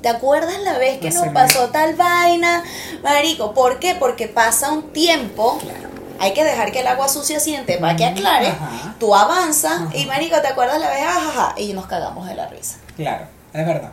¿Te 0.02 0.08
acuerdas 0.10 0.60
la 0.60 0.76
vez 0.76 0.98
que 0.98 1.10
nos 1.10 1.28
pasó 1.28 1.70
tal 1.70 1.94
vaina? 1.94 2.62
Marico, 3.02 3.54
¿por 3.54 3.78
qué? 3.78 3.94
Porque 3.94 4.28
pasa 4.28 4.70
un 4.70 4.92
tiempo, 4.92 5.58
Claro. 5.62 5.88
hay 6.18 6.34
que 6.34 6.44
dejar 6.44 6.72
que 6.72 6.80
el 6.80 6.86
agua 6.88 7.08
sucia 7.08 7.40
siente 7.40 7.78
para 7.78 7.96
que 7.96 8.04
aclare, 8.04 8.48
Ajá. 8.48 8.94
tú 9.00 9.14
avanzas 9.14 9.80
Ajá. 9.80 9.96
y 9.96 10.04
marico, 10.04 10.38
¿te 10.42 10.48
acuerdas 10.48 10.78
la 10.78 10.90
vez? 10.90 11.00
Ajaja, 11.04 11.54
y 11.56 11.72
nos 11.72 11.86
cagamos 11.86 12.28
de 12.28 12.34
la 12.34 12.48
risa. 12.48 12.76
Claro. 12.96 13.26
Es 13.54 13.66
verdad. 13.66 13.92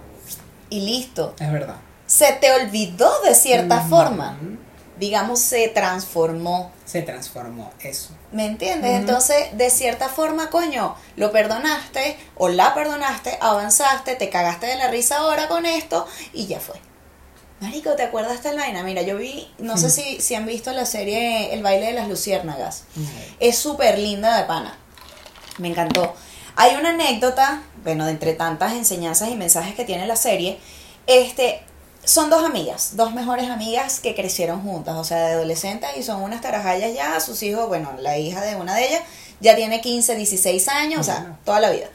Y 0.69 0.81
listo. 0.81 1.33
Es 1.39 1.49
verdad. 1.49 1.75
Se 2.07 2.33
te 2.33 2.51
olvidó 2.51 3.09
de 3.23 3.33
cierta 3.33 3.79
forma. 3.79 4.37
Digamos, 5.01 5.39
se 5.39 5.67
transformó. 5.67 6.71
Se 6.85 7.01
transformó. 7.01 7.71
Eso. 7.79 8.09
¿Me 8.31 8.45
entiendes? 8.45 8.91
Entonces, 8.99 9.47
de 9.53 9.71
cierta 9.71 10.09
forma, 10.09 10.51
coño, 10.51 10.95
lo 11.15 11.31
perdonaste 11.31 12.17
o 12.37 12.49
la 12.49 12.75
perdonaste, 12.75 13.35
avanzaste, 13.41 14.13
te 14.13 14.29
cagaste 14.29 14.67
de 14.67 14.75
la 14.75 14.91
risa 14.91 15.17
ahora 15.17 15.47
con 15.47 15.65
esto 15.65 16.05
y 16.33 16.45
ya 16.45 16.59
fue. 16.59 16.79
Marico, 17.61 17.95
¿te 17.95 18.03
acuerdas 18.03 18.43
de 18.43 18.53
la 18.53 18.61
vaina? 18.61 18.83
Mira, 18.83 19.01
yo 19.01 19.17
vi, 19.17 19.51
no 19.57 19.75
sé 19.75 19.89
si, 19.89 20.21
si 20.21 20.35
han 20.35 20.45
visto 20.45 20.71
la 20.71 20.85
serie 20.85 21.51
El 21.51 21.63
baile 21.63 21.87
de 21.87 21.93
las 21.93 22.07
luciérnagas. 22.07 22.83
Es 23.39 23.57
súper 23.57 23.97
linda 23.97 24.37
de 24.37 24.43
pana. 24.43 24.77
Me 25.57 25.69
encantó. 25.69 26.13
Hay 26.55 26.75
una 26.75 26.89
anécdota, 26.89 27.63
bueno, 27.83 28.05
de 28.05 28.11
entre 28.11 28.33
tantas 28.33 28.73
enseñanzas 28.73 29.29
y 29.29 29.35
mensajes 29.35 29.73
que 29.73 29.83
tiene 29.83 30.05
la 30.05 30.15
serie, 30.15 30.59
este, 31.07 31.63
son 32.03 32.29
dos 32.29 32.43
amigas, 32.43 32.95
dos 32.95 33.13
mejores 33.13 33.49
amigas 33.49 33.99
que 33.99 34.15
crecieron 34.15 34.61
juntas, 34.61 34.95
o 34.95 35.03
sea, 35.03 35.27
de 35.27 35.33
adolescentes 35.33 35.89
y 35.97 36.03
son 36.03 36.21
unas 36.23 36.41
tarajallas 36.41 36.93
ya, 36.93 37.19
sus 37.19 37.41
hijos, 37.43 37.67
bueno, 37.67 37.91
la 37.99 38.17
hija 38.17 38.41
de 38.41 38.55
una 38.55 38.75
de 38.75 38.87
ellas 38.87 39.01
ya 39.39 39.55
tiene 39.55 39.81
15, 39.81 40.15
16 40.15 40.67
años, 40.67 41.01
o 41.01 41.03
sea, 41.03 41.37
toda 41.45 41.59
la 41.59 41.69
vida. 41.69 41.87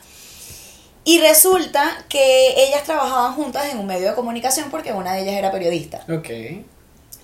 Y 1.04 1.20
resulta 1.20 2.04
que 2.08 2.64
ellas 2.64 2.82
trabajaban 2.82 3.34
juntas 3.34 3.66
en 3.70 3.78
un 3.78 3.86
medio 3.86 4.08
de 4.08 4.14
comunicación 4.14 4.70
porque 4.70 4.92
una 4.92 5.14
de 5.14 5.22
ellas 5.22 5.34
era 5.34 5.52
periodista. 5.52 6.04
Ok. 6.10 6.28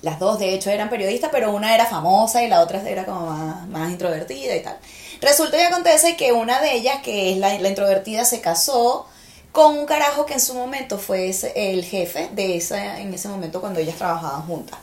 Las 0.03 0.19
dos, 0.21 0.39
de 0.39 0.55
hecho, 0.55 0.71
eran 0.71 0.89
periodistas, 0.89 1.31
pero 1.33 1.53
una 1.53 1.75
era 1.75 1.87
famosa 1.87 2.43
y 2.45 2.49
la 2.49 2.61
otra 2.61 2.81
era 2.89 3.05
como 3.05 3.27
más, 3.27 3.67
más 3.69 3.91
introvertida 3.91 4.55
y 4.55 4.63
tal. 4.63 4.77
Resulta 5.21 5.59
y 5.59 5.63
acontece 5.63 6.17
que 6.17 6.33
una 6.33 6.61
de 6.61 6.75
ellas, 6.75 6.99
que 7.03 7.33
es 7.33 7.39
la, 7.39 7.59
la 7.59 7.69
introvertida, 7.69 8.25
se 8.25 8.41
casó 8.41 9.07
con 9.53 9.77
un 9.79 9.85
carajo 9.87 10.25
que 10.27 10.35
en 10.35 10.41
su 10.41 10.55
momento 10.55 10.99
fue 10.99 11.29
ese- 11.29 11.53
el 11.55 11.85
jefe 11.85 12.31
de 12.33 12.57
esa, 12.57 12.99
en 13.01 13.13
ese 13.13 13.29
momento 13.29 13.61
cuando 13.61 13.81
ellas 13.81 13.97
trabajaban 13.97 14.43
juntas. 14.47 14.79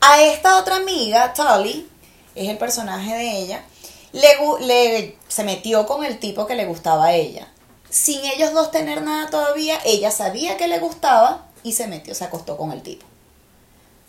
A 0.00 0.22
esta 0.22 0.58
otra 0.58 0.76
amiga, 0.76 1.34
Tully, 1.34 1.86
es 2.34 2.48
el 2.48 2.56
personaje 2.58 3.14
de 3.14 3.38
ella, 3.38 3.62
le, 4.12 4.28
le- 4.60 5.16
se 5.28 5.44
metió 5.44 5.86
con 5.86 6.04
el 6.04 6.18
tipo 6.18 6.46
que 6.46 6.54
le 6.54 6.64
gustaba 6.64 7.06
a 7.08 7.12
ella. 7.14 7.48
Sin 7.90 8.24
ellos 8.24 8.52
dos 8.54 8.70
tener 8.70 9.02
nada 9.02 9.28
todavía, 9.30 9.78
ella 9.84 10.10
sabía 10.10 10.56
que 10.56 10.68
le 10.68 10.78
gustaba 10.78 11.44
y 11.62 11.72
se 11.72 11.86
metió, 11.86 12.14
se 12.14 12.24
acostó 12.24 12.56
con 12.56 12.72
el 12.72 12.80
tipo. 12.82 13.04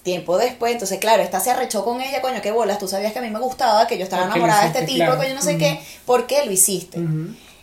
Tiempo 0.03 0.37
después, 0.37 0.71
entonces 0.71 0.97
claro, 0.99 1.21
esta 1.23 1.41
se 1.41 1.51
arrechó 1.51 1.83
con 1.83 1.99
ella, 2.01 2.21
coño, 2.21 2.41
qué 2.41 2.51
bolas, 2.51 2.79
tú 2.79 2.87
sabías 2.87 3.11
que 3.11 3.19
a 3.19 3.21
mí 3.21 3.29
me 3.29 3.39
gustaba, 3.39 3.85
que 3.85 3.97
yo 3.97 4.05
estaba 4.05 4.23
¿Por 4.23 4.33
qué 4.33 4.39
lo 4.39 4.45
enamorada 4.45 4.71
de 4.71 4.79
este 4.79 4.85
tipo, 4.93 5.05
Claro. 5.05 5.17
coño, 5.17 5.33
no 5.35 5.41
sé 5.41 5.57
qué, 5.57 5.81
¿por 6.05 6.25
qué 6.25 6.45
lo 6.45 6.51
hiciste? 6.51 6.99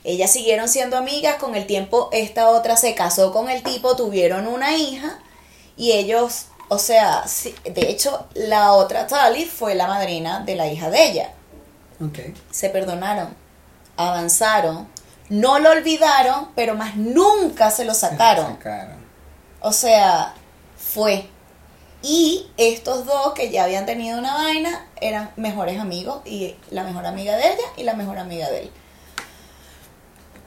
Ellas 0.06 0.30
siguieron 0.30 0.68
siendo 0.68 0.96
amigas, 0.96 1.34
con 1.34 1.56
el 1.56 1.66
tiempo 1.66 2.08
esta 2.12 2.50
otra 2.50 2.76
se 2.76 2.94
casó 2.94 3.32
con 3.32 3.50
el 3.50 3.64
tipo, 3.64 3.96
tuvieron 3.96 4.46
una 4.46 4.76
hija 4.76 5.18
y 5.76 5.92
ellos, 5.92 6.46
o 6.68 6.78
sea, 6.78 7.24
de 7.64 7.90
hecho 7.90 8.28
la 8.34 8.74
otra 8.74 9.08
Tali 9.08 9.46
fue 9.46 9.74
la 9.74 9.88
madrina 9.88 10.44
de 10.44 10.54
la 10.54 10.68
hija 10.68 10.90
de 10.90 11.10
ella. 11.10 11.32
Se 12.52 12.70
perdonaron, 12.70 13.34
avanzaron, 13.96 14.86
no 15.28 15.58
lo 15.58 15.72
olvidaron, 15.72 16.50
pero 16.54 16.76
más 16.76 16.94
nunca 16.94 17.72
se 17.72 17.84
lo 17.84 17.92
sacaron. 17.92 18.58
Sacaron. 18.58 19.04
O 19.60 19.72
sea, 19.72 20.34
fue. 20.78 21.28
Y 22.02 22.48
estos 22.56 23.06
dos 23.06 23.32
que 23.32 23.50
ya 23.50 23.64
habían 23.64 23.86
tenido 23.86 24.20
una 24.20 24.34
vaina 24.34 24.86
eran 25.00 25.32
mejores 25.34 25.80
amigos 25.80 26.20
y 26.24 26.54
la 26.70 26.84
mejor 26.84 27.06
amiga 27.06 27.36
de 27.36 27.48
ella 27.48 27.64
y 27.76 27.82
la 27.82 27.94
mejor 27.94 28.18
amiga 28.18 28.48
de 28.48 28.60
él. 28.60 28.72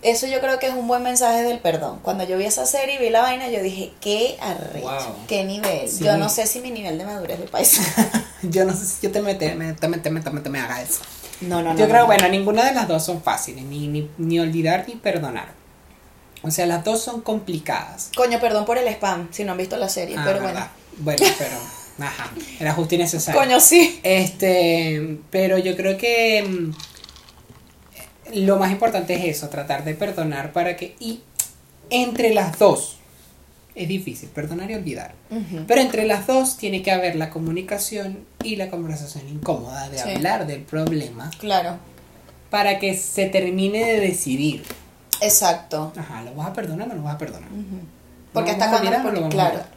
Eso 0.02 0.28
yo 0.28 0.40
creo 0.40 0.60
que 0.60 0.68
es 0.68 0.74
un 0.74 0.88
buen 0.88 1.04
mensaje 1.04 1.44
del 1.44 1.60
perdón. 1.60 2.00
Cuando 2.02 2.24
yo 2.24 2.38
vi 2.38 2.46
esa 2.46 2.66
serie 2.66 2.96
y 2.96 2.98
vi 3.00 3.10
la 3.10 3.22
vaina, 3.22 3.50
yo 3.50 3.62
dije, 3.62 3.92
qué 4.00 4.38
arrecho, 4.42 4.88
Wow. 4.88 5.16
qué 5.28 5.44
nivel. 5.44 5.90
Sí. 5.90 6.04
Yo 6.06 6.18
no 6.18 6.30
sé 6.30 6.48
si 6.48 6.62
mi 6.62 6.72
nivel 6.72 6.98
de 6.98 7.06
madurez 7.06 7.40
de 7.40 7.48
país. 7.48 7.80
Yo 8.42 8.64
no 8.64 8.74
sé 8.74 8.86
si 8.86 9.02
yo 9.02 9.12
te 9.12 9.22
mete, 9.22 9.54
me, 9.56 9.74
te 9.74 9.90
mete, 9.90 10.10
me, 10.10 10.22
te 10.22 10.30
mete, 10.30 10.50
me 10.50 10.62
haga 10.62 10.82
eso. 10.82 11.02
No, 11.42 11.62
no, 11.62 11.74
no. 11.74 11.78
Yo 11.80 11.86
no, 11.88 11.92
creo, 11.92 12.02
no. 12.04 12.08
bueno, 12.08 12.30
ninguna 12.30 12.64
de 12.64 12.74
las 12.74 12.88
dos 12.88 13.04
son 13.04 13.22
fáciles, 13.22 13.66
ni, 13.66 13.90
ni, 13.90 14.10
ni 14.18 14.40
olvidar 14.40 14.86
ni 14.88 14.96
perdonar. 14.96 15.50
O 16.42 16.50
sea, 16.50 16.66
las 16.66 16.86
dos 16.86 17.02
son 17.02 17.20
complicadas. 17.20 18.12
Coño, 18.16 18.40
perdón 18.40 18.64
por 18.64 18.78
el 18.78 18.88
spam, 18.88 19.28
si 19.34 19.44
no 19.44 19.52
han 19.52 19.58
visto 19.58 19.76
la 19.76 19.90
serie, 19.90 20.16
Ah, 20.18 20.24
pero 20.26 20.40
¿verdad? 20.42 20.70
Bueno, 21.00 21.26
pero, 21.38 21.58
ajá, 22.08 22.32
era 22.62 22.72
justo 22.74 22.96
y 22.96 22.98
bueno. 22.98 23.04
necesario. 23.12 23.42
Coño, 23.42 23.60
sí. 23.60 24.00
Este, 24.04 25.20
pero 25.32 25.58
yo 25.58 25.76
creo 25.76 25.98
que 25.98 26.42
mm, 26.44 26.72
lo 28.34 28.58
más 28.58 28.72
importante 28.72 29.14
es 29.16 29.38
eso, 29.38 29.50
tratar 29.50 29.84
de 29.84 29.94
perdonar 29.96 30.52
para 30.54 30.76
que, 30.76 30.96
y 31.00 31.22
entre 31.90 32.34
las 32.34 32.58
dos, 32.60 32.98
es 33.76 33.88
difícil, 33.88 34.30
perdonar 34.30 34.70
y 34.72 34.76
olvidar. 34.76 35.14
Pero 35.68 35.82
entre 35.82 36.06
las 36.06 36.28
dos 36.28 36.58
tiene 36.58 36.82
que 36.84 36.92
haber 36.92 37.16
la 37.16 37.30
comunicación 37.30 38.20
y 38.44 38.56
la 38.58 38.70
conversación 38.70 39.28
incómoda 39.30 39.90
de 39.90 39.98
Sí. 40.00 40.10
hablar 40.10 40.48
del 40.48 40.62
problema 40.64 41.30
Claro, 41.40 41.78
para 42.50 42.80
que 42.80 42.96
se 42.98 43.28
termine 43.28 43.86
de 43.86 44.00
decidir. 44.02 44.64
exacto. 45.22 45.94
Ajá, 45.96 46.24
¿lo 46.24 46.34
vas 46.34 46.48
a 46.50 46.54
perdonar 46.54 46.88
o 46.88 46.90
no 46.90 46.96
lo 46.96 47.04
vas 47.04 47.16
a 47.16 47.18
perdonar? 47.18 47.50
Ujú. 47.52 47.80
Porque 48.34 48.52
¿Lo 48.52 48.54
hasta 48.54 48.66
vamos 48.72 48.80
a 48.80 48.82
cuando, 48.82 48.90
olvidar 48.90 49.02
o 49.02 49.04
lo 49.04 49.22
porque, 49.22 49.38
vamos 49.38 49.54
a 49.56 49.58
claro? 49.60 49.70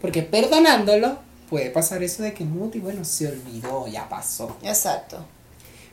Porque 0.00 0.22
perdonándolo 0.22 1.18
puede 1.48 1.70
pasar 1.70 2.02
eso 2.02 2.22
de 2.22 2.32
que 2.32 2.44
muti, 2.44 2.78
bueno, 2.80 3.04
se 3.04 3.28
olvidó, 3.28 3.86
ya 3.86 4.08
pasó. 4.08 4.56
exacto. 4.62 5.24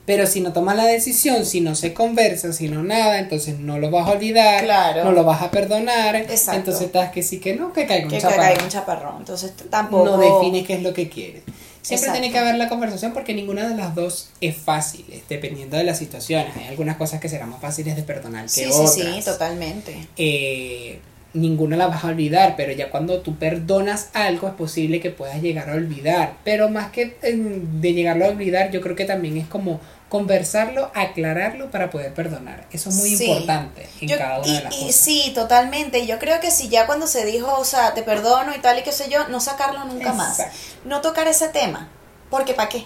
Pero 0.09 0.25
si 0.25 0.41
no 0.41 0.53
tomas 0.53 0.75
la 0.75 0.85
decisión, 0.85 1.45
si 1.45 1.61
no 1.61 1.75
se 1.75 1.93
conversa, 1.93 2.51
si 2.51 2.67
no 2.67 2.81
nada, 2.81 3.19
entonces 3.19 3.59
no 3.59 3.77
lo 3.77 3.91
vas 3.91 4.07
a 4.07 4.13
olvidar, 4.13 4.63
Claro. 4.63 5.03
no 5.03 5.11
lo 5.11 5.23
vas 5.23 5.43
a 5.43 5.51
perdonar. 5.51 6.15
Exacto. 6.15 6.53
Entonces 6.57 6.87
estás 6.87 7.11
que 7.11 7.21
sí 7.21 7.39
que 7.39 7.55
no, 7.55 7.71
que 7.73 7.85
caiga 7.85 8.05
un 8.05 8.09
Que 8.09 8.15
que 8.15 8.21
chaparrón. 8.23 8.43
caiga 8.45 8.63
un 8.63 8.69
chaparrón. 8.69 9.15
Entonces 9.19 9.53
tampoco. 9.69 10.05
No 10.05 10.17
define 10.17 10.63
qué 10.63 10.73
es 10.73 10.81
lo 10.81 10.93
que 10.95 11.09
quieres. 11.09 11.43
Siempre 11.83 12.07
Exacto. 12.07 12.13
tiene 12.13 12.31
que 12.31 12.39
haber 12.39 12.55
la 12.55 12.67
conversación 12.69 13.13
porque 13.13 13.35
ninguna 13.35 13.69
de 13.69 13.75
las 13.75 13.93
dos 13.93 14.29
es 14.41 14.57
fácil, 14.57 15.05
dependiendo 15.29 15.77
de 15.77 15.83
las 15.83 15.99
situaciones. 15.99 16.57
Hay 16.57 16.65
algunas 16.69 16.97
cosas 16.97 17.19
que 17.19 17.29
serán 17.29 17.49
más 17.51 17.61
fáciles 17.61 17.95
de 17.95 18.01
perdonar 18.01 18.45
que 18.45 18.49
Sí, 18.49 18.63
sí, 18.63 18.69
otras. 18.71 18.93
sí, 18.95 19.21
totalmente. 19.23 20.07
eh, 20.17 20.99
ninguna 21.33 21.77
la 21.77 21.87
vas 21.87 22.03
a 22.03 22.07
olvidar, 22.07 22.55
pero 22.57 22.71
ya 22.71 22.89
cuando 22.89 23.19
tú 23.21 23.35
perdonas 23.37 24.09
algo 24.13 24.47
es 24.47 24.53
posible 24.55 24.99
que 24.99 25.11
puedas 25.11 25.41
llegar 25.41 25.69
a 25.69 25.73
olvidar. 25.73 26.33
Pero 26.43 26.69
más 26.69 26.91
que 26.91 27.17
de 27.21 27.93
llegarlo 27.93 28.25
a 28.25 28.29
olvidar, 28.29 28.71
yo 28.71 28.81
creo 28.81 28.95
que 28.95 29.05
también 29.05 29.37
es 29.37 29.47
como 29.47 29.79
conversarlo, 30.09 30.91
aclararlo 30.95 31.69
para 31.69 31.91
poder 31.91 32.13
perdonar. 32.15 32.65
Eso 32.71 32.89
es 32.89 32.95
muy 32.95 33.15
Sí. 33.15 33.25
importante 33.25 33.87
en 34.01 34.07
Yo- 34.07 34.17
cada 34.17 34.39
una 34.39 34.47
y, 34.47 34.53
de 34.57 34.63
las 34.63 34.73
y 34.75 34.79
cosas. 34.79 34.95
sí, 34.95 35.31
totalmente. 35.35 36.07
Yo 36.07 36.17
creo 36.17 36.39
que 36.39 36.49
si 36.49 36.67
ya 36.67 36.87
cuando 36.87 37.05
se 37.05 37.25
dijo, 37.25 37.53
o 37.59 37.63
sea, 37.63 37.93
te 37.93 38.01
perdono 38.01 38.55
y 38.55 38.59
tal 38.59 38.79
y 38.79 38.81
qué 38.81 38.91
sé 38.91 39.07
yo, 39.11 39.27
no 39.27 39.39
sacarlo 39.39 39.85
nunca 39.85 40.13
más. 40.13 40.41
No 40.83 41.01
tocar 41.01 41.27
ese 41.27 41.49
tema. 41.49 41.89
Porque 42.31 42.53
¿para 42.55 42.69
qué? 42.69 42.83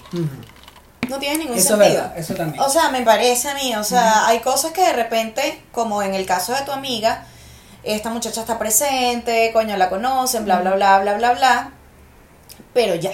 No 1.09 1.17
tiene 1.19 1.37
ningún 1.37 1.57
Eso 1.57 1.77
sentido. 1.77 1.93
verdad, 2.01 2.17
eso 2.17 2.33
también. 2.33 2.61
O 2.61 2.69
sea, 2.69 2.89
me 2.89 3.01
parece 3.03 3.49
a 3.49 3.53
mí, 3.55 3.75
o 3.75 3.83
sea, 3.83 4.27
hay 4.27 4.39
cosas 4.39 4.71
que 4.71 4.81
de 4.81 4.93
repente, 4.93 5.61
como 5.71 6.01
en 6.01 6.13
el 6.13 6.25
caso 6.25 6.53
de 6.53 6.61
tu 6.61 6.71
amiga, 6.71 7.25
esta 7.84 8.09
muchacha 8.09 8.41
está 8.41 8.57
presente, 8.57 9.51
coño, 9.53 9.77
la 9.77 9.89
conocen, 9.89 10.45
bla, 10.45 10.59
bla, 10.59 10.75
bla, 10.75 10.99
bla, 10.99 11.17
bla, 11.17 11.34
bla, 11.34 11.73
pero 12.73 12.95
ya, 12.95 13.13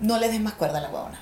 no 0.00 0.18
le 0.18 0.28
des 0.28 0.40
más 0.40 0.54
cuerda 0.54 0.78
a 0.78 0.82
la 0.82 0.90
huevona. 0.90 1.20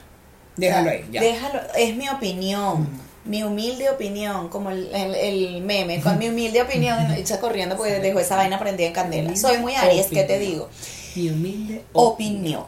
Déjalo 0.57 0.88
O 0.88 0.90
sea, 0.90 0.93
ahí, 0.93 1.09
ya. 1.11 1.20
Déjalo, 1.20 1.61
es 1.76 1.97
mi 1.97 2.09
opinión. 2.09 3.12
Mi 3.24 3.45
humilde 3.45 3.88
opinión, 3.88 4.49
como 4.49 4.70
el, 4.70 4.93
el, 4.93 5.14
el 5.14 5.62
meme, 5.62 6.01
con 6.01 6.18
mi 6.18 6.28
humilde 6.28 6.61
opinión, 6.61 7.12
echa 7.12 7.38
corriendo 7.38 7.76
porque 7.76 8.01
dejó 8.01 8.18
esa 8.18 8.34
vaina 8.36 8.59
prendida 8.59 8.88
en 8.88 8.93
candela. 8.93 9.36
Soy 9.36 9.59
muy 9.59 9.76
Aries, 9.76 10.09
¿qué 10.09 10.24
te 10.24 10.38
digo? 10.40 10.68
Mi 11.14 11.30
humilde 11.30 11.84
opinión. 11.93 12.64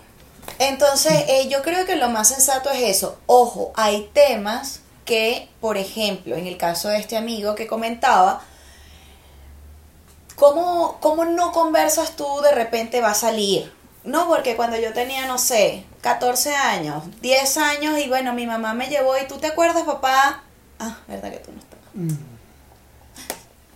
Entonces, 0.60 1.24
eh, 1.28 1.48
yo 1.48 1.62
creo 1.62 1.84
que 1.86 1.96
lo 1.96 2.08
más 2.08 2.28
sensato 2.28 2.70
es 2.70 2.82
eso. 2.82 3.18
Ojo, 3.26 3.72
hay 3.74 4.08
temas 4.12 4.80
que, 5.04 5.48
por 5.60 5.76
ejemplo, 5.76 6.36
en 6.36 6.46
el 6.46 6.56
caso 6.56 6.88
de 6.88 6.98
este 6.98 7.16
amigo 7.16 7.54
que 7.56 7.66
comentaba, 7.66 8.42
¿cómo, 10.36 10.98
cómo 11.00 11.24
no 11.24 11.52
conversas 11.52 12.16
tú 12.16 12.26
de 12.42 12.52
repente 12.52 13.00
va 13.00 13.10
a 13.10 13.14
salir? 13.14 13.72
No, 14.04 14.28
porque 14.28 14.54
cuando 14.56 14.76
yo 14.78 14.92
tenía, 14.92 15.26
no 15.26 15.38
sé, 15.38 15.84
14 16.02 16.54
años, 16.54 17.04
10 17.22 17.56
años, 17.56 17.98
y 17.98 18.08
bueno, 18.08 18.34
mi 18.34 18.46
mamá 18.46 18.74
me 18.74 18.88
llevó 18.88 19.16
y 19.16 19.26
tú 19.26 19.38
te 19.38 19.46
acuerdas, 19.46 19.84
papá. 19.84 20.42
Ah, 20.78 20.98
verdad 21.08 21.30
que 21.30 21.38
tú 21.38 21.52
no 21.52 21.58
estabas 21.58 21.84
Ujú. 21.94 22.16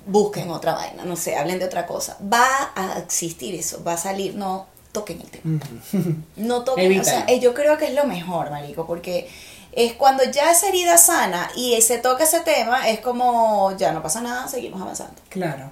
busquen 0.07 0.51
otra 0.51 0.75
vaina, 0.75 1.05
no 1.05 1.17
sé, 1.17 1.37
hablen 1.37 1.59
de 1.59 1.67
otra 1.67 1.87
cosa. 1.87 2.17
Va 2.21 2.73
a 2.75 2.99
existir 2.99 3.55
eso, 3.55 3.83
va 3.85 3.95
a 3.95 3.99
salir, 3.99 4.35
no 4.35 4.67
toquen 4.93 5.21
el 5.21 5.31
tema. 5.31 5.61
Ujú. 5.93 6.15
No 6.37 6.65
toquen, 6.65 6.87
Evítalo. 6.87 7.09
o 7.09 7.11
sea, 7.11 7.25
eh, 7.29 7.41
yo 7.41 7.55
creo 7.55 7.79
que 7.79 7.87
es 7.87 7.95
lo 7.95 8.05
mejor, 8.05 8.51
marico, 8.51 8.87
porque 8.87 9.31
es 9.73 9.93
cuando 9.95 10.25
ya 10.25 10.51
esa 10.51 10.69
herida 10.69 10.99
sana 10.99 11.51
y 11.55 11.81
se 11.83 11.99
toca 11.99 12.25
ese 12.25 12.41
tema, 12.41 12.89
es 12.89 13.01
como 13.01 13.77
ya 13.77 13.93
no 13.93 14.03
pasa 14.03 14.21
nada, 14.21 14.49
seguimos 14.49 14.81
avanzando. 14.81 15.21
Claro. 15.29 15.71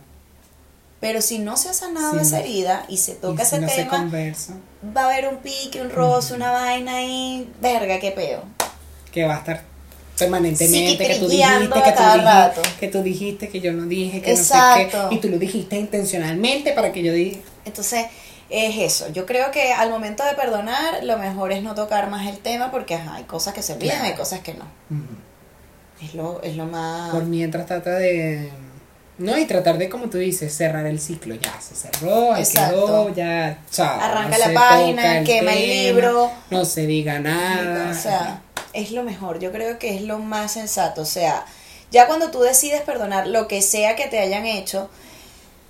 Pero 1.06 1.22
si 1.22 1.38
no 1.38 1.56
se 1.56 1.68
ha 1.68 1.72
sanado 1.72 2.14
Sí, 2.14 2.18
esa 2.22 2.40
herida 2.40 2.84
y 2.88 2.96
se 2.96 3.14
toca 3.14 3.44
Y 3.44 3.46
si 3.46 3.54
ese 3.54 3.60
no 3.60 3.68
tema, 3.68 4.10
va 4.96 5.02
a 5.02 5.04
haber 5.06 5.28
un 5.28 5.36
pique, 5.36 5.80
un 5.80 5.90
roce, 5.90 6.34
una 6.34 6.50
vaina 6.50 7.04
y 7.04 7.48
verga, 7.60 8.00
qué 8.00 8.10
peo. 8.10 8.42
que 9.12 9.24
va 9.24 9.36
a 9.36 9.38
estar 9.38 9.62
permanentemente, 10.18 11.06
que 11.06 11.14
tú 11.14 11.28
dijiste, 11.28 11.68
que 11.68 11.92
tú, 11.92 11.98
dijiste 11.98 12.60
que 12.80 12.88
tú 12.88 13.02
dijiste, 13.02 13.48
que 13.50 13.60
yo 13.60 13.72
no 13.72 13.84
dije, 13.84 14.20
que 14.20 14.30
no 14.32 14.36
sé 14.36 14.42
Exacto. 14.42 15.08
qué, 15.10 15.14
y 15.14 15.18
tú 15.20 15.28
lo 15.28 15.38
dijiste 15.38 15.76
intencionalmente 15.76 16.72
para 16.72 16.90
que 16.90 17.04
yo 17.04 17.12
dije. 17.12 17.40
Entonces, 17.64 18.06
es 18.50 18.76
eso. 18.78 19.08
Yo 19.12 19.26
creo 19.26 19.52
que 19.52 19.72
al 19.72 19.90
momento 19.90 20.24
de 20.24 20.34
perdonar, 20.34 21.04
lo 21.04 21.18
mejor 21.18 21.52
es 21.52 21.62
no 21.62 21.74
tocar 21.76 22.10
más 22.10 22.26
el 22.26 22.38
tema 22.38 22.72
porque 22.72 22.96
ajá, 22.96 23.14
hay 23.14 23.24
cosas 23.24 23.54
que 23.54 23.62
se 23.62 23.74
olvidan, 23.74 23.98
Claro. 23.98 24.12
hay 24.12 24.18
cosas 24.18 24.40
que 24.40 24.54
no. 24.54 24.64
Es 26.02 26.14
lo, 26.14 26.42
es 26.42 26.56
lo 26.56 26.66
más... 26.66 27.10
Por 27.10 27.24
mientras 27.24 27.64
trata 27.66 27.90
de. 27.90 28.50
No, 29.18 29.38
y 29.38 29.46
tratar 29.46 29.78
de, 29.78 29.88
como 29.88 30.10
tú 30.10 30.18
dices, 30.18 30.54
cerrar 30.54 30.84
el 30.86 31.00
ciclo. 31.00 31.34
Ya 31.36 31.58
se 31.60 31.74
cerró, 31.74 32.34
ahí 32.34 32.44
quedó, 32.44 33.14
ya, 33.14 33.58
chao. 33.70 33.98
Arranca 34.00 34.36
no 34.36 34.52
la 34.52 34.60
página, 34.60 35.02
toca 35.02 35.24
quema 35.24 35.54
el 35.54 35.68
libro. 35.68 36.30
No 36.50 36.64
se 36.66 36.86
diga 36.86 37.18
nada. 37.18 37.90
O 37.90 37.94
sea, 37.94 38.42
es 38.74 38.90
lo 38.90 39.02
mejor. 39.04 39.38
Yo 39.38 39.52
creo 39.52 39.78
que 39.78 39.96
es 39.96 40.02
lo 40.02 40.18
más 40.18 40.52
sensato. 40.52 41.00
O 41.00 41.06
sea, 41.06 41.46
ya 41.90 42.06
cuando 42.06 42.30
tú 42.30 42.40
decides 42.40 42.82
perdonar 42.82 43.26
lo 43.26 43.48
que 43.48 43.62
sea 43.62 43.96
que 43.96 44.06
te 44.06 44.18
hayan 44.18 44.44
hecho, 44.44 44.90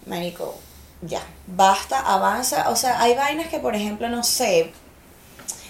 marico, 0.07 0.59
ya, 1.03 1.23
basta, 1.47 2.01
avanza. 2.01 2.71
O 2.71 2.77
sea, 2.77 3.01
hay 3.01 3.15
vainas 3.15 3.47
que, 3.47 3.61
por 3.61 3.77
ejemplo, 3.77 4.09
no 4.09 4.25
sé. 4.25 4.73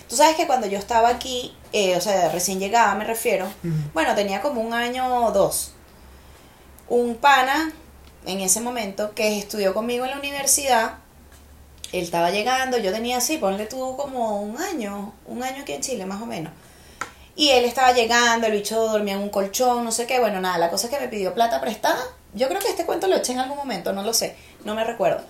Tú 0.09 0.17
sabes 0.17 0.37
que 0.37 0.47
cuando 0.47 0.67
yo 0.67 0.79
estaba 0.79 1.11
aquí, 1.11 1.55
eh, 1.73 1.97
o 1.97 2.01
sea, 2.01 2.31
recién 2.31 2.59
llegada 2.59 2.95
me 2.95 3.05
refiero, 3.05 3.47
bueno, 3.93 4.15
tenía 4.15 4.41
como 4.41 4.61
un 4.61 4.73
año 4.73 5.27
o 5.27 5.33
dos. 5.33 5.73
Un 6.89 7.17
pana, 7.17 7.73
en 8.27 8.41
ese 8.41 8.61
momento, 8.61 9.15
que 9.15 9.39
estudió 9.39 9.75
conmigo 9.75 10.05
en 10.05 10.13
la 10.13 10.19
universidad, 10.19 10.99
él 11.93 12.05
estaba 12.05 12.31
llegando, 12.31 12.79
yo 12.79 12.93
tenía 12.93 13.19
así, 13.19 13.39
ponle 13.39 13.67
tú 13.67 13.97
como 13.97 14.43
un 14.43 14.61
año, 14.61 15.15
un 15.27 15.43
año 15.43 15.63
aquí 15.63 15.73
en 15.73 15.81
Chile, 15.83 16.07
más 16.07 16.21
o 16.23 16.27
menos. 16.27 16.53
Y 17.37 17.51
él 17.51 17.65
estaba 17.65 17.93
llegando, 17.93 18.47
el 18.47 18.55
bicho 18.55 18.89
dormía 18.89 19.15
en 19.15 19.21
un 19.21 19.29
colchón, 19.29 19.85
no 19.85 19.93
sé 19.93 20.07
qué. 20.07 20.19
Bueno, 20.19 20.41
nada, 20.41 20.57
la 20.57 20.71
cosa 20.71 20.87
es 20.87 20.95
que 20.95 21.01
me 21.01 21.09
pidió 21.09 21.35
plata 21.35 21.61
prestada. 21.61 22.03
Yo 22.33 22.49
creo 22.49 22.61
que 22.61 22.69
este 22.69 22.87
cuento 22.87 23.07
lo 23.09 23.17
eché 23.17 23.33
en 23.33 23.41
algún 23.41 23.59
momento, 23.59 23.93
no 23.93 24.03
lo 24.03 24.15
sé, 24.15 24.37
no 24.65 24.75
me 24.75 24.85
recuerdo. 24.85 25.23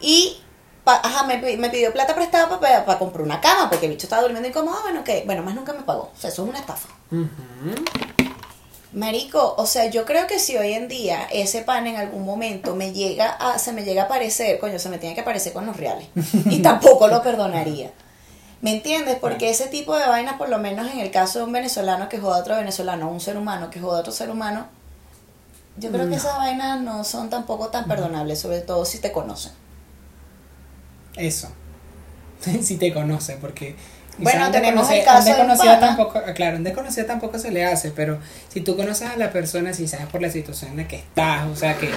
Y, 0.00 0.40
ajá, 0.84 1.24
me, 1.24 1.38
me 1.56 1.70
pidió 1.70 1.92
plata 1.92 2.14
prestada 2.14 2.60
para 2.60 2.98
comprar 2.98 3.22
una 3.22 3.40
cama, 3.40 3.68
porque 3.68 3.86
el 3.86 3.92
bicho 3.92 4.06
estaba 4.06 4.22
durmiendo 4.22 4.48
incómodo. 4.48 4.76
Ah, 4.78 4.82
bueno, 4.82 5.00
ok. 5.00 5.26
Bueno, 5.26 5.42
más 5.42 5.54
nunca 5.54 5.72
me 5.72 5.82
pagó. 5.82 6.12
O 6.14 6.20
sea, 6.20 6.30
eso 6.30 6.44
es 6.44 6.48
una 6.48 6.58
estafa. 6.60 6.88
Marico, 8.92 9.54
o 9.56 9.66
sea, 9.66 9.88
yo 9.88 10.04
creo 10.04 10.26
que 10.26 10.40
si 10.40 10.56
hoy 10.56 10.72
en 10.72 10.88
día 10.88 11.28
ese 11.32 11.62
pan 11.62 11.86
en 11.86 11.96
algún 11.96 12.24
momento 12.24 12.74
me 12.74 12.92
llega 12.92 13.30
a, 13.30 13.58
se 13.58 13.72
me 13.72 13.84
llega 13.84 14.04
a 14.04 14.08
parecer, 14.08 14.58
coño, 14.58 14.80
se 14.80 14.88
me 14.88 14.98
tiene 14.98 15.14
que 15.14 15.22
parecer 15.22 15.52
con 15.52 15.64
los 15.66 15.76
reales. 15.76 16.08
Y 16.46 16.58
tampoco 16.62 17.06
lo 17.06 17.22
perdonaría. 17.22 17.92
¿Me 18.62 18.72
entiendes? 18.72 19.16
Porque 19.20 19.48
ese 19.48 19.68
tipo 19.68 19.96
de 19.96 20.06
vainas, 20.06 20.34
por 20.34 20.48
lo 20.48 20.58
menos 20.58 20.90
en 20.90 20.98
el 20.98 21.10
caso 21.10 21.38
de 21.38 21.44
un 21.44 21.52
venezolano 21.52 22.08
que 22.08 22.18
joda 22.18 22.38
a 22.38 22.40
otro 22.40 22.56
venezolano, 22.56 23.08
un 23.08 23.20
ser 23.20 23.36
humano 23.36 23.70
que 23.70 23.80
joda 23.80 23.98
a 23.98 24.00
otro 24.00 24.12
ser 24.12 24.28
humano, 24.28 24.66
yo 25.76 25.90
creo 25.90 26.08
que 26.08 26.16
esas 26.16 26.36
vainas 26.36 26.80
no 26.80 27.04
son 27.04 27.30
tampoco 27.30 27.68
tan 27.68 27.86
perdonables, 27.86 28.40
sobre 28.40 28.60
todo 28.60 28.84
si 28.84 28.98
te 28.98 29.12
conocen. 29.12 29.52
Eso. 31.16 31.48
si 32.62 32.76
te 32.76 32.92
conoce, 32.92 33.36
porque. 33.36 33.76
Bueno, 34.20 34.50
tenemos 34.50 34.90
el 34.90 35.04
caso 35.04 35.28
desconocido 35.28 35.78
tampoco, 35.78 36.22
ah, 36.24 36.32
claro, 36.32 36.56
un 36.56 36.64
desconocido 36.64 37.06
tampoco 37.06 37.38
se 37.38 37.50
le 37.50 37.64
hace, 37.64 37.90
pero 37.90 38.18
si 38.48 38.60
tú 38.60 38.76
conoces 38.76 39.08
a 39.08 39.16
la 39.16 39.32
persona, 39.32 39.72
si 39.74 39.88
sabes 39.88 40.06
por 40.06 40.22
la 40.22 40.30
situación 40.30 40.72
en 40.72 40.76
la 40.78 40.88
que 40.88 40.96
estás, 40.96 41.46
o 41.46 41.56
sea 41.56 41.76
que 41.76 41.90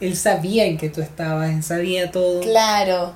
él 0.00 0.16
sabía 0.16 0.64
en 0.64 0.78
que 0.78 0.88
tú 0.88 1.00
estabas, 1.00 1.50
él 1.50 1.62
sabía 1.62 2.10
todo. 2.10 2.40
Claro. 2.40 3.14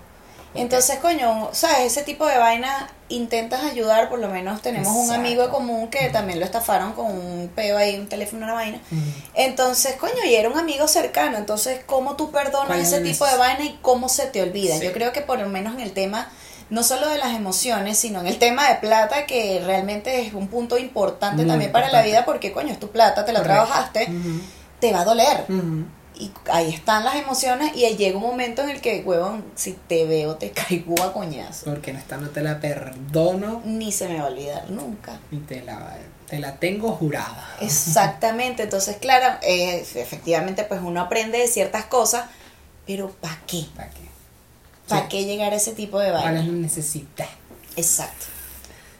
Entonces, 0.54 0.98
coño, 1.00 1.50
¿sabes? 1.52 1.78
Ese 1.86 2.02
tipo 2.02 2.26
de 2.26 2.38
vaina 2.38 2.88
intentas 3.08 3.64
ayudar, 3.64 4.08
por 4.08 4.20
lo 4.20 4.28
menos 4.28 4.62
tenemos 4.62 4.94
un 4.94 5.10
amigo 5.10 5.50
común 5.50 5.88
que 5.88 6.08
también 6.10 6.38
lo 6.38 6.44
estafaron 6.44 6.92
con 6.92 7.06
un 7.06 7.50
peo 7.54 7.76
ahí, 7.76 7.96
un 7.96 8.08
teléfono, 8.08 8.44
una 8.44 8.54
vaina. 8.54 8.78
Entonces, 9.34 9.96
coño, 9.96 10.24
y 10.24 10.34
era 10.34 10.48
un 10.48 10.56
amigo 10.56 10.86
cercano, 10.86 11.38
entonces, 11.38 11.80
¿cómo 11.86 12.14
tú 12.14 12.30
perdonas 12.30 12.68
¿Cuál 12.68 12.80
es 12.80 12.92
ese 12.92 13.00
tipo 13.00 13.26
de 13.26 13.36
vaina 13.36 13.64
y 13.64 13.78
cómo 13.82 14.08
se 14.08 14.26
te 14.26 14.42
olvida? 14.42 14.78
Sí. 14.78 14.84
Yo 14.84 14.92
creo 14.92 15.12
que 15.12 15.22
por 15.22 15.40
lo 15.40 15.48
menos 15.48 15.74
en 15.74 15.80
el 15.80 15.92
tema, 15.92 16.30
no 16.70 16.82
solo 16.82 17.08
de 17.08 17.18
las 17.18 17.34
emociones, 17.36 17.98
sino 17.98 18.20
en 18.20 18.26
el 18.26 18.38
tema 18.38 18.68
de 18.68 18.76
plata, 18.76 19.26
que 19.26 19.62
realmente 19.64 20.22
es 20.26 20.34
un 20.34 20.48
punto 20.48 20.78
importante 20.78 21.42
Muy 21.42 21.46
también 21.50 21.72
para 21.72 21.90
la 21.90 22.02
vida, 22.02 22.24
porque, 22.24 22.52
coño, 22.52 22.72
es 22.72 22.80
tu 22.80 22.90
plata, 22.90 23.24
te 23.24 23.32
la 23.32 23.40
Correcto. 23.40 23.64
trabajaste, 23.66 24.08
te 24.80 24.92
va 24.92 25.00
a 25.00 25.04
doler. 25.04 25.44
Y 26.16 26.30
ahí 26.52 26.72
están 26.72 27.04
las 27.04 27.16
emociones 27.16 27.76
y 27.76 27.84
ahí 27.84 27.96
llega 27.96 28.16
un 28.16 28.22
momento 28.22 28.62
en 28.62 28.70
el 28.70 28.80
que, 28.80 29.02
huevón, 29.04 29.44
si 29.56 29.72
te 29.88 30.04
veo 30.06 30.36
te 30.36 30.52
caigo 30.52 30.94
a 31.02 31.12
coñazo. 31.12 31.64
Porque 31.66 31.90
en 31.90 31.96
esta 31.96 32.16
no 32.18 32.28
te 32.30 32.40
la 32.40 32.60
perdono 32.60 33.62
Ni 33.64 33.90
se 33.90 34.06
me 34.08 34.18
va 34.20 34.26
a 34.26 34.28
olvidar 34.28 34.70
nunca. 34.70 35.18
y 35.32 35.38
te 35.38 35.62
la, 35.62 35.96
te 36.28 36.38
la 36.38 36.54
tengo 36.56 36.92
jurada. 36.92 37.56
Exactamente, 37.60 38.62
entonces 38.62 38.96
claro, 38.98 39.38
eh, 39.42 39.84
efectivamente 39.96 40.62
pues 40.62 40.80
uno 40.84 41.00
aprende 41.00 41.38
de 41.38 41.48
ciertas 41.48 41.86
cosas, 41.86 42.26
pero 42.86 43.10
¿para 43.10 43.38
qué? 43.48 43.66
¿Para 43.74 43.90
qué? 43.90 44.03
¿Para 44.88 45.02
Sí. 45.02 45.08
qué 45.10 45.24
llegar 45.24 45.52
a 45.52 45.56
ese 45.56 45.72
tipo 45.72 45.98
de 45.98 46.10
¿Cuál 46.10 46.22
es 46.22 46.24
vaina? 46.40 46.42
la 46.46 46.52
necesidad? 46.52 47.28
Exacto. 47.76 48.26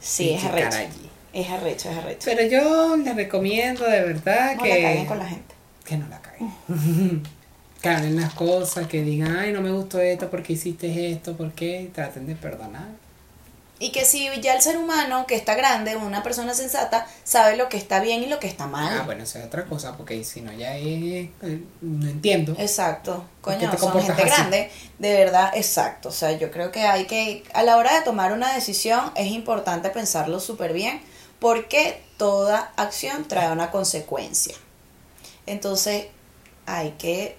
Sí, 0.01 0.31
es 0.31 0.45
arrecho. 0.45 0.77
allí? 0.77 1.11
Es 1.33 1.49
arrecho, 1.51 1.91
es 1.91 1.97
arrecho. 1.99 2.21
Pero 2.25 2.47
yo 2.47 2.97
les 2.97 3.15
recomiendo 3.17 3.85
de 3.85 4.01
verdad 4.03 4.57
No 4.57 4.63
que... 4.63 4.69
la 4.69 4.77
caguen 4.89 5.07
con 5.07 5.19
la 5.19 5.27
gente. 5.27 5.55
que 5.85 5.97
no 5.97 6.09
la 6.09 6.21
caguen. 6.21 6.53
que 7.83 7.89
hablen 7.89 8.17
las 8.21 8.33
cosas, 8.35 8.87
que 8.87 9.03
digan, 9.03 9.37
ay, 9.37 9.53
no 9.53 9.61
me 9.61 9.71
gustó 9.71 10.01
esto, 10.01 10.31
porque 10.31 10.55
hiciste 10.55 11.11
esto? 11.13 11.37
¿Por 11.37 11.53
qué? 11.53 11.83
Y 11.83 11.87
traten 11.89 12.27
de 12.27 12.35
perdonar. 12.37 12.89
Y 13.85 13.91
que 13.91 14.07
si 14.07 14.31
ya 14.41 14.55
el 14.55 14.63
ser 14.63 14.79
humano 14.79 15.27
que 15.27 15.35
está 15.35 15.55
grande, 15.55 15.95
una 15.95 16.23
persona 16.23 16.55
sensata, 16.55 17.07
sabe 17.23 17.59
lo 17.59 17.69
que 17.69 17.77
está 17.77 18.01
bien 18.01 18.23
y 18.23 18.29
lo 18.29 18.39
que 18.39 18.47
está 18.47 18.67
mal. 18.67 19.01
Ah, 19.01 19.03
bueno, 19.05 19.25
eso 19.25 19.39
es 19.39 19.45
otra 19.45 19.67
cosa, 19.67 19.95
porque 19.95 20.25
si 20.25 20.41
no 20.41 20.55
ya 20.55 20.75
es... 20.75 20.87
eh, 20.87 21.31
no 21.83 22.09
entiendo. 22.09 22.57
Exacto, 22.59 23.27
¿Por 23.43 23.59
qué 23.59 23.67
coño, 23.67 23.71
te 23.71 23.77
son 23.77 23.93
gente 24.01 24.23
así? 24.23 24.31
grande, 24.31 24.71
de 24.99 25.13
verdad, 25.13 25.53
exacto. 25.55 26.09
O 26.09 26.13
sea, 26.13 26.33
yo 26.33 26.51
creo 26.51 26.73
que 26.73 26.81
hay 26.81 27.05
que, 27.05 27.45
a 27.53 27.63
la 27.63 27.77
hora 27.77 27.95
de 27.95 28.01
tomar 28.01 28.33
una 28.33 28.55
decisión, 28.55 29.13
es 29.17 29.27
importante 29.27 29.91
pensarlo 29.91 30.41
súper 30.41 30.73
bien, 30.73 31.03
porque 31.39 32.03
toda 32.17 32.73
acción 32.77 33.29
trae 33.29 33.53
una 33.53 33.71
consecuencia. 33.71 34.55
Entonces, 35.45 36.07
hay 36.65 36.93
que 36.93 37.37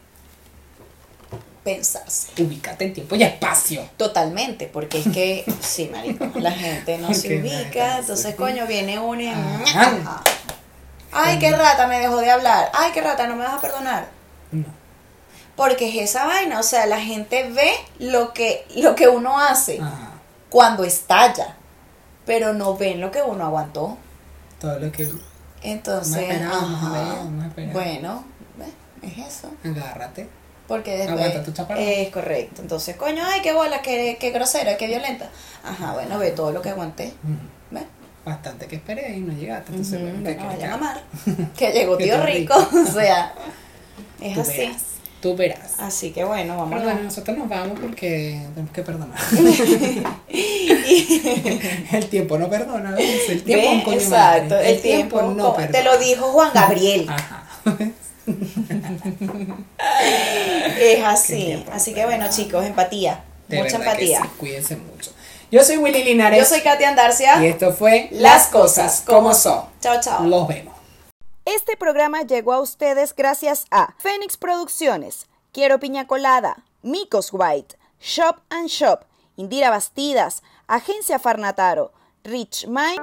pensarse. 1.66 2.28
Ubícate 2.41 2.86
en 2.86 2.93
tiempo 2.93 3.16
y 3.16 3.24
espacio. 3.24 3.89
Totalmente, 3.97 4.68
porque 4.72 4.99
es 4.99 5.07
que, 5.07 5.43
sí, 5.59 5.89
marico, 5.91 6.30
la 6.39 6.51
gente 6.51 6.99
no 6.99 7.13
se 7.13 7.39
ubica, 7.39 7.97
entonces, 7.97 8.32
sí. 8.32 8.38
coño, 8.38 8.68
viene 8.68 8.99
uno 8.99 9.20
y... 9.20 9.28
Ajá. 9.28 10.22
Ay, 11.11 11.39
qué 11.39 11.51
rata, 11.51 11.88
me 11.88 11.99
dejó 11.99 12.18
de 12.18 12.30
hablar. 12.30 12.70
Ay, 12.74 12.91
qué 12.93 13.01
rata, 13.01 13.26
no 13.26 13.36
me 13.36 13.43
vas 13.43 13.55
a 13.55 13.61
perdonar. 13.61 14.07
No. 14.51 14.66
Porque 15.55 15.89
es 15.89 16.09
esa 16.11 16.26
vaina, 16.26 16.59
o 16.59 16.63
sea, 16.63 16.86
la 16.86 16.99
gente 16.99 17.49
ve 17.49 17.72
lo 17.97 18.34
que, 18.34 18.68
lo 18.76 18.95
que 18.95 19.07
uno 19.07 19.39
hace 19.39 19.80
Ajá. 19.82 20.11
cuando 20.49 20.84
estalla, 20.84 21.55
pero 22.26 22.53
no 22.53 22.78
ven 22.78 23.01
lo 23.01 23.09
que 23.09 23.24
uno 23.24 23.43
aguantó. 23.43 23.97
Todo 24.59 24.78
lo 24.78 24.91
que... 24.91 25.09
Entonces, 25.63 26.30
ajá, 26.41 27.24
bueno, 27.74 28.24
es 29.01 29.18
eso. 29.18 29.49
Agárrate. 29.63 30.30
Porque 30.68 30.97
después 30.97 31.20
Aguanta 31.20 31.43
tu 31.43 31.51
chaparrón. 31.51 31.84
es 31.84 32.09
correcto. 32.09 32.61
Entonces, 32.61 32.95
coño, 32.95 33.24
ay, 33.26 33.41
qué 33.41 33.53
bola, 33.53 33.82
qué, 33.82 34.18
qué 34.20 34.32
grosera, 34.32 34.78
qué 34.78 34.88
violenta. 34.88 35.30
Ajá, 35.63 35.93
bueno, 35.93 36.18
ve 36.18 36.32
todo 36.32 36.51
lo 36.51 36.61
que 36.61 36.70
aguanté. 36.70 37.13
Ujú. 37.24 37.36
¿Ve? 37.72 37.82
Bastante 38.26 38.66
que 38.66 38.78
esperé 38.78 39.16
y 39.18 39.20
no 39.20 39.34
llegaste. 39.34 39.72
Entonces, 39.72 40.01
Ujú, 40.01 40.03
bueno, 40.11 40.22
bueno, 40.24 40.39
¿qué 40.41 40.47
vayan 40.55 40.72
a 40.72 40.74
amar. 40.76 41.03
Que 41.57 41.72
llegó 41.72 41.97
tío 41.97 42.24
rico. 42.26 42.55
o 42.74 42.91
sea, 42.91 43.34
es 44.20 44.34
Tú 44.34 44.41
así. 44.41 44.57
verás. 44.57 44.82
Tú 45.22 45.36
verás. 45.36 45.74
Así 45.80 46.11
que 46.11 46.24
bueno, 46.24 46.55
vamos 46.57 46.70
Pero 46.78 46.82
a 46.82 46.86
bueno, 46.86 47.01
nosotros 47.03 47.38
nos 47.38 47.49
vamos 47.49 47.80
porque 47.80 48.41
tenemos 48.53 48.72
que 48.74 48.82
perdonar. 48.84 49.18
el 51.91 52.05
tiempo 52.09 52.38
no 52.38 52.49
perdona, 52.49 52.91
¿ves? 52.91 53.30
El 53.30 53.43
tiempo 53.43 53.66
es 53.68 53.74
un 53.74 53.82
coño 53.82 53.97
Exacto, 53.97 54.57
el, 54.59 54.82
tiempo, 54.82 55.22
no 55.22 55.28
como- 55.43 55.55
perdona. 55.55 55.72
te 55.80 55.84
lo 55.84 55.97
dijo 55.97 56.26
Juan 56.32 56.51
Gabriel. 56.53 57.07
Ajá. 57.09 57.43
Es 60.80 61.04
así. 61.04 61.64
Así 61.72 61.94
que 61.94 62.06
bueno, 62.06 62.26
chicos, 62.30 62.66
empatía. 62.66 63.24
De 63.48 63.62
mucha 63.62 63.78
empatía. 63.78 64.22
sí, 64.22 64.28
cuídense 64.38 64.76
mucho. 64.76 65.12
Yo 65.52 65.64
soy 65.64 65.78
Willy 65.78 66.04
Linares. 66.04 66.40
Yo 66.40 66.46
soy 66.46 66.62
Katia 66.62 66.90
Andarcia. 66.90 67.42
Y 67.44 67.48
esto 67.48 67.72
fue 67.74 68.10
Las 68.12 68.48
cosas 68.48 69.04
como 69.06 69.34
son. 69.34 69.66
Chao, 69.80 70.02
chao. 70.02 70.24
Los 70.26 70.48
vemos. 70.48 70.74
Este 71.46 71.78
programa 71.78 72.24
llegó 72.24 72.54
a 72.54 72.60
ustedes 72.60 73.16
gracias 73.16 73.66
a 73.70 73.94
Fénix 74.00 74.36
Producciones, 74.36 75.28
Quiero 75.54 75.80
Piña 75.80 76.08
Colada, 76.08 76.64
Micos 76.82 77.30
White, 77.32 77.76
Shop 78.02 78.38
and 78.50 78.68
Shop, 78.68 79.02
Indira 79.38 79.70
Bastidas, 79.70 80.42
Agencia 80.68 81.20
Farnataro, 81.20 81.92
Rich 82.24 82.66
Mind. 82.68 83.00